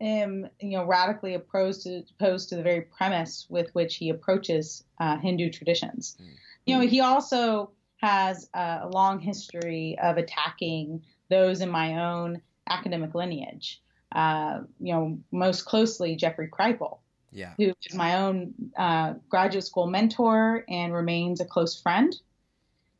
am 0.00 0.48
you 0.60 0.78
know 0.78 0.86
radically 0.86 1.34
opposed 1.34 1.82
to 1.82 2.04
opposed 2.18 2.48
to 2.50 2.56
the 2.56 2.62
very 2.62 2.82
premise 2.82 3.46
with 3.50 3.74
which 3.74 3.96
he 3.96 4.08
approaches 4.08 4.82
uh, 4.98 5.18
Hindu 5.18 5.50
traditions. 5.50 6.16
Mm-hmm. 6.20 6.32
You 6.66 6.74
know 6.76 6.86
he 6.86 7.00
also 7.00 7.70
has 8.04 8.50
a 8.52 8.86
long 8.92 9.18
history 9.18 9.96
of 10.02 10.18
attacking 10.18 11.02
those 11.30 11.62
in 11.62 11.70
my 11.70 12.04
own 12.04 12.42
academic 12.68 13.14
lineage. 13.14 13.80
Uh, 14.12 14.60
you 14.78 14.92
know, 14.92 15.18
most 15.32 15.64
closely 15.64 16.14
Jeffrey 16.14 16.48
Kripal, 16.48 16.98
yeah. 17.32 17.54
who 17.56 17.72
is 17.82 17.94
my 17.94 18.20
own 18.20 18.52
uh, 18.76 19.14
graduate 19.30 19.64
school 19.64 19.86
mentor 19.86 20.64
and 20.68 20.92
remains 20.92 21.40
a 21.40 21.46
close 21.46 21.80
friend. 21.80 22.14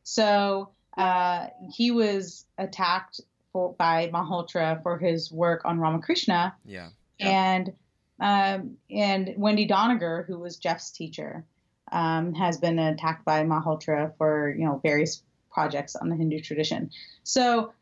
So 0.04 0.70
uh, 0.96 1.48
he 1.70 1.90
was 1.90 2.46
attacked 2.56 3.20
for, 3.52 3.74
by 3.74 4.08
Malhotra 4.08 4.82
for 4.82 4.98
his 4.98 5.30
work 5.30 5.66
on 5.66 5.78
Ramakrishna. 5.78 6.54
Yeah. 6.64 6.88
And 7.20 7.72
um, 8.20 8.76
and 8.90 9.34
Wendy 9.36 9.66
Doniger, 9.68 10.24
who 10.26 10.38
was 10.38 10.56
Jeff's 10.56 10.92
teacher 10.92 11.44
um, 11.92 12.34
has 12.34 12.58
been 12.58 12.78
attacked 12.78 13.24
by 13.24 13.44
Malhotra 13.44 14.16
for 14.16 14.54
you 14.56 14.64
know 14.64 14.80
various 14.82 15.22
projects 15.50 15.96
on 15.96 16.08
the 16.08 16.16
Hindu 16.16 16.40
tradition. 16.40 16.90
So, 17.22 17.72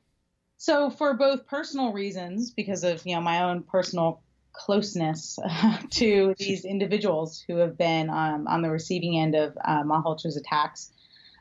so 0.59 0.91
for 0.91 1.15
both 1.15 1.47
personal 1.47 1.93
reasons, 1.93 2.51
because 2.51 2.85
of 2.85 3.05
you 3.07 3.15
know 3.15 3.21
my 3.21 3.45
own 3.45 3.63
personal 3.63 4.23
closeness 4.53 5.39
to 5.91 6.35
these 6.39 6.65
individuals 6.65 7.43
who 7.47 7.57
have 7.57 7.77
been 7.79 8.11
um, 8.11 8.47
on 8.47 8.63
the 8.63 8.71
receiving 8.71 9.19
end 9.19 9.35
of 9.35 9.57
uh, 9.65 9.83
attacks, 10.37 10.93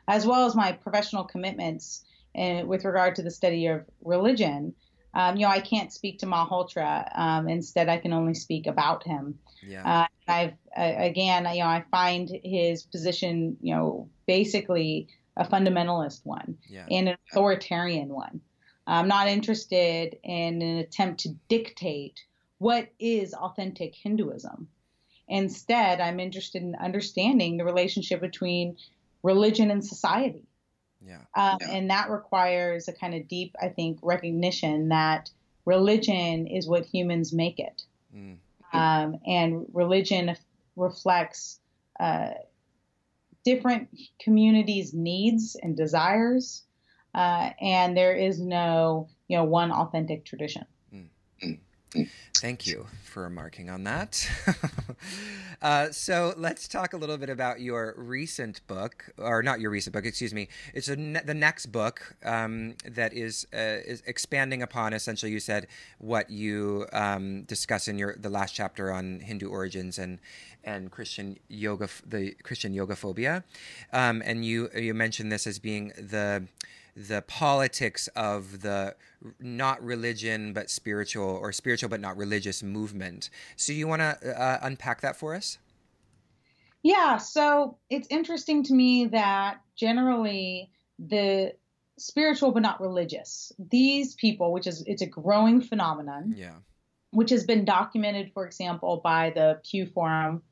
as 0.08 0.26
well 0.26 0.46
as 0.46 0.54
my 0.54 0.72
professional 0.72 1.24
commitments 1.24 2.04
in, 2.34 2.66
with 2.66 2.84
regard 2.84 3.16
to 3.16 3.22
the 3.22 3.30
study 3.30 3.66
of 3.66 3.84
religion. 4.02 4.74
Um, 5.14 5.36
you 5.36 5.42
know, 5.42 5.52
I 5.52 5.60
can't 5.60 5.92
speak 5.92 6.20
to 6.20 6.26
Malhotra. 6.26 7.06
Um, 7.14 7.48
instead, 7.48 7.90
I 7.90 7.98
can 7.98 8.14
only 8.14 8.32
speak 8.32 8.66
about 8.66 9.04
him. 9.04 9.38
Yeah. 9.62 10.04
Uh, 10.04 10.06
I've 10.32 10.52
uh, 10.76 11.04
again, 11.04 11.46
you 11.52 11.60
know, 11.60 11.66
I 11.66 11.84
find 11.90 12.30
his 12.42 12.82
position, 12.82 13.56
you 13.60 13.74
know, 13.74 14.08
basically 14.26 15.08
a 15.36 15.44
fundamentalist 15.44 16.20
one 16.24 16.56
yeah. 16.68 16.86
and 16.90 17.10
an 17.10 17.16
authoritarian 17.30 18.08
one. 18.08 18.40
I'm 18.86 19.08
not 19.08 19.28
interested 19.28 20.18
in 20.24 20.62
an 20.62 20.78
attempt 20.78 21.20
to 21.20 21.30
dictate 21.48 22.20
what 22.58 22.88
is 22.98 23.34
authentic 23.34 23.94
Hinduism. 23.94 24.68
Instead, 25.28 26.00
I'm 26.00 26.20
interested 26.20 26.62
in 26.62 26.74
understanding 26.74 27.56
the 27.56 27.64
relationship 27.64 28.20
between 28.20 28.76
religion 29.22 29.70
and 29.70 29.84
society. 29.84 30.44
Yeah. 31.04 31.20
Um, 31.34 31.58
yeah. 31.60 31.70
And 31.70 31.90
that 31.90 32.10
requires 32.10 32.88
a 32.88 32.92
kind 32.92 33.14
of 33.14 33.28
deep, 33.28 33.54
I 33.60 33.68
think, 33.68 33.98
recognition 34.02 34.88
that 34.88 35.30
religion 35.64 36.46
is 36.46 36.66
what 36.66 36.84
humans 36.86 37.32
make 37.32 37.58
it. 37.58 37.82
Mm. 38.14 38.36
Um, 38.72 39.16
and 39.26 39.66
religion 39.72 40.36
reflects 40.76 41.60
uh, 42.00 42.30
different 43.44 43.88
communities' 44.20 44.94
needs 44.94 45.56
and 45.62 45.76
desires. 45.76 46.64
Uh, 47.14 47.50
and 47.60 47.96
there 47.96 48.14
is 48.14 48.40
no, 48.40 49.08
you 49.28 49.36
know, 49.36 49.44
one 49.44 49.70
authentic 49.70 50.24
tradition. 50.24 50.64
Mm. 50.94 51.60
Thank 52.38 52.66
you 52.66 52.86
for 53.04 53.22
remarking 53.22 53.70
on 53.70 53.84
that. 53.84 54.28
uh, 55.62 55.90
so 55.90 56.34
let's 56.36 56.66
talk 56.66 56.92
a 56.92 56.96
little 56.96 57.18
bit 57.18 57.28
about 57.30 57.60
your 57.60 57.94
recent 57.96 58.66
book, 58.66 59.12
or 59.18 59.42
not 59.42 59.60
your 59.60 59.70
recent 59.70 59.92
book, 59.92 60.04
excuse 60.04 60.34
me. 60.34 60.48
It's 60.74 60.88
ne- 60.88 61.20
the 61.24 61.34
next 61.34 61.66
book 61.66 62.16
um, 62.24 62.74
that 62.84 63.12
is 63.12 63.46
uh, 63.54 63.86
is 63.86 64.02
expanding 64.06 64.62
upon. 64.62 64.92
Essentially, 64.92 65.30
you 65.30 65.40
said 65.40 65.68
what 65.98 66.30
you 66.30 66.86
um, 66.92 67.42
discuss 67.42 67.86
in 67.86 67.98
your 67.98 68.16
the 68.16 68.30
last 68.30 68.54
chapter 68.54 68.90
on 68.90 69.20
Hindu 69.20 69.48
origins 69.48 69.98
and 69.98 70.18
and 70.64 70.90
Christian 70.90 71.38
yoga, 71.48 71.88
the 72.06 72.32
Christian 72.42 72.72
yoga 72.72 72.96
phobia, 72.96 73.44
um, 73.92 74.22
and 74.24 74.44
you 74.44 74.68
you 74.74 74.94
mentioned 74.94 75.30
this 75.30 75.46
as 75.46 75.58
being 75.58 75.92
the 75.96 76.48
the 76.96 77.22
politics 77.22 78.08
of 78.08 78.60
the 78.62 78.94
not 79.40 79.82
religion 79.82 80.52
but 80.52 80.68
spiritual 80.68 81.24
or 81.24 81.52
spiritual 81.52 81.88
but 81.88 82.00
not 82.00 82.16
religious 82.16 82.62
movement. 82.62 83.30
So 83.56 83.72
you 83.72 83.88
want 83.88 84.00
to 84.02 84.40
uh, 84.40 84.58
unpack 84.62 85.00
that 85.00 85.16
for 85.16 85.34
us? 85.34 85.58
Yeah, 86.82 87.18
so 87.18 87.78
it's 87.88 88.08
interesting 88.10 88.64
to 88.64 88.74
me 88.74 89.06
that 89.06 89.60
generally 89.76 90.70
the 90.98 91.54
spiritual 91.98 92.52
but 92.52 92.62
not 92.62 92.80
religious, 92.80 93.52
these 93.58 94.14
people, 94.14 94.52
which 94.52 94.66
is 94.66 94.82
it's 94.86 95.02
a 95.02 95.06
growing 95.06 95.60
phenomenon. 95.60 96.34
Yeah. 96.36 96.56
Which 97.10 97.28
has 97.28 97.44
been 97.44 97.66
documented, 97.66 98.32
for 98.32 98.46
example, 98.46 99.02
by 99.04 99.30
the 99.34 99.60
Pew 99.68 99.84
Forum, 99.84 100.42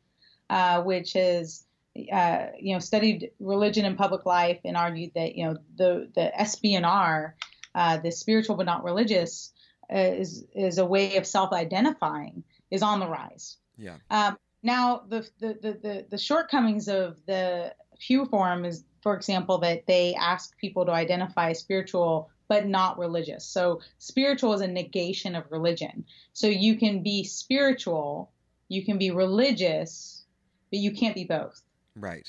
uh, 0.50 0.82
which 0.82 1.16
is 1.16 1.64
uh, 2.12 2.46
you 2.58 2.72
know, 2.72 2.78
studied 2.78 3.30
religion 3.40 3.84
and 3.84 3.96
public 3.96 4.24
life 4.24 4.60
and 4.64 4.76
argued 4.76 5.12
that 5.14 5.34
you 5.34 5.44
know 5.44 5.56
the 5.76 6.08
the 6.14 6.30
SBNR, 6.38 7.32
uh, 7.74 7.96
the 7.98 8.12
spiritual 8.12 8.56
but 8.56 8.66
not 8.66 8.84
religious, 8.84 9.52
uh, 9.92 9.98
is 9.98 10.44
is 10.54 10.78
a 10.78 10.86
way 10.86 11.16
of 11.16 11.26
self-identifying 11.26 12.44
is 12.70 12.82
on 12.82 13.00
the 13.00 13.08
rise. 13.08 13.56
Yeah. 13.76 13.96
Um, 14.10 14.38
now 14.62 15.02
the, 15.08 15.28
the 15.40 15.58
the, 15.60 15.72
the 15.82 16.06
the 16.10 16.18
shortcomings 16.18 16.88
of 16.88 17.18
the 17.26 17.74
Pew 17.98 18.24
Forum 18.26 18.64
is, 18.64 18.84
for 19.02 19.16
example, 19.16 19.58
that 19.58 19.86
they 19.86 20.14
ask 20.14 20.56
people 20.58 20.86
to 20.86 20.92
identify 20.92 21.52
spiritual 21.52 22.30
but 22.48 22.66
not 22.66 22.98
religious. 22.98 23.44
So 23.44 23.80
spiritual 23.98 24.52
is 24.54 24.60
a 24.60 24.66
negation 24.66 25.36
of 25.36 25.44
religion. 25.50 26.04
So 26.32 26.48
you 26.48 26.76
can 26.76 27.00
be 27.00 27.22
spiritual, 27.22 28.32
you 28.68 28.84
can 28.84 28.98
be 28.98 29.12
religious, 29.12 30.24
but 30.70 30.80
you 30.80 30.90
can't 30.90 31.14
be 31.14 31.22
both. 31.24 31.62
Right. 32.00 32.28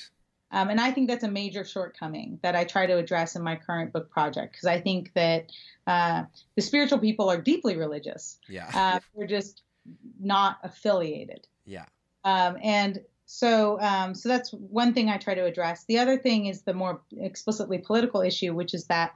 Um, 0.52 0.68
and 0.68 0.78
I 0.78 0.90
think 0.90 1.08
that's 1.08 1.24
a 1.24 1.30
major 1.30 1.64
shortcoming 1.64 2.38
that 2.42 2.54
I 2.54 2.64
try 2.64 2.86
to 2.86 2.98
address 2.98 3.36
in 3.36 3.42
my 3.42 3.56
current 3.56 3.92
book 3.92 4.10
project 4.10 4.52
because 4.52 4.66
I 4.66 4.80
think 4.80 5.12
that 5.14 5.50
uh, 5.86 6.24
the 6.56 6.62
spiritual 6.62 6.98
people 6.98 7.30
are 7.30 7.40
deeply 7.40 7.76
religious. 7.76 8.38
Yeah. 8.48 8.70
Uh, 8.74 9.00
we're 9.14 9.26
just 9.26 9.62
not 10.20 10.58
affiliated. 10.62 11.46
Yeah. 11.64 11.86
Um, 12.24 12.58
and 12.62 13.00
so, 13.24 13.80
um, 13.80 14.14
so 14.14 14.28
that's 14.28 14.50
one 14.50 14.92
thing 14.92 15.08
I 15.08 15.16
try 15.16 15.34
to 15.34 15.44
address. 15.44 15.84
The 15.84 15.98
other 15.98 16.18
thing 16.18 16.46
is 16.46 16.62
the 16.62 16.74
more 16.74 17.00
explicitly 17.18 17.78
political 17.78 18.20
issue, 18.20 18.54
which 18.54 18.74
is 18.74 18.84
that 18.86 19.14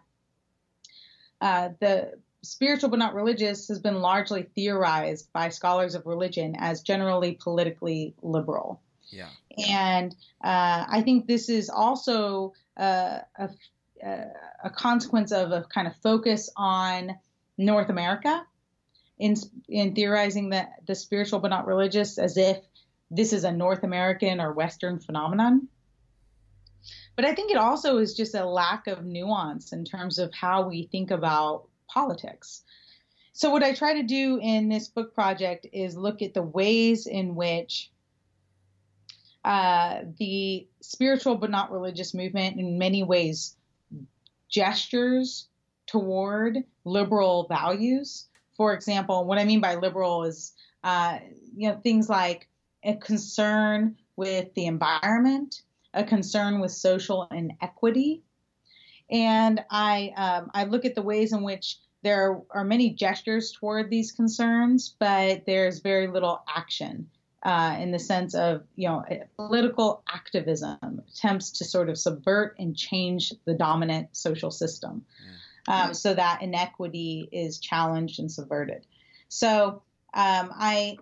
uh, 1.42 1.70
the 1.80 2.14
spiritual 2.42 2.88
but 2.88 2.98
not 2.98 3.14
religious 3.14 3.68
has 3.68 3.78
been 3.78 4.00
largely 4.00 4.44
theorized 4.54 5.30
by 5.34 5.50
scholars 5.50 5.94
of 5.94 6.06
religion 6.06 6.56
as 6.58 6.80
generally 6.80 7.32
politically 7.32 8.14
liberal. 8.22 8.80
Yeah. 9.10 9.28
And 9.56 10.14
uh, 10.44 10.84
I 10.88 11.02
think 11.02 11.26
this 11.26 11.48
is 11.48 11.70
also 11.70 12.52
uh, 12.76 13.20
a, 13.38 13.48
a, 14.64 14.70
consequence 14.70 15.32
of 15.32 15.50
a 15.50 15.64
kind 15.72 15.86
of 15.86 15.94
focus 16.02 16.50
on 16.56 17.16
North 17.56 17.88
America 17.88 18.44
in, 19.18 19.34
in 19.68 19.94
theorizing 19.94 20.50
that 20.50 20.74
the 20.86 20.94
spiritual 20.94 21.38
but 21.38 21.48
not 21.48 21.66
religious 21.66 22.18
as 22.18 22.36
if 22.36 22.58
this 23.10 23.32
is 23.32 23.44
a 23.44 23.52
North 23.52 23.82
American 23.82 24.40
or 24.40 24.52
Western 24.52 24.98
phenomenon. 24.98 25.68
But 27.14 27.24
I 27.24 27.34
think 27.34 27.50
it 27.50 27.56
also 27.56 27.96
is 27.98 28.14
just 28.14 28.34
a 28.34 28.44
lack 28.44 28.86
of 28.86 29.04
nuance 29.04 29.72
in 29.72 29.84
terms 29.84 30.18
of 30.18 30.34
how 30.34 30.68
we 30.68 30.88
think 30.92 31.10
about 31.10 31.68
politics. 31.88 32.62
So, 33.32 33.50
what 33.50 33.62
I 33.62 33.74
try 33.74 33.94
to 33.94 34.02
do 34.02 34.38
in 34.40 34.68
this 34.68 34.88
book 34.88 35.14
project 35.14 35.66
is 35.72 35.96
look 35.96 36.22
at 36.22 36.34
the 36.34 36.42
ways 36.42 37.06
in 37.06 37.34
which 37.34 37.90
uh, 39.46 40.00
the 40.18 40.66
spiritual 40.80 41.36
but 41.36 41.50
not 41.50 41.70
religious 41.70 42.12
movement 42.12 42.58
in 42.58 42.78
many 42.78 43.04
ways 43.04 43.54
gestures 44.48 45.46
toward 45.86 46.64
liberal 46.84 47.46
values. 47.48 48.26
For 48.56 48.74
example, 48.74 49.24
what 49.24 49.38
I 49.38 49.44
mean 49.44 49.60
by 49.60 49.76
liberal 49.76 50.24
is, 50.24 50.52
uh, 50.82 51.20
you 51.54 51.68
know, 51.68 51.76
things 51.76 52.08
like 52.08 52.48
a 52.82 52.96
concern 52.96 53.96
with 54.16 54.52
the 54.54 54.66
environment, 54.66 55.62
a 55.94 56.02
concern 56.02 56.58
with 56.58 56.72
social 56.72 57.28
inequity, 57.30 58.24
and 59.10 59.62
I 59.70 60.12
um, 60.16 60.50
I 60.54 60.64
look 60.64 60.84
at 60.84 60.96
the 60.96 61.02
ways 61.02 61.32
in 61.32 61.42
which 61.42 61.78
there 62.02 62.40
are 62.50 62.64
many 62.64 62.90
gestures 62.90 63.52
toward 63.52 63.90
these 63.90 64.10
concerns, 64.10 64.96
but 64.98 65.46
there's 65.46 65.78
very 65.78 66.08
little 66.08 66.42
action 66.52 67.08
uh, 67.46 67.76
in 67.78 67.92
the 67.92 67.98
sense 67.98 68.34
of 68.34 68.64
you 68.74 68.88
know 68.88 69.04
political 69.36 70.02
activism 70.12 71.00
attempts 71.08 71.52
to 71.52 71.64
sort 71.64 71.88
of 71.88 71.96
subvert 71.96 72.56
and 72.58 72.76
change 72.76 73.32
the 73.44 73.54
dominant 73.54 74.08
social 74.12 74.50
system. 74.50 75.04
Um, 75.68 75.94
so 75.94 76.12
that 76.14 76.42
inequity 76.42 77.28
is 77.30 77.58
challenged 77.58 78.18
and 78.18 78.30
subverted. 78.30 78.84
So 79.28 79.82
um, 80.12 80.50
i 80.54 80.96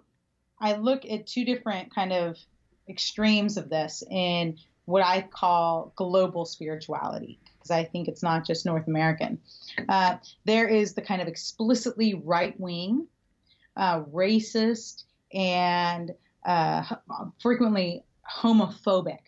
i 0.60 0.74
look 0.74 1.04
at 1.06 1.26
two 1.26 1.44
different 1.44 1.94
kind 1.94 2.12
of 2.12 2.36
extremes 2.88 3.56
of 3.56 3.70
this 3.70 4.02
in 4.10 4.58
what 4.84 5.02
i 5.02 5.22
call 5.22 5.92
global 5.96 6.44
spirituality 6.44 7.38
because 7.56 7.70
i 7.70 7.84
think 7.84 8.08
it's 8.08 8.22
not 8.22 8.46
just 8.46 8.66
north 8.66 8.86
american. 8.86 9.40
Uh, 9.88 10.16
there 10.44 10.68
is 10.68 10.94
the 10.94 11.02
kind 11.02 11.22
of 11.22 11.28
explicitly 11.28 12.14
right 12.14 12.58
wing 12.60 13.06
uh, 13.76 14.02
racist 14.02 15.04
and 15.32 16.14
uh, 16.44 16.82
frequently 17.40 18.04
homophobic 18.40 19.18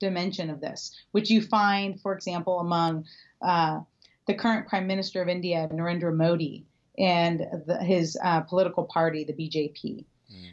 dimension 0.00 0.50
of 0.50 0.60
this, 0.60 0.94
which 1.12 1.30
you 1.30 1.40
find, 1.40 2.00
for 2.00 2.12
example, 2.12 2.60
among 2.60 3.06
uh, 3.42 3.80
the 4.26 4.34
current 4.34 4.66
Prime 4.68 4.86
Minister 4.86 5.22
of 5.22 5.28
India, 5.28 5.68
Narendra 5.72 6.14
Modi, 6.14 6.64
and 6.98 7.40
the, 7.66 7.78
his 7.82 8.16
uh, 8.22 8.40
political 8.42 8.84
party, 8.84 9.24
the 9.24 9.32
BJP, 9.32 9.82
mm. 9.82 10.04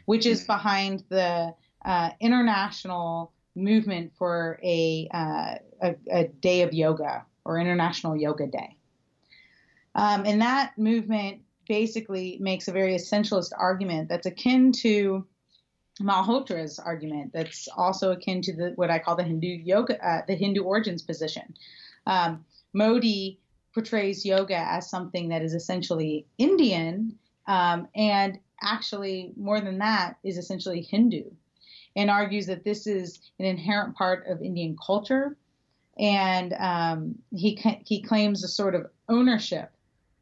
which 0.06 0.26
is 0.26 0.44
behind 0.44 1.04
the 1.08 1.54
uh, 1.84 2.10
international 2.20 3.32
movement 3.54 4.12
for 4.16 4.58
a, 4.62 5.08
uh, 5.12 5.54
a, 5.82 5.96
a, 6.10 6.28
day 6.28 6.62
of 6.62 6.72
yoga 6.72 7.24
or 7.44 7.58
International 7.58 8.16
Yoga 8.16 8.46
Day. 8.46 8.76
Um, 9.94 10.24
and 10.24 10.40
that 10.40 10.78
movement 10.78 11.42
basically 11.68 12.38
makes 12.40 12.68
a 12.68 12.72
very 12.72 12.94
essentialist 12.94 13.50
argument 13.56 14.08
that's 14.08 14.26
akin 14.26 14.72
to 14.72 15.26
Malhotra's 16.00 16.78
argument 16.78 17.32
that's 17.32 17.68
also 17.76 18.12
akin 18.12 18.42
to 18.42 18.52
the 18.54 18.72
what 18.76 18.90
I 18.90 18.98
call 18.98 19.16
the 19.16 19.22
Hindu 19.22 19.46
yoga, 19.46 20.04
uh, 20.04 20.22
the 20.26 20.34
Hindu 20.34 20.62
origins 20.62 21.02
position. 21.02 21.54
Um, 22.06 22.44
Modi 22.72 23.38
portrays 23.74 24.24
yoga 24.24 24.56
as 24.56 24.88
something 24.88 25.28
that 25.28 25.42
is 25.42 25.54
essentially 25.54 26.26
Indian 26.38 27.18
um, 27.46 27.88
and 27.94 28.38
actually, 28.62 29.32
more 29.36 29.60
than 29.60 29.78
that, 29.78 30.16
is 30.22 30.38
essentially 30.38 30.82
Hindu 30.82 31.30
and 31.96 32.10
argues 32.10 32.46
that 32.46 32.64
this 32.64 32.86
is 32.86 33.20
an 33.38 33.44
inherent 33.44 33.96
part 33.96 34.26
of 34.26 34.40
Indian 34.40 34.76
culture. 34.84 35.36
And 35.98 36.54
um, 36.54 37.16
he, 37.30 37.60
he 37.84 38.02
claims 38.02 38.44
a 38.44 38.48
sort 38.48 38.74
of 38.74 38.86
ownership 39.08 39.70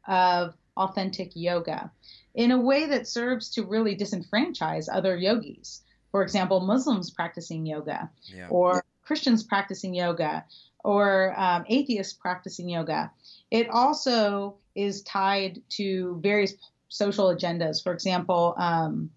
of 0.07 0.53
authentic 0.75 1.31
yoga 1.35 1.91
in 2.33 2.51
a 2.51 2.59
way 2.59 2.85
that 2.87 3.07
serves 3.07 3.49
to 3.51 3.63
really 3.63 3.95
disenfranchise 3.95 4.87
other 4.91 5.17
yogis. 5.17 5.81
For 6.11 6.23
example, 6.23 6.59
Muslims 6.61 7.09
practicing 7.09 7.65
yoga, 7.65 8.09
yeah. 8.25 8.47
or 8.49 8.83
Christians 9.03 9.43
practicing 9.43 9.93
yoga, 9.93 10.45
or 10.83 11.33
um, 11.39 11.65
atheists 11.67 12.13
practicing 12.13 12.69
yoga. 12.69 13.11
It 13.49 13.69
also 13.69 14.57
is 14.75 15.01
tied 15.03 15.61
to 15.69 16.19
various 16.21 16.53
social 16.89 17.27
agendas. 17.27 17.81
For 17.81 17.93
example, 17.93 18.55
um, 18.57 19.09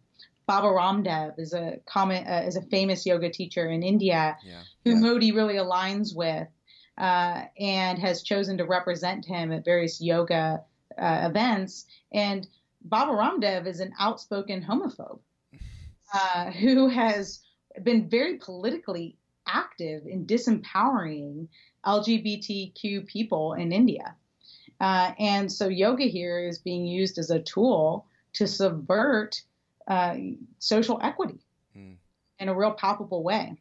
Baba 0.47 0.69
Ramdev 0.69 1.39
is 1.39 1.55
a 1.55 1.79
common, 1.87 2.27
uh, 2.27 2.45
is 2.47 2.57
a 2.57 2.63
famous 2.63 3.07
yoga 3.07 3.31
teacher 3.31 3.69
in 3.69 3.83
India 3.83 4.37
yeah. 4.45 4.63
who 4.85 4.93
yeah. 4.93 5.01
Modi 5.01 5.33
really 5.33 5.55
aligns 5.55 6.15
with 6.15 6.49
uh, 6.99 7.45
and 7.59 7.99
has 7.99 8.23
chosen 8.23 8.59
to 8.59 8.65
represent 8.65 9.25
him 9.25 9.53
at 9.53 9.65
various 9.65 10.01
yoga 10.01 10.63
uh, 10.99 11.29
events. 11.29 11.87
And 12.13 12.47
Baba 12.85 13.13
Ramdev 13.13 13.67
is 13.67 13.81
an 13.81 13.93
outspoken 13.99 14.63
homophobe 14.63 15.21
uh, 16.13 16.51
who 16.51 16.89
has 16.89 17.41
been 17.83 18.09
very 18.09 18.37
politically 18.37 19.17
active 19.47 20.07
in 20.07 20.27
disempowering 20.27 21.49
LGBTQ 21.85 23.07
people 23.07 23.55
in 23.55 23.73
India. 23.73 24.15
Uh, 24.81 25.13
and 25.19 25.51
so 25.51 25.69
yoga 25.69 26.05
here 26.05 26.47
is 26.47 26.59
being 26.59 26.87
used 26.87 27.19
as 27.19 27.31
a 27.31 27.41
tool 27.41 28.07
to 28.35 28.47
subvert 28.47 29.43
uh, 29.87 30.17
social 30.59 30.99
equity 31.03 31.39
mm. 31.77 31.97
in 32.39 32.49
a 32.49 32.55
real 32.55 32.73
palpable 32.73 33.23
way. 33.23 33.57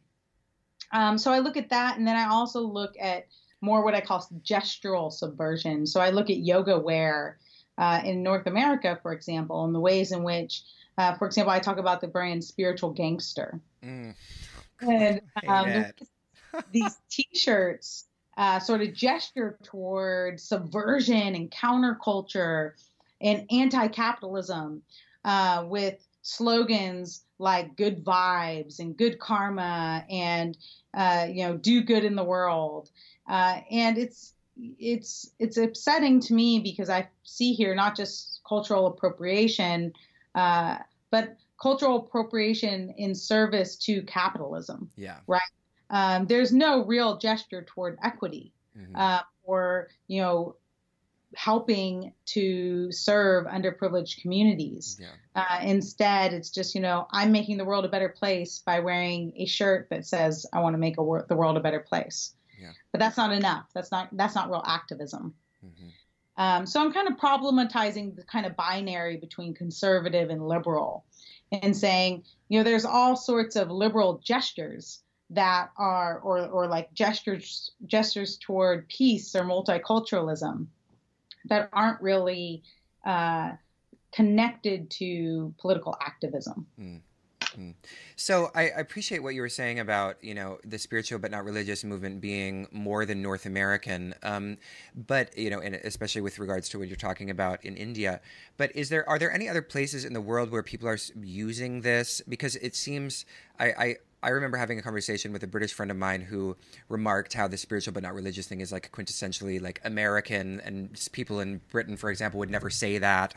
Um, 0.92 1.18
so 1.18 1.32
I 1.32 1.38
look 1.38 1.56
at 1.56 1.70
that, 1.70 1.98
and 1.98 2.06
then 2.06 2.16
I 2.16 2.28
also 2.28 2.60
look 2.60 2.94
at 3.00 3.26
more 3.60 3.84
what 3.84 3.94
I 3.94 4.00
call 4.00 4.26
gestural 4.42 5.10
subversion. 5.10 5.86
So 5.86 6.00
I 6.00 6.10
look 6.10 6.30
at 6.30 6.38
yoga 6.38 6.78
wear 6.78 7.38
uh, 7.78 8.00
in 8.04 8.22
North 8.22 8.46
America, 8.46 8.98
for 9.02 9.12
example, 9.12 9.64
and 9.64 9.74
the 9.74 9.80
ways 9.80 10.12
in 10.12 10.22
which, 10.22 10.62
uh, 10.98 11.16
for 11.16 11.26
example, 11.26 11.52
I 11.52 11.58
talk 11.58 11.78
about 11.78 12.00
the 12.00 12.08
brand 12.08 12.44
Spiritual 12.44 12.90
Gangster. 12.90 13.60
Mm. 13.82 14.14
And 14.80 15.20
um, 15.48 15.84
these 16.72 16.96
T-shirts 17.10 18.06
uh, 18.36 18.58
sort 18.58 18.82
of 18.82 18.94
gesture 18.94 19.58
toward 19.62 20.40
subversion 20.40 21.34
and 21.34 21.50
counterculture 21.50 22.72
and 23.20 23.46
anti-capitalism 23.50 24.82
uh, 25.24 25.64
with 25.66 26.04
slogans 26.22 27.24
like 27.38 27.76
"good 27.76 28.04
vibes" 28.04 28.78
and 28.78 28.96
"good 28.96 29.18
karma" 29.18 30.04
and 30.10 30.56
uh, 30.94 31.26
you 31.28 31.44
know 31.44 31.56
"do 31.56 31.82
good 31.82 32.04
in 32.04 32.16
the 32.16 32.24
world." 32.24 32.90
Uh, 33.28 33.60
and 33.70 33.98
it's 33.98 34.33
it's 34.56 35.30
it's 35.38 35.56
upsetting 35.56 36.20
to 36.20 36.34
me 36.34 36.60
because 36.60 36.88
I 36.88 37.08
see 37.24 37.52
here 37.52 37.74
not 37.74 37.96
just 37.96 38.40
cultural 38.46 38.86
appropriation, 38.86 39.92
uh, 40.34 40.78
but 41.10 41.36
cultural 41.60 41.96
appropriation 41.96 42.90
in 42.96 43.14
service 43.14 43.76
to 43.76 44.02
capitalism. 44.02 44.90
Yeah. 44.96 45.18
Right. 45.26 45.40
Um, 45.90 46.26
there's 46.26 46.52
no 46.52 46.84
real 46.84 47.18
gesture 47.18 47.62
toward 47.62 47.98
equity 48.02 48.52
mm-hmm. 48.76 48.96
uh, 48.96 49.20
or 49.44 49.88
you 50.06 50.20
know 50.20 50.56
helping 51.36 52.12
to 52.26 52.92
serve 52.92 53.46
underprivileged 53.46 54.20
communities. 54.22 55.00
Yeah. 55.00 55.08
Uh, 55.34 55.60
instead, 55.64 56.32
it's 56.32 56.50
just 56.50 56.74
you 56.74 56.80
know 56.80 57.06
I'm 57.10 57.32
making 57.32 57.56
the 57.56 57.64
world 57.64 57.84
a 57.84 57.88
better 57.88 58.08
place 58.08 58.62
by 58.64 58.80
wearing 58.80 59.32
a 59.36 59.46
shirt 59.46 59.88
that 59.90 60.06
says 60.06 60.46
I 60.52 60.60
want 60.60 60.74
to 60.74 60.78
make 60.78 60.96
wor- 60.96 61.26
the 61.28 61.36
world 61.36 61.56
a 61.56 61.60
better 61.60 61.80
place. 61.80 62.34
Yeah. 62.64 62.72
But 62.92 63.00
that's 63.00 63.16
not 63.16 63.32
enough. 63.32 63.66
That's 63.74 63.90
not 63.90 64.08
that's 64.12 64.34
not 64.34 64.48
real 64.48 64.64
activism. 64.66 65.34
Mm-hmm. 65.64 65.88
Um, 66.36 66.66
so 66.66 66.80
I'm 66.80 66.92
kind 66.92 67.08
of 67.08 67.14
problematizing 67.16 68.16
the 68.16 68.24
kind 68.24 68.46
of 68.46 68.56
binary 68.56 69.16
between 69.16 69.54
conservative 69.54 70.30
and 70.30 70.46
liberal, 70.46 71.04
and 71.52 71.76
saying 71.76 72.24
you 72.48 72.58
know 72.58 72.64
there's 72.64 72.84
all 72.84 73.16
sorts 73.16 73.56
of 73.56 73.70
liberal 73.70 74.20
gestures 74.24 75.02
that 75.30 75.70
are 75.76 76.18
or 76.20 76.46
or 76.46 76.66
like 76.66 76.92
gestures 76.94 77.72
gestures 77.86 78.38
toward 78.38 78.88
peace 78.88 79.34
or 79.34 79.42
multiculturalism 79.42 80.66
that 81.46 81.68
aren't 81.72 82.00
really 82.00 82.62
uh, 83.04 83.50
connected 84.12 84.90
to 84.90 85.54
political 85.58 85.96
activism. 86.00 86.66
Mm. 86.80 87.00
Mm. 87.58 87.74
So 88.16 88.50
I, 88.54 88.62
I, 88.62 88.80
appreciate 88.80 89.22
what 89.22 89.34
you 89.34 89.40
were 89.40 89.48
saying 89.48 89.78
about 89.78 90.22
you 90.22 90.34
know 90.34 90.58
the 90.64 90.78
spiritual 90.78 91.18
but 91.18 91.30
not 91.30 91.44
religious 91.44 91.84
movement 91.84 92.20
being 92.20 92.66
more 92.72 93.04
than 93.06 93.22
North 93.22 93.46
American, 93.46 94.14
um, 94.22 94.58
but 94.94 95.36
you 95.36 95.50
know, 95.50 95.60
and 95.60 95.74
especially 95.76 96.20
with 96.20 96.38
regards 96.38 96.68
to 96.70 96.78
what 96.78 96.88
you're 96.88 96.96
talking 96.96 97.30
about 97.30 97.64
in 97.64 97.76
India. 97.76 98.20
But 98.56 98.74
is 98.74 98.88
there 98.88 99.08
are 99.08 99.18
there 99.18 99.32
any 99.32 99.48
other 99.48 99.62
places 99.62 100.04
in 100.04 100.12
the 100.12 100.20
world 100.20 100.50
where 100.50 100.62
people 100.62 100.88
are 100.88 100.98
using 101.20 101.82
this? 101.82 102.20
Because 102.28 102.56
it 102.56 102.74
seems 102.74 103.24
I, 103.58 103.66
I 103.66 103.96
I 104.24 104.30
remember 104.30 104.56
having 104.56 104.78
a 104.78 104.82
conversation 104.82 105.32
with 105.34 105.42
a 105.42 105.46
British 105.46 105.74
friend 105.74 105.90
of 105.90 105.98
mine 105.98 106.22
who 106.22 106.56
remarked 106.88 107.34
how 107.34 107.46
the 107.46 107.58
spiritual 107.58 107.92
but 107.92 108.02
not 108.02 108.14
religious 108.14 108.46
thing 108.46 108.62
is 108.62 108.72
like 108.72 108.90
quintessentially 108.90 109.60
like 109.60 109.80
American, 109.84 110.60
and 110.60 110.98
people 111.12 111.40
in 111.40 111.60
Britain, 111.70 111.98
for 111.98 112.10
example, 112.10 112.40
would 112.40 112.50
never 112.50 112.70
say 112.70 112.96
that. 112.98 113.34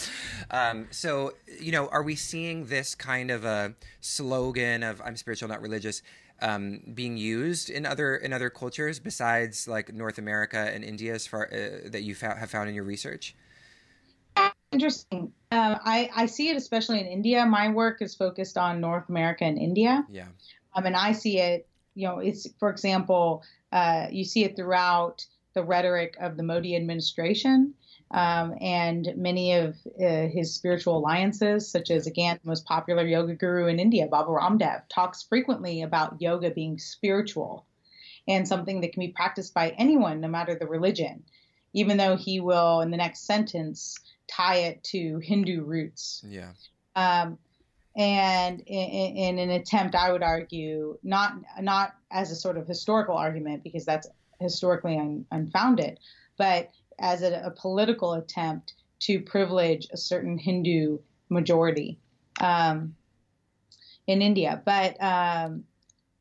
um, 0.50 0.88
so, 0.90 1.34
you 1.60 1.72
know, 1.72 1.88
are 1.88 2.02
we 2.02 2.16
seeing 2.16 2.66
this 2.66 2.94
kind 2.94 3.30
of 3.30 3.44
a 3.44 3.74
slogan 4.00 4.82
of 4.82 5.02
"I'm 5.04 5.16
spiritual, 5.16 5.48
not 5.48 5.60
religious"? 5.60 6.02
Um, 6.42 6.80
being 6.94 7.18
used 7.18 7.68
in 7.68 7.84
other 7.84 8.16
in 8.16 8.32
other 8.32 8.48
cultures 8.48 8.98
besides 8.98 9.68
like 9.68 9.92
North 9.92 10.16
America 10.16 10.56
and 10.56 10.82
India, 10.82 11.12
as 11.12 11.26
far 11.26 11.50
uh, 11.52 11.90
that 11.90 12.02
you 12.02 12.14
fa- 12.14 12.36
have 12.36 12.50
found 12.50 12.70
in 12.70 12.74
your 12.74 12.84
research? 12.84 13.36
Interesting. 14.72 15.32
Um, 15.50 15.76
I, 15.84 16.10
I 16.14 16.26
see 16.26 16.48
it 16.48 16.56
especially 16.56 17.00
in 17.00 17.06
India. 17.06 17.44
My 17.44 17.68
work 17.70 18.02
is 18.02 18.14
focused 18.14 18.56
on 18.56 18.80
North 18.80 19.08
America 19.08 19.44
and 19.44 19.58
India. 19.58 20.06
Yeah. 20.08 20.28
Um, 20.74 20.86
and 20.86 20.96
I 20.96 21.12
see 21.12 21.38
it, 21.38 21.66
you 21.94 22.06
know, 22.06 22.18
it's, 22.18 22.46
for 22.58 22.70
example, 22.70 23.42
uh, 23.72 24.06
you 24.10 24.24
see 24.24 24.44
it 24.44 24.56
throughout 24.56 25.26
the 25.54 25.64
rhetoric 25.64 26.16
of 26.20 26.36
the 26.36 26.44
Modi 26.44 26.76
administration 26.76 27.74
um, 28.12 28.54
and 28.60 29.08
many 29.16 29.54
of 29.54 29.76
uh, 30.00 30.26
his 30.28 30.54
spiritual 30.54 30.98
alliances, 30.98 31.68
such 31.68 31.90
as, 31.90 32.06
again, 32.06 32.38
the 32.42 32.48
most 32.48 32.64
popular 32.64 33.04
yoga 33.04 33.34
guru 33.34 33.66
in 33.66 33.78
India, 33.78 34.06
Baba 34.06 34.30
Ramdev, 34.30 34.82
talks 34.88 35.22
frequently 35.22 35.82
about 35.82 36.20
yoga 36.20 36.50
being 36.50 36.78
spiritual 36.78 37.66
and 38.28 38.46
something 38.46 38.80
that 38.80 38.92
can 38.92 39.00
be 39.00 39.08
practiced 39.08 39.54
by 39.54 39.70
anyone, 39.78 40.20
no 40.20 40.28
matter 40.28 40.54
the 40.54 40.66
religion, 40.66 41.24
even 41.72 41.96
though 41.96 42.16
he 42.16 42.40
will, 42.40 42.80
in 42.80 42.90
the 42.90 42.96
next 42.96 43.26
sentence, 43.26 43.98
tie 44.30 44.56
it 44.56 44.84
to 44.84 45.18
Hindu 45.18 45.62
roots. 45.62 46.24
Yeah. 46.26 46.52
Um, 46.96 47.38
and 47.96 48.60
in, 48.60 49.16
in, 49.16 49.38
an 49.38 49.50
attempt, 49.50 49.94
I 49.94 50.12
would 50.12 50.22
argue, 50.22 50.96
not 51.02 51.34
not 51.60 51.94
as 52.10 52.30
a 52.30 52.36
sort 52.36 52.56
of 52.56 52.66
historical 52.66 53.16
argument 53.16 53.64
because 53.64 53.84
that's 53.84 54.06
historically 54.40 54.96
un, 54.96 55.26
unfounded, 55.32 55.98
but 56.38 56.70
as 56.98 57.22
a, 57.22 57.42
a, 57.44 57.50
political 57.50 58.14
attempt 58.14 58.74
to 59.00 59.20
privilege 59.20 59.88
a 59.92 59.96
certain 59.96 60.38
Hindu 60.38 60.98
majority 61.30 61.98
um, 62.40 62.94
in 64.06 64.22
India. 64.22 64.62
But 64.64 65.02
um, 65.02 65.64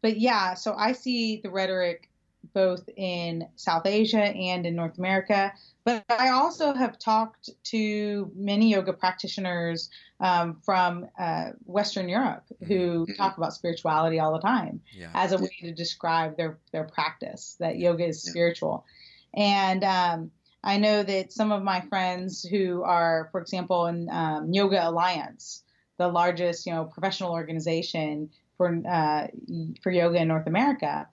but 0.01 0.19
yeah, 0.19 0.55
so 0.55 0.73
I 0.73 0.93
see 0.93 1.39
the 1.41 1.51
rhetoric 1.51 2.08
both 2.53 2.87
in 2.95 3.47
South 3.55 3.85
Asia 3.85 4.23
and 4.23 4.65
in 4.65 4.75
North 4.75 4.97
America. 4.97 5.53
But 5.83 6.03
I 6.09 6.29
also 6.29 6.73
have 6.73 6.97
talked 6.97 7.49
to 7.65 8.31
many 8.35 8.71
yoga 8.71 8.93
practitioners 8.93 9.89
um, 10.19 10.59
from 10.63 11.07
uh, 11.17 11.51
Western 11.65 12.09
Europe 12.09 12.43
who 12.67 13.05
mm-hmm. 13.05 13.13
talk 13.13 13.37
about 13.37 13.53
spirituality 13.53 14.19
all 14.19 14.33
the 14.33 14.41
time 14.41 14.81
yeah. 14.93 15.11
as 15.13 15.31
a 15.31 15.37
way 15.37 15.55
to 15.61 15.71
describe 15.71 16.37
their, 16.37 16.57
their 16.71 16.83
practice, 16.83 17.55
that 17.59 17.77
yoga 17.77 18.05
is 18.05 18.23
yeah. 18.25 18.31
spiritual. 18.31 18.85
And 19.33 19.83
um, 19.83 20.31
I 20.63 20.77
know 20.77 21.03
that 21.03 21.31
some 21.31 21.51
of 21.51 21.63
my 21.63 21.81
friends 21.81 22.43
who 22.43 22.83
are, 22.83 23.29
for 23.31 23.39
example, 23.39 23.85
in 23.85 24.09
um, 24.09 24.51
Yoga 24.51 24.89
Alliance, 24.89 25.63
the 25.97 26.07
largest 26.07 26.65
you 26.65 26.73
know 26.73 26.85
professional 26.85 27.31
organization 27.31 28.29
for 28.57 28.81
uh, 28.89 29.27
for 29.81 29.91
yoga 29.91 30.21
in 30.21 30.27
North 30.27 30.47
America, 30.47 31.07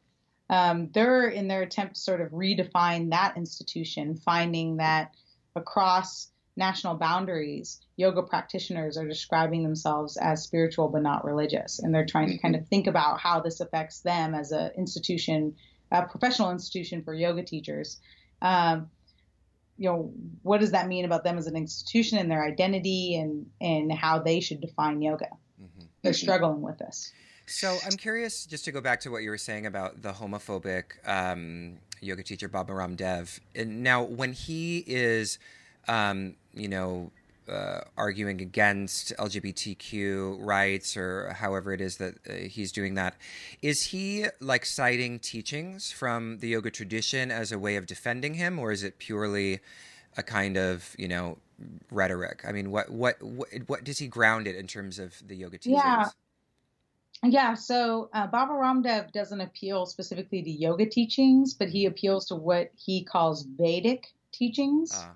um, 0.48 0.90
they're 0.92 1.28
in 1.28 1.48
their 1.48 1.62
attempt 1.62 1.96
to 1.96 2.00
sort 2.00 2.20
of 2.20 2.30
redefine 2.30 3.10
that 3.10 3.36
institution, 3.36 4.16
finding 4.16 4.76
that 4.76 5.14
across 5.54 6.30
national 6.56 6.94
boundaries, 6.94 7.80
yoga 7.96 8.22
practitioners 8.22 8.96
are 8.96 9.06
describing 9.06 9.62
themselves 9.62 10.16
as 10.16 10.42
spiritual 10.42 10.88
but 10.88 11.02
not 11.02 11.24
religious, 11.24 11.78
and 11.80 11.94
they're 11.94 12.06
trying 12.06 12.28
to 12.28 12.38
kind 12.38 12.54
of 12.54 12.66
think 12.68 12.86
about 12.86 13.20
how 13.20 13.40
this 13.40 13.60
affects 13.60 14.00
them 14.00 14.34
as 14.34 14.52
an 14.52 14.70
institution, 14.76 15.54
a 15.90 16.02
professional 16.06 16.50
institution 16.50 17.02
for 17.02 17.12
yoga 17.12 17.42
teachers. 17.42 18.00
Um, 18.40 18.90
you 19.78 19.90
know, 19.90 20.12
what 20.42 20.60
does 20.60 20.70
that 20.70 20.88
mean 20.88 21.04
about 21.04 21.24
them 21.24 21.36
as 21.36 21.46
an 21.46 21.56
institution 21.56 22.16
and 22.18 22.30
their 22.30 22.42
identity 22.42 23.16
and 23.16 23.46
and 23.60 23.92
how 23.92 24.20
they 24.20 24.40
should 24.40 24.60
define 24.60 25.02
yoga? 25.02 25.28
Mm-hmm. 25.60 25.86
They're 26.02 26.14
struggling 26.14 26.62
with 26.62 26.78
this. 26.78 27.12
So 27.46 27.78
I'm 27.84 27.96
curious, 27.96 28.44
just 28.44 28.64
to 28.64 28.72
go 28.72 28.80
back 28.80 29.00
to 29.00 29.10
what 29.10 29.22
you 29.22 29.30
were 29.30 29.38
saying 29.38 29.66
about 29.66 30.02
the 30.02 30.12
homophobic 30.12 30.84
um, 31.06 31.78
yoga 32.00 32.22
teacher 32.22 32.48
Baba 32.48 32.74
Ram 32.74 32.96
Dev. 32.96 33.40
And 33.54 33.82
now, 33.82 34.02
when 34.02 34.32
he 34.32 34.84
is, 34.86 35.38
um, 35.86 36.34
you 36.54 36.68
know, 36.68 37.12
uh, 37.48 37.80
arguing 37.96 38.40
against 38.40 39.16
LGBTQ 39.16 40.38
rights 40.40 40.96
or 40.96 41.32
however 41.32 41.72
it 41.72 41.80
is 41.80 41.98
that 41.98 42.14
uh, 42.28 42.32
he's 42.32 42.72
doing 42.72 42.94
that. 42.94 43.14
Is 43.62 43.84
he 43.84 44.26
like 44.40 44.66
citing 44.66 45.20
teachings 45.20 45.92
from 45.92 46.38
the 46.38 46.48
yoga 46.48 46.70
tradition 46.70 47.30
as 47.30 47.52
a 47.52 47.58
way 47.58 47.76
of 47.76 47.86
defending 47.86 48.34
him, 48.34 48.58
or 48.58 48.72
is 48.72 48.82
it 48.82 48.98
purely 48.98 49.60
a 50.16 50.22
kind 50.24 50.56
of 50.56 50.94
you 50.98 51.06
know 51.06 51.38
rhetoric? 51.90 52.42
I 52.46 52.50
mean, 52.52 52.72
what 52.72 52.90
what 52.90 53.22
what, 53.22 53.48
what 53.68 53.84
does 53.84 53.98
he 53.98 54.08
ground 54.08 54.48
it 54.48 54.56
in 54.56 54.66
terms 54.66 54.98
of 54.98 55.14
the 55.26 55.36
yoga 55.36 55.58
teachings? 55.58 55.82
Yeah. 55.84 56.08
Yeah, 57.24 57.54
so 57.54 58.10
uh, 58.12 58.26
Baba 58.26 58.52
Ramdev 58.52 59.12
doesn't 59.12 59.40
appeal 59.40 59.86
specifically 59.86 60.42
to 60.42 60.50
yoga 60.50 60.86
teachings, 60.86 61.54
but 61.54 61.68
he 61.68 61.86
appeals 61.86 62.26
to 62.26 62.36
what 62.36 62.70
he 62.76 63.04
calls 63.04 63.44
Vedic 63.44 64.12
teachings. 64.32 64.92
Uh 64.94 65.12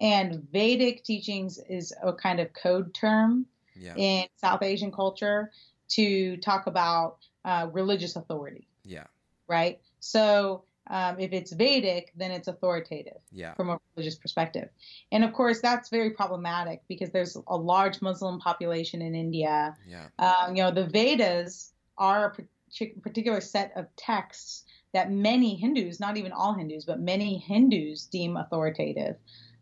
and 0.00 0.46
Vedic 0.52 1.04
teachings 1.04 1.58
is 1.68 1.92
a 2.02 2.12
kind 2.12 2.40
of 2.40 2.52
code 2.52 2.92
term 2.92 3.46
yeah. 3.74 3.94
in 3.96 4.26
South 4.36 4.62
Asian 4.62 4.92
culture 4.92 5.50
to 5.88 6.36
talk 6.38 6.66
about 6.66 7.18
uh, 7.44 7.68
religious 7.72 8.16
authority. 8.16 8.66
Yeah. 8.84 9.04
Right. 9.48 9.80
So 10.00 10.64
um, 10.88 11.18
if 11.18 11.32
it's 11.32 11.52
Vedic, 11.52 12.12
then 12.16 12.30
it's 12.30 12.48
authoritative 12.48 13.18
yeah. 13.32 13.54
from 13.54 13.70
a 13.70 13.78
religious 13.94 14.16
perspective. 14.16 14.68
And 15.12 15.24
of 15.24 15.32
course, 15.32 15.60
that's 15.60 15.88
very 15.88 16.10
problematic 16.10 16.82
because 16.88 17.10
there's 17.10 17.36
a 17.48 17.56
large 17.56 18.00
Muslim 18.02 18.38
population 18.38 19.02
in 19.02 19.14
India. 19.14 19.76
Yeah. 19.86 20.08
Um, 20.18 20.56
you 20.56 20.62
know, 20.62 20.70
the 20.70 20.86
Vedas 20.86 21.72
are 21.98 22.36
a 22.80 23.00
particular 23.00 23.40
set 23.40 23.72
of 23.76 23.86
texts 23.96 24.64
that 24.92 25.10
many 25.10 25.56
Hindus, 25.56 26.00
not 26.00 26.16
even 26.16 26.32
all 26.32 26.54
Hindus, 26.54 26.84
but 26.84 27.00
many 27.00 27.38
Hindus 27.38 28.06
deem 28.06 28.36
authoritative 28.36 29.16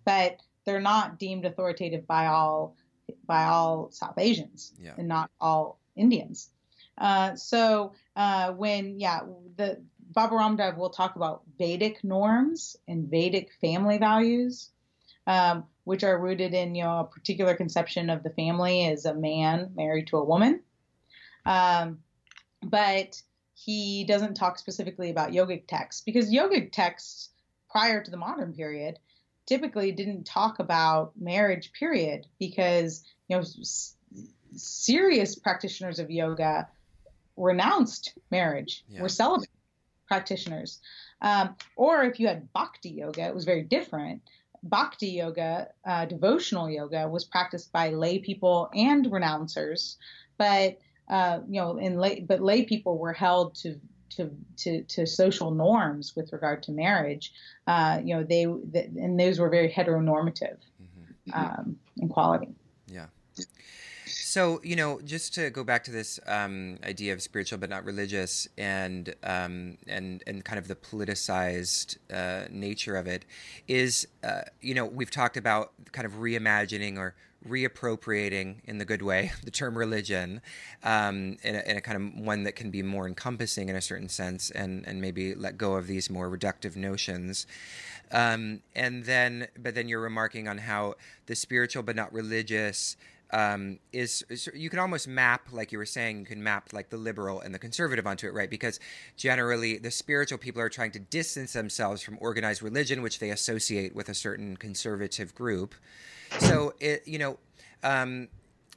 but 0.05 0.41
they're 0.65 0.81
not 0.81 1.19
deemed 1.19 1.45
authoritative 1.45 2.07
by 2.07 2.27
all 2.27 2.77
by 3.27 3.45
all 3.45 3.91
South 3.91 4.19
Asians 4.19 4.73
yeah. 4.81 4.95
and 4.97 5.09
not 5.09 5.31
all 5.41 5.79
Indians. 5.97 6.51
Uh, 6.97 7.35
so 7.35 7.93
uh, 8.17 8.53
when 8.53 8.99
yeah, 8.99 9.21
the 9.57 9.83
Baba 10.15 10.35
Ramdev 10.35 10.77
will 10.77 10.91
talk 10.91 11.17
about 11.17 11.43
Vedic 11.59 12.03
norms 12.05 12.77
and 12.87 13.11
Vedic 13.11 13.51
family 13.61 13.99
values, 13.99 14.71
um, 15.27 15.65
which 15.85 16.05
are 16.05 16.19
rooted 16.19 16.55
in 16.55 16.75
you 16.75 16.85
know 16.85 17.01
a 17.01 17.05
particular 17.05 17.55
conception 17.55 18.11
of 18.11 18.23
the 18.23 18.31
family 18.31 18.87
as 18.87 19.05
a 19.05 19.15
man 19.15 19.73
married 19.75 20.07
to 20.09 20.17
a 20.17 20.25
woman. 20.25 20.61
Um, 21.45 21.99
but 22.63 23.21
he 23.55 24.05
doesn't 24.05 24.35
talk 24.35 24.59
specifically 24.59 25.11
about 25.11 25.33
yogic 25.33 25.67
texts 25.67 26.03
because 26.03 26.33
yogic 26.33 26.73
texts 26.73 27.31
prior 27.71 28.03
to 28.03 28.11
the 28.11 28.17
modern 28.17 28.53
period 28.53 28.99
typically 29.47 29.93
didn't 29.93 30.25
talk 30.25 30.59
about 30.59 31.13
marriage 31.21 31.73
period 31.73 32.27
because 32.39 33.05
you 33.29 33.37
know 33.37 33.41
s- 33.41 33.97
serious 34.55 35.35
practitioners 35.35 35.99
of 35.99 36.11
yoga 36.11 36.69
renounced 37.37 38.17
marriage 38.31 38.85
yeah. 38.89 39.03
were 39.03 39.09
celibate 39.09 39.49
practitioners 40.07 40.81
um, 41.23 41.55
or 41.77 42.05
if 42.05 42.21
you 42.21 42.27
had 42.27 42.53
bhakti 42.53 42.91
yoga 42.91 43.23
it 43.23 43.35
was 43.35 43.45
very 43.45 43.63
different 43.63 44.23
bhakti 44.63 45.09
yoga 45.09 45.69
uh, 45.87 46.05
devotional 46.05 46.71
yoga 46.71 47.09
was 47.09 47.25
practiced 47.25 47.73
by 47.73 47.91
lay 47.91 48.19
people 48.19 48.71
and 48.75 49.07
renouncers 49.07 49.97
but 50.39 50.79
uh, 51.09 51.41
you 51.49 51.61
know 51.61 51.77
in 51.77 51.99
lay 51.99 52.21
but 52.21 52.41
lay 52.41 52.65
people 52.65 52.99
were 52.99 53.13
held 53.13 53.55
to 53.55 53.79
to, 54.17 54.31
to, 54.59 54.83
to 54.85 55.07
social 55.07 55.51
norms 55.51 56.15
with 56.17 56.33
regard 56.33 56.63
to 56.65 56.73
marriage, 56.73 57.33
uh, 57.67 58.01
you 58.03 58.15
know, 58.15 58.23
they, 58.23 58.45
the, 58.45 58.91
and 58.97 59.19
those 59.19 59.39
were 59.39 59.49
very 59.49 59.71
heteronormative 59.71 60.59
mm-hmm. 60.81 61.33
um, 61.33 61.77
in 61.97 62.09
quality. 62.09 62.55
Yeah. 62.87 63.07
So, 64.35 64.61
you 64.65 64.75
know, 64.75 65.01
just 65.05 65.33
to 65.35 65.49
go 65.49 65.63
back 65.63 65.85
to 65.85 65.93
this 65.93 66.19
um, 66.27 66.81
idea 66.83 67.13
of 67.13 67.23
spiritual 67.23 67.59
but 67.59 67.71
not 67.71 67.85
religious 67.85 68.49
and 68.59 69.15
um, 69.23 69.79
and 69.87 70.25
and 70.27 70.45
kind 70.45 70.59
of 70.59 70.67
the 70.67 70.75
politicized 70.75 71.99
uh, 72.13 72.49
nature 72.51 72.97
of 72.97 73.07
it 73.07 73.27
is, 73.69 74.09
uh, 74.25 74.41
you 74.61 74.75
know, 74.75 74.87
we've 74.87 75.13
talked 75.13 75.37
about 75.37 75.71
kind 75.93 76.05
of 76.05 76.15
reimagining 76.15 76.99
or 76.99 77.15
reappropriating 77.49 78.57
in 78.65 78.79
the 78.79 78.85
good 78.85 79.03
way 79.03 79.31
the 79.45 79.53
term 79.53 79.79
religion 79.79 80.41
um, 80.83 81.37
in, 81.45 81.55
a, 81.55 81.63
in, 81.71 81.77
a, 81.77 81.81
kind 81.81 81.97
of 81.97 82.25
one 82.25 82.43
that 82.43 82.57
can 82.57 82.73
be 82.73 82.83
more 82.83 83.07
encompassing 83.07 83.69
in 83.69 83.77
a 83.77 83.83
certain 83.83 84.09
sense 84.09 84.51
and, 84.51 84.85
and 84.89 85.01
maybe 85.01 85.35
let 85.37 85.57
go 85.57 85.75
of 85.75 85.87
these 85.87 86.11
more 86.11 86.29
reductive 86.29 86.75
notions. 86.75 87.47
Um, 88.11 88.63
and 88.75 89.05
then 89.05 89.47
but 89.57 89.77
then 89.77 89.87
you're 89.87 90.01
remarking 90.01 90.49
on 90.49 90.59
how 90.59 90.95
the 91.27 91.37
spiritual 91.37 91.85
but 91.85 91.95
not 91.95 92.13
religious 92.13 92.97
um, 93.35 93.81
is, 93.93 94.25
is, 94.29 94.49
you 94.55 94.71
can 94.71 94.79
almost 94.79 95.09
map 95.09 95.49
like 95.51 95.73
you 95.73 95.79
were 95.79 95.85
saying 95.87 96.21
you 96.21 96.25
can 96.25 96.41
map 96.41 96.73
like 96.73 96.91
the 96.91 96.97
liberal 96.97 97.41
and 97.41 97.53
the 97.53 97.59
conservative 97.59 98.07
onto 98.07 98.29
it 98.29 98.33
right? 98.33 98.49
Because 98.49 98.79
generally 99.17 99.77
the 99.77 99.91
spiritual 99.91 100.39
people 100.39 100.63
are 100.63 100.69
trying 100.69 100.93
to 100.93 101.01
distance 101.01 101.53
themselves 101.53 102.01
from 102.01 102.17
organized 102.21 102.63
religion 102.63 103.03
which 103.03 103.19
they 103.19 103.31
associate 103.31 103.93
with 103.93 104.09
a 104.09 104.15
certain 104.15 104.57
conservative 104.57 105.35
group. 105.35 105.75
So 106.39 106.75
it, 106.79 107.03
you 107.09 107.19
know, 107.19 107.39
um, 107.83 108.29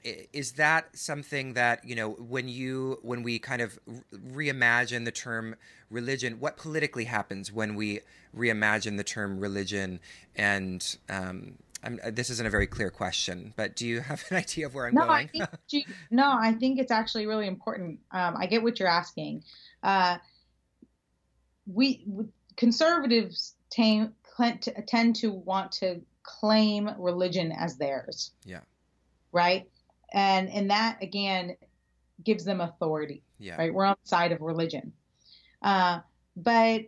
is 0.03 0.53
that 0.53 0.97
something 0.97 1.53
that 1.53 1.83
you 1.85 1.95
know 1.95 2.11
when 2.11 2.47
you 2.47 2.97
when 3.01 3.21
we 3.23 3.37
kind 3.39 3.61
of 3.61 3.77
reimagine 4.13 5.05
the 5.05 5.11
term 5.11 5.55
religion 5.89 6.39
what 6.39 6.55
politically 6.55 7.03
happens 7.03 7.51
when 7.51 7.75
we 7.75 7.99
reimagine 8.35 8.97
the 8.97 9.03
term 9.03 9.39
religion 9.39 9.99
and 10.35 10.97
um, 11.09 11.55
this 12.11 12.29
isn't 12.29 12.45
a 12.45 12.49
very 12.49 12.67
clear 12.67 12.89
question 12.89 13.53
but 13.55 13.75
do 13.75 13.87
you 13.87 13.99
have 14.01 14.23
an 14.29 14.37
idea 14.37 14.65
of 14.65 14.75
where 14.75 14.87
i'm 14.87 14.93
no, 14.93 15.05
going 15.05 15.29
I 15.35 15.45
think, 15.69 15.87
no 16.11 16.29
i 16.29 16.53
think 16.53 16.79
it's 16.79 16.91
actually 16.91 17.27
really 17.27 17.47
important 17.47 17.99
um, 18.11 18.35
i 18.37 18.45
get 18.45 18.63
what 18.63 18.79
you're 18.79 18.89
asking 18.89 19.43
uh, 19.83 20.17
we, 21.67 22.05
conservatives 22.55 23.55
tend, 23.69 24.13
tend 24.87 25.15
to 25.17 25.31
want 25.31 25.73
to 25.73 26.01
claim 26.23 26.89
religion 26.97 27.51
as 27.51 27.77
theirs. 27.77 28.31
Yeah. 28.45 28.61
Right? 29.31 29.69
And 30.13 30.49
and 30.49 30.69
that 30.69 31.01
again 31.01 31.57
gives 32.23 32.45
them 32.45 32.61
authority. 32.61 33.23
Yeah. 33.39 33.57
Right? 33.57 33.73
We're 33.73 33.85
on 33.85 33.95
the 34.01 34.07
side 34.07 34.31
of 34.31 34.41
religion. 34.41 34.93
Uh, 35.61 35.99
but 36.35 36.81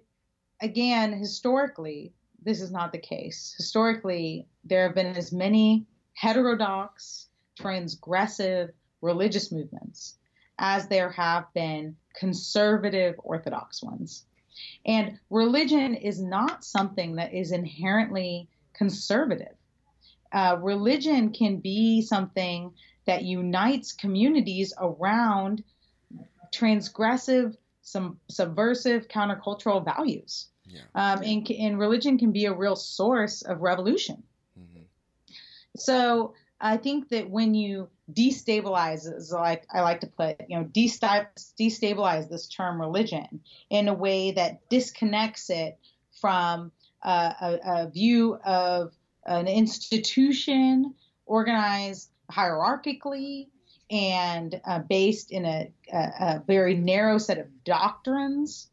again, 0.61 1.13
historically, 1.13 2.13
this 2.43 2.61
is 2.61 2.71
not 2.71 2.91
the 2.91 2.99
case. 2.99 3.53
Historically, 3.57 4.47
there 4.63 4.83
have 4.83 4.95
been 4.95 5.15
as 5.15 5.31
many 5.31 5.85
heterodox, 6.13 7.27
transgressive 7.59 8.71
religious 9.01 9.51
movements 9.51 10.15
as 10.57 10.87
there 10.87 11.09
have 11.11 11.45
been 11.53 11.95
conservative 12.15 13.15
orthodox 13.19 13.81
ones. 13.81 14.25
And 14.85 15.17
religion 15.29 15.95
is 15.95 16.21
not 16.21 16.65
something 16.65 17.15
that 17.15 17.33
is 17.33 17.51
inherently 17.51 18.49
conservative. 18.73 19.55
Uh, 20.31 20.57
religion 20.61 21.31
can 21.31 21.57
be 21.57 22.01
something 22.01 22.73
that 23.05 23.23
unites 23.23 23.93
communities 23.93 24.73
around 24.77 25.63
transgressive, 26.53 27.55
some 27.81 28.19
subversive, 28.29 29.07
countercultural 29.07 29.83
values. 29.83 30.47
Yeah. 30.69 30.81
Um, 30.93 31.23
and, 31.23 31.49
and, 31.51 31.79
religion 31.79 32.17
can 32.17 32.31
be 32.31 32.45
a 32.45 32.53
real 32.53 32.75
source 32.75 33.41
of 33.41 33.61
revolution. 33.61 34.21
Mm-hmm. 34.59 34.83
So 35.75 36.35
I 36.61 36.77
think 36.77 37.09
that 37.09 37.29
when 37.29 37.55
you 37.55 37.89
destabilize, 38.11 39.31
like 39.31 39.65
I 39.73 39.81
like 39.81 40.01
to 40.01 40.07
put, 40.07 40.37
you 40.47 40.57
know, 40.57 40.65
destabilize 40.65 42.29
this 42.29 42.47
term 42.47 42.79
religion 42.79 43.41
in 43.69 43.87
a 43.87 43.93
way 43.93 44.31
that 44.31 44.69
disconnects 44.69 45.49
it 45.49 45.77
from 46.19 46.71
uh, 47.01 47.33
a, 47.41 47.59
a, 47.65 47.89
view 47.89 48.35
of 48.45 48.93
an 49.25 49.47
institution 49.47 50.93
organized 51.25 52.09
hierarchically 52.29 53.47
and 53.89 54.59
uh, 54.67 54.79
based 54.79 55.31
in 55.31 55.45
a, 55.45 55.71
a, 55.91 55.97
a, 55.97 56.43
very 56.45 56.75
narrow 56.75 57.17
set 57.17 57.37
of 57.37 57.47
doctrines. 57.63 58.69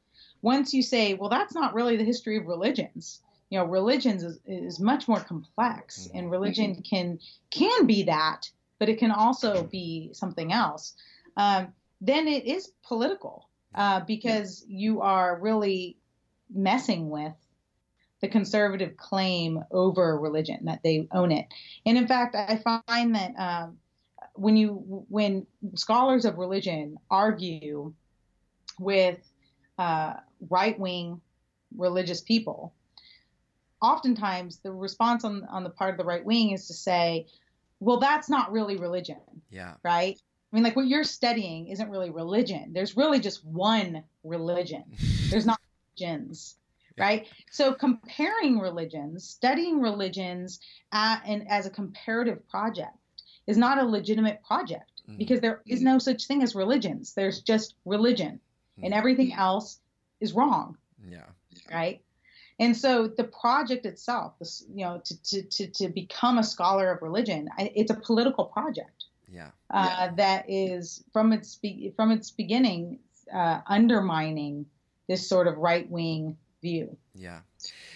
Once 0.47 0.73
you 0.73 0.81
say, 0.81 1.15
well, 1.15 1.29
that's 1.29 1.57
not 1.57 1.75
really 1.75 1.97
the 1.97 2.05
history 2.05 2.37
of 2.37 2.47
religions. 2.47 3.21
You 3.51 3.59
know, 3.59 3.65
religions 3.65 4.23
is, 4.23 4.39
is 4.47 4.79
much 4.79 5.09
more 5.09 5.19
complex, 5.19 6.07
mm-hmm. 6.07 6.19
and 6.19 6.31
religion 6.31 6.85
can 6.89 7.19
can 7.51 7.85
be 7.85 8.05
that, 8.05 8.49
but 8.79 8.89
it 8.89 9.01
can 9.01 9.11
also 9.11 9.65
be 9.65 10.11
something 10.13 10.53
else. 10.53 10.95
Um, 11.37 11.73
then 12.01 12.29
it 12.29 12.45
is 12.45 12.71
political 12.87 13.49
uh, 13.75 14.03
because 14.07 14.65
you 14.69 15.01
are 15.01 15.37
really 15.41 15.97
messing 16.49 17.11
with 17.11 17.35
the 18.21 18.29
conservative 18.29 18.97
claim 18.97 19.65
over 19.73 20.17
religion 20.17 20.67
that 20.67 20.85
they 20.85 21.09
own 21.11 21.33
it. 21.33 21.47
And 21.85 21.99
in 21.99 22.07
fact, 22.07 22.37
I 22.37 22.63
find 22.87 23.17
that 23.17 23.33
um, 23.37 23.79
when 24.35 24.57
you 24.57 25.05
when 25.09 25.45
scholars 25.75 26.25
of 26.25 26.39
religion 26.39 26.99
argue 27.11 27.93
with 28.79 29.19
uh, 29.77 30.15
right 30.49 30.79
wing 30.79 31.21
religious 31.77 32.21
people, 32.21 32.73
oftentimes 33.83 34.59
the 34.59 34.73
response 34.73 35.25
on 35.25 35.45
on 35.51 35.65
the 35.65 35.71
part 35.71 35.91
of 35.91 35.99
the 35.99 36.05
right 36.05 36.25
wing 36.25 36.51
is 36.51 36.67
to 36.69 36.75
say, 36.75 37.27
"Well, 37.81 37.99
that's 37.99 38.29
not 38.29 38.53
really 38.53 38.77
religion." 38.77 39.21
Yeah. 39.51 39.75
Right. 39.83 40.19
I 40.53 40.57
mean, 40.57 40.65
like 40.65 40.77
what 40.77 40.87
you're 40.87 41.05
studying 41.05 41.69
isn't 41.69 41.91
really 41.91 42.11
religion. 42.11 42.73
There's 42.73 42.97
really 42.97 43.21
just 43.21 43.45
one 43.45 44.05
religion. 44.25 44.85
There's 45.31 45.47
not 45.47 45.61
religions 45.99 46.57
right? 46.99 47.27
So 47.51 47.75
comparing 47.75 48.59
religions, 48.59 49.29
studying 49.29 49.81
religions 49.81 50.61
at, 50.93 51.23
and 51.27 51.49
as 51.49 51.67
a 51.67 51.71
comparative 51.71 52.49
project 52.49 52.97
is 53.47 53.57
not 53.57 53.79
a 53.79 53.85
legitimate 53.85 54.43
project 54.45 55.03
mm-hmm. 55.03 55.19
because 55.19 55.41
there 55.41 55.63
is 55.67 55.83
no 55.83 55.99
such 55.99 56.27
thing 56.27 56.43
as 56.43 56.55
religions. 56.55 57.13
There's 57.15 57.41
just 57.41 57.75
religion, 57.85 58.41
mm-hmm. 58.79 58.85
and 58.85 58.95
everything 58.95 59.33
else 59.33 59.81
is 60.21 60.33
wrong. 60.33 60.77
Yeah. 61.09 61.27
Right. 61.73 62.01
And 62.59 62.77
so 62.77 63.07
the 63.07 63.25
project 63.25 63.85
itself, 63.85 64.33
this, 64.39 64.65
you 64.73 64.85
know, 64.85 65.01
to, 65.05 65.23
to, 65.23 65.43
to, 65.43 65.67
to 65.69 65.89
become 65.89 66.39
a 66.39 66.45
scholar 66.45 66.91
of 66.91 67.03
religion, 67.03 67.49
it's 67.59 67.91
a 67.91 67.95
political 67.95 68.47
project. 68.47 69.05
Yeah. 69.31 69.51
Uh, 69.71 69.87
yeah. 69.89 70.15
That 70.17 70.45
is 70.49 71.05
from 71.13 71.33
its 71.33 71.57
be- 71.57 71.93
from 71.97 72.11
its 72.13 72.31
beginning 72.31 73.01
uh, 73.33 73.61
undermining 73.67 74.67
this 75.09 75.29
sort 75.29 75.49
of 75.49 75.57
right 75.59 75.91
wing 75.91 76.37
view. 76.63 76.97
Yeah. 77.15 77.41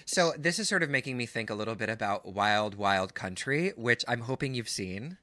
So 0.05 0.33
this 0.37 0.59
is 0.59 0.69
sort 0.69 0.83
of 0.83 0.91
making 0.91 1.17
me 1.17 1.27
think 1.27 1.51
a 1.51 1.55
little 1.55 1.75
bit 1.75 1.89
about 1.89 2.27
Wild 2.27 2.75
Wild 2.75 3.15
Country, 3.15 3.73
which 3.77 4.05
I'm 4.09 4.23
hoping 4.23 4.55
you've 4.55 4.69
seen. 4.69 5.19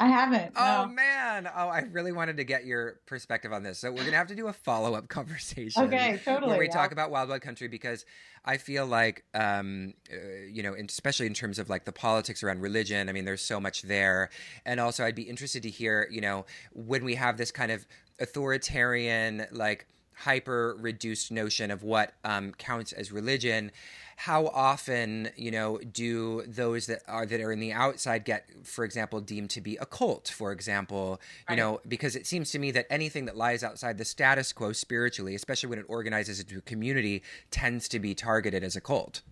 I 0.00 0.06
haven't. 0.06 0.52
Oh 0.56 0.86
no. 0.86 0.92
man! 0.92 1.50
Oh, 1.54 1.68
I 1.68 1.80
really 1.90 2.12
wanted 2.12 2.36
to 2.36 2.44
get 2.44 2.64
your 2.64 3.00
perspective 3.06 3.52
on 3.52 3.64
this. 3.64 3.80
So 3.80 3.90
we're 3.90 4.04
gonna 4.04 4.16
have 4.16 4.28
to 4.28 4.34
do 4.36 4.46
a 4.46 4.52
follow 4.52 4.94
up 4.94 5.08
conversation. 5.08 5.82
Okay, 5.84 6.20
totally. 6.24 6.50
Where 6.50 6.58
we 6.58 6.66
yeah. 6.66 6.72
talk 6.72 6.92
about 6.92 7.10
Wild 7.10 7.28
Wild 7.28 7.42
Country 7.42 7.66
because 7.66 8.04
I 8.44 8.58
feel 8.58 8.86
like, 8.86 9.24
um, 9.34 9.94
uh, 10.12 10.16
you 10.50 10.62
know, 10.62 10.74
especially 10.74 11.26
in 11.26 11.34
terms 11.34 11.58
of 11.58 11.68
like 11.68 11.84
the 11.84 11.92
politics 11.92 12.42
around 12.42 12.60
religion. 12.60 13.08
I 13.08 13.12
mean, 13.12 13.24
there's 13.24 13.42
so 13.42 13.58
much 13.58 13.82
there, 13.82 14.30
and 14.64 14.78
also 14.78 15.04
I'd 15.04 15.16
be 15.16 15.22
interested 15.22 15.64
to 15.64 15.70
hear, 15.70 16.08
you 16.10 16.20
know, 16.20 16.46
when 16.72 17.04
we 17.04 17.16
have 17.16 17.36
this 17.36 17.50
kind 17.50 17.72
of 17.72 17.84
authoritarian 18.20 19.46
like 19.50 19.86
hyper 20.18 20.76
reduced 20.80 21.30
notion 21.30 21.70
of 21.70 21.82
what 21.82 22.12
um, 22.24 22.52
counts 22.52 22.92
as 22.92 23.12
religion 23.12 23.70
how 24.16 24.48
often 24.48 25.30
you 25.36 25.48
know 25.48 25.78
do 25.92 26.42
those 26.42 26.86
that 26.86 27.00
are 27.06 27.24
that 27.24 27.40
are 27.40 27.52
in 27.52 27.60
the 27.60 27.72
outside 27.72 28.24
get 28.24 28.44
for 28.64 28.84
example 28.84 29.20
deemed 29.20 29.48
to 29.48 29.60
be 29.60 29.76
a 29.76 29.86
cult 29.86 30.26
for 30.28 30.50
example 30.50 31.20
you 31.48 31.52
right. 31.52 31.58
know 31.58 31.80
because 31.86 32.16
it 32.16 32.26
seems 32.26 32.50
to 32.50 32.58
me 32.58 32.72
that 32.72 32.84
anything 32.90 33.26
that 33.26 33.36
lies 33.36 33.62
outside 33.62 33.96
the 33.96 34.04
status 34.04 34.52
quo 34.52 34.72
spiritually 34.72 35.36
especially 35.36 35.68
when 35.68 35.78
it 35.78 35.84
organizes 35.88 36.40
into 36.40 36.58
a 36.58 36.62
community 36.62 37.22
tends 37.52 37.86
to 37.86 38.00
be 38.00 38.12
targeted 38.12 38.64
as 38.64 38.74
a 38.74 38.80
cult 38.80 39.22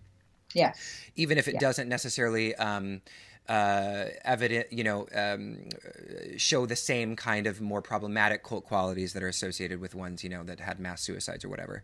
yeah 0.53 0.71
even 1.17 1.37
if 1.37 1.49
it 1.49 1.55
yeah. 1.55 1.59
doesn't 1.59 1.89
necessarily 1.89 2.55
um, 2.55 3.01
uh, 3.47 4.05
evident, 4.23 4.71
you 4.71 4.83
know, 4.83 5.07
um, 5.15 5.69
show 6.37 6.65
the 6.65 6.75
same 6.75 7.15
kind 7.15 7.47
of 7.47 7.61
more 7.61 7.81
problematic 7.81 8.43
cult 8.43 8.65
qualities 8.65 9.13
that 9.13 9.23
are 9.23 9.27
associated 9.27 9.79
with 9.79 9.95
ones, 9.95 10.23
you 10.23 10.29
know, 10.29 10.43
that 10.43 10.59
had 10.59 10.79
mass 10.79 11.01
suicides 11.01 11.45
or 11.45 11.49
whatever. 11.49 11.83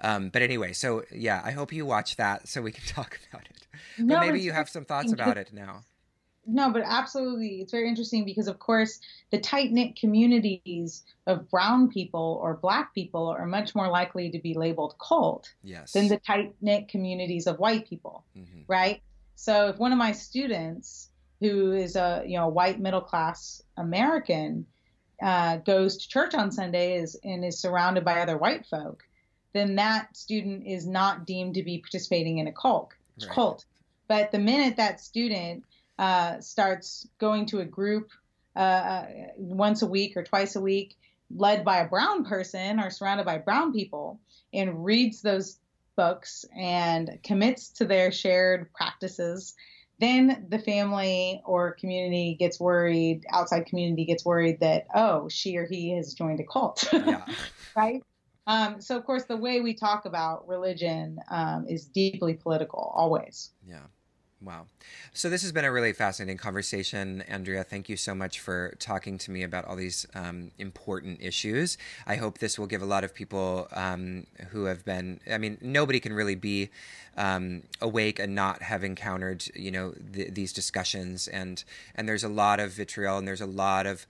Um, 0.00 0.30
but 0.30 0.42
anyway, 0.42 0.72
so 0.72 1.04
yeah, 1.12 1.42
I 1.44 1.50
hope 1.50 1.72
you 1.72 1.84
watch 1.84 2.16
that 2.16 2.48
so 2.48 2.62
we 2.62 2.72
can 2.72 2.84
talk 2.86 3.18
about 3.30 3.44
it. 3.44 3.66
No, 3.98 4.16
but 4.16 4.26
maybe 4.26 4.40
you 4.40 4.52
have 4.52 4.68
some 4.68 4.84
thoughts 4.84 5.12
about 5.12 5.36
it 5.36 5.52
now. 5.52 5.82
No, 6.44 6.70
but 6.70 6.82
absolutely. 6.84 7.60
It's 7.60 7.70
very 7.70 7.88
interesting 7.88 8.24
because, 8.24 8.48
of 8.48 8.58
course, 8.58 8.98
the 9.30 9.38
tight 9.38 9.70
knit 9.70 9.94
communities 9.94 11.04
of 11.26 11.48
brown 11.48 11.88
people 11.88 12.40
or 12.42 12.54
black 12.54 12.92
people 12.94 13.28
are 13.28 13.46
much 13.46 13.76
more 13.76 13.88
likely 13.88 14.30
to 14.30 14.40
be 14.40 14.54
labeled 14.54 14.96
cult 14.98 15.52
yes. 15.62 15.92
than 15.92 16.08
the 16.08 16.16
tight 16.16 16.54
knit 16.60 16.88
communities 16.88 17.46
of 17.46 17.60
white 17.60 17.88
people, 17.88 18.24
mm-hmm. 18.36 18.62
right? 18.66 19.02
So 19.42 19.70
if 19.70 19.78
one 19.78 19.90
of 19.90 19.98
my 19.98 20.12
students 20.12 21.08
who 21.40 21.72
is 21.72 21.96
a 21.96 22.22
you 22.24 22.38
know 22.38 22.46
white 22.46 22.78
middle 22.78 23.00
class 23.00 23.60
American 23.76 24.66
uh, 25.20 25.56
goes 25.56 25.96
to 25.96 26.08
church 26.08 26.32
on 26.34 26.52
Sundays 26.52 27.16
and 27.24 27.44
is 27.44 27.58
surrounded 27.58 28.04
by 28.04 28.20
other 28.20 28.38
white 28.38 28.66
folk, 28.66 29.02
then 29.52 29.74
that 29.74 30.16
student 30.16 30.68
is 30.68 30.86
not 30.86 31.26
deemed 31.26 31.54
to 31.54 31.64
be 31.64 31.78
participating 31.78 32.38
in 32.38 32.46
a 32.46 32.52
cult. 32.52 32.92
Right. 33.20 33.30
Cult. 33.32 33.64
But 34.06 34.30
the 34.30 34.38
minute 34.38 34.76
that 34.76 35.00
student 35.00 35.64
uh, 35.98 36.40
starts 36.40 37.08
going 37.18 37.46
to 37.46 37.58
a 37.58 37.64
group 37.64 38.10
uh, 38.54 38.60
uh, 38.60 39.06
once 39.36 39.82
a 39.82 39.88
week 39.88 40.16
or 40.16 40.22
twice 40.22 40.54
a 40.54 40.60
week, 40.60 40.94
led 41.34 41.64
by 41.64 41.78
a 41.78 41.88
brown 41.88 42.24
person 42.24 42.78
or 42.78 42.90
surrounded 42.90 43.26
by 43.26 43.38
brown 43.38 43.72
people, 43.72 44.20
and 44.54 44.84
reads 44.84 45.20
those 45.20 45.58
books 45.96 46.44
and 46.56 47.18
commits 47.22 47.68
to 47.70 47.84
their 47.84 48.12
shared 48.12 48.72
practices, 48.72 49.54
then 50.00 50.46
the 50.48 50.58
family 50.58 51.42
or 51.44 51.72
community 51.72 52.36
gets 52.38 52.58
worried, 52.58 53.24
outside 53.30 53.66
community 53.66 54.04
gets 54.04 54.24
worried 54.24 54.60
that, 54.60 54.86
oh, 54.94 55.28
she 55.28 55.56
or 55.56 55.66
he 55.66 55.96
has 55.96 56.14
joined 56.14 56.40
a 56.40 56.44
cult. 56.44 56.84
Yeah. 56.92 57.24
right? 57.76 58.02
Um, 58.46 58.80
so, 58.80 58.96
of 58.96 59.04
course, 59.04 59.24
the 59.24 59.36
way 59.36 59.60
we 59.60 59.74
talk 59.74 60.04
about 60.04 60.48
religion 60.48 61.18
um, 61.30 61.66
is 61.68 61.86
deeply 61.86 62.34
political, 62.34 62.92
always. 62.94 63.50
Yeah. 63.66 63.86
Wow. 64.44 64.66
So 65.12 65.30
this 65.30 65.42
has 65.42 65.52
been 65.52 65.64
a 65.64 65.70
really 65.70 65.92
fascinating 65.92 66.36
conversation, 66.36 67.22
Andrea. 67.28 67.62
Thank 67.62 67.88
you 67.88 67.96
so 67.96 68.12
much 68.12 68.40
for 68.40 68.74
talking 68.80 69.16
to 69.18 69.30
me 69.30 69.44
about 69.44 69.66
all 69.66 69.76
these 69.76 70.04
um, 70.14 70.50
important 70.58 71.22
issues. 71.22 71.78
I 72.08 72.16
hope 72.16 72.38
this 72.38 72.58
will 72.58 72.66
give 72.66 72.82
a 72.82 72.86
lot 72.86 73.04
of 73.04 73.14
people 73.14 73.68
um, 73.70 74.26
who 74.50 74.64
have 74.64 74.84
been, 74.84 75.20
I 75.30 75.38
mean, 75.38 75.58
nobody 75.60 76.00
can 76.00 76.12
really 76.12 76.34
be 76.34 76.70
um, 77.16 77.62
awake 77.80 78.18
and 78.18 78.34
not 78.34 78.62
have 78.62 78.82
encountered, 78.82 79.44
you 79.54 79.70
know, 79.70 79.94
th- 80.12 80.34
these 80.34 80.52
discussions. 80.52 81.28
And, 81.28 81.62
and 81.94 82.08
there's 82.08 82.24
a 82.24 82.28
lot 82.28 82.58
of 82.58 82.72
vitriol 82.72 83.18
and 83.18 83.28
there's 83.28 83.40
a 83.40 83.46
lot 83.46 83.86
of, 83.86 84.06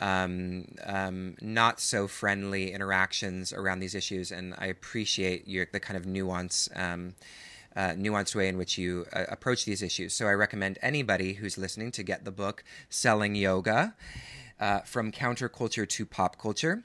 um, 0.00 0.66
um, 0.84 1.36
not 1.40 1.78
so 1.78 2.08
friendly 2.08 2.72
interactions 2.72 3.52
around 3.52 3.78
these 3.78 3.94
issues. 3.94 4.32
And 4.32 4.52
I 4.58 4.66
appreciate 4.66 5.46
your, 5.46 5.68
the 5.70 5.78
kind 5.78 5.96
of 5.96 6.06
nuance 6.06 6.68
um, 6.74 7.14
uh, 7.76 7.90
nuanced 7.90 8.34
way 8.34 8.48
in 8.48 8.56
which 8.56 8.78
you 8.78 9.06
uh, 9.12 9.24
approach 9.28 9.64
these 9.64 9.82
issues. 9.82 10.14
So 10.14 10.26
I 10.26 10.32
recommend 10.32 10.78
anybody 10.82 11.34
who's 11.34 11.58
listening 11.58 11.92
to 11.92 12.02
get 12.02 12.24
the 12.24 12.32
book 12.32 12.64
Selling 12.88 13.34
Yoga 13.34 13.94
uh, 14.58 14.80
From 14.80 15.12
Counterculture 15.12 15.88
to 15.88 16.06
Pop 16.06 16.38
Culture. 16.38 16.84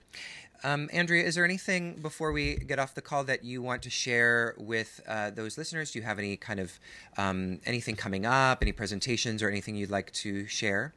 Um, 0.64 0.89
Andrea, 0.94 1.24
is 1.24 1.36
there 1.36 1.46
anything 1.46 1.96
before 1.96 2.32
we 2.32 2.56
get 2.56 2.78
off 2.78 2.94
the 2.94 3.02
call 3.02 3.24
that 3.24 3.44
you 3.44 3.64
want 3.64 3.82
to 3.84 3.89
share 3.89 4.54
with 4.58 5.02
uh, 5.08 5.32
those 5.32 5.58
listeners? 5.58 5.92
Do 5.92 6.00
you 6.00 6.06
have 6.06 6.20
any 6.20 6.38
kind 6.38 6.60
of 6.60 6.80
um, 7.18 7.60
anything 7.66 7.96
coming 7.96 8.28
up, 8.28 8.60
any 8.62 8.72
presentations, 8.72 9.42
or 9.42 9.50
anything 9.50 9.76
you'd 9.76 9.89
like 9.89 10.12
to 10.14 10.46
share? 10.48 10.94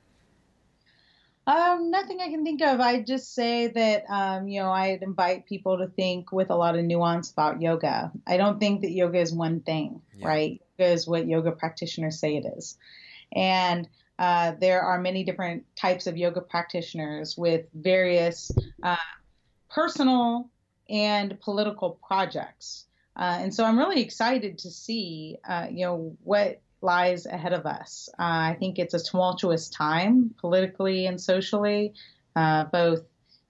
Um, 1.47 1.91
nothing 1.91 2.21
I 2.21 2.31
can 2.31 2.43
think 2.43 2.63
of. 2.63 2.81
I 2.81 3.03
just 3.03 3.35
say 3.35 3.67
that 3.67 4.05
um, 4.09 4.49
you 4.49 4.61
know 4.61 4.71
I'd 4.71 5.03
invite 5.03 5.47
people 5.47 5.79
to 5.79 5.89
think 5.89 6.33
with 6.33 6.51
a 6.51 6.57
lot 6.57 6.79
of 6.79 6.85
nuance 6.85 7.31
about 7.31 7.61
yoga. 7.61 8.13
I 8.27 8.37
don't 8.37 8.59
think 8.59 8.81
that 8.81 8.91
yoga 8.91 9.19
is 9.19 9.33
one 9.33 9.61
thing, 9.61 10.01
yeah. 10.17 10.27
right? 10.27 10.63
Yoga 10.79 10.93
is 10.93 11.07
what 11.07 11.27
yoga 11.27 11.53
practitioners 11.53 12.19
say 12.19 12.37
it 12.37 12.47
is, 12.57 12.79
and 13.35 13.89
uh, 14.19 14.53
there 14.61 14.83
are 14.83 14.99
many 14.99 15.25
different 15.25 15.65
types 15.77 16.07
of 16.07 16.17
yoga 16.17 16.41
practitioners 16.41 17.37
with 17.37 17.67
various 17.75 18.51
uh, 18.83 18.97
personal 19.69 20.49
and 20.89 21.39
political 21.41 21.99
projects. 22.07 22.87
Uh, 23.17 23.39
and 23.41 23.55
so 23.55 23.65
I'm 23.65 23.79
really 23.79 24.01
excited 24.01 24.59
to 24.59 24.71
see, 24.71 25.39
uh, 25.49 25.69
you 25.71 25.85
know, 25.85 26.17
what 26.25 26.61
lies 26.85 27.27
ahead 27.27 27.53
of 27.53 27.67
us. 27.67 28.09
Uh, 28.19 28.53
I 28.53 28.57
think 28.59 28.79
it's 28.79 28.95
a 28.95 29.03
tumultuous 29.03 29.69
time 29.69 30.35
politically 30.39 31.07
and 31.07 31.21
socially, 31.21 31.95
uh, 32.37 32.65
both 32.65 33.03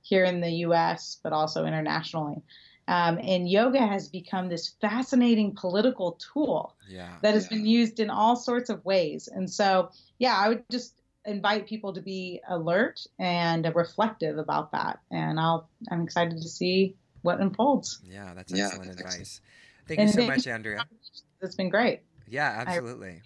here 0.02 0.24
in 0.24 0.40
the 0.40 0.50
US, 0.66 1.18
but 1.22 1.32
also 1.32 1.66
internationally. 1.66 2.42
Um, 2.86 3.18
and 3.22 3.48
yoga 3.48 3.84
has 3.86 4.08
become 4.08 4.48
this 4.48 4.74
fascinating 4.80 5.54
political 5.54 6.18
tool 6.32 6.76
yeah, 6.88 7.16
that 7.22 7.34
has 7.34 7.44
yeah. 7.44 7.56
been 7.56 7.66
used 7.66 7.98
in 7.98 8.10
all 8.10 8.36
sorts 8.36 8.68
of 8.70 8.84
ways. 8.84 9.28
And 9.28 9.50
so, 9.50 9.90
yeah, 10.18 10.36
I 10.36 10.48
would 10.48 10.64
just 10.70 11.00
invite 11.24 11.66
people 11.66 11.94
to 11.94 12.02
be 12.02 12.42
alert 12.48 13.00
and 13.18 13.70
reflective 13.74 14.36
about 14.36 14.72
that. 14.72 15.00
And 15.10 15.40
I'll, 15.40 15.68
I'm 15.90 16.02
excited 16.02 16.42
to 16.42 16.48
see 16.48 16.94
what 17.22 17.40
unfolds. 17.40 18.00
Yeah, 18.04 18.34
that's 18.34 18.52
excellent 18.52 18.98
yeah, 18.98 19.06
advice. 19.06 19.40
Thank 19.88 20.00
and 20.00 20.08
you 20.08 20.14
so 20.14 20.26
much, 20.26 20.46
Andrea. 20.46 20.86
It's 21.42 21.56
been 21.56 21.68
great. 21.68 22.00
Yeah, 22.28 22.64
absolutely. 22.66 23.22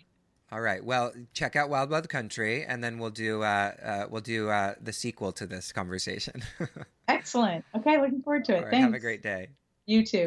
I... 0.50 0.54
All 0.54 0.60
right. 0.60 0.82
Well, 0.82 1.12
check 1.34 1.56
out 1.56 1.68
Wild 1.68 1.90
Wild 1.90 2.08
Country, 2.08 2.64
and 2.64 2.82
then 2.82 2.98
we'll 2.98 3.10
do 3.10 3.42
uh, 3.42 3.72
uh, 3.82 4.06
we'll 4.08 4.22
do 4.22 4.48
uh, 4.48 4.74
the 4.80 4.92
sequel 4.92 5.32
to 5.32 5.46
this 5.46 5.72
conversation. 5.72 6.42
Excellent. 7.08 7.64
Okay, 7.76 8.00
looking 8.00 8.22
forward 8.22 8.44
to 8.46 8.56
it. 8.56 8.62
Right, 8.62 8.70
Thanks. 8.70 8.84
Have 8.84 8.94
a 8.94 8.98
great 8.98 9.22
day. 9.22 9.48
You 9.84 10.04
too. 10.04 10.26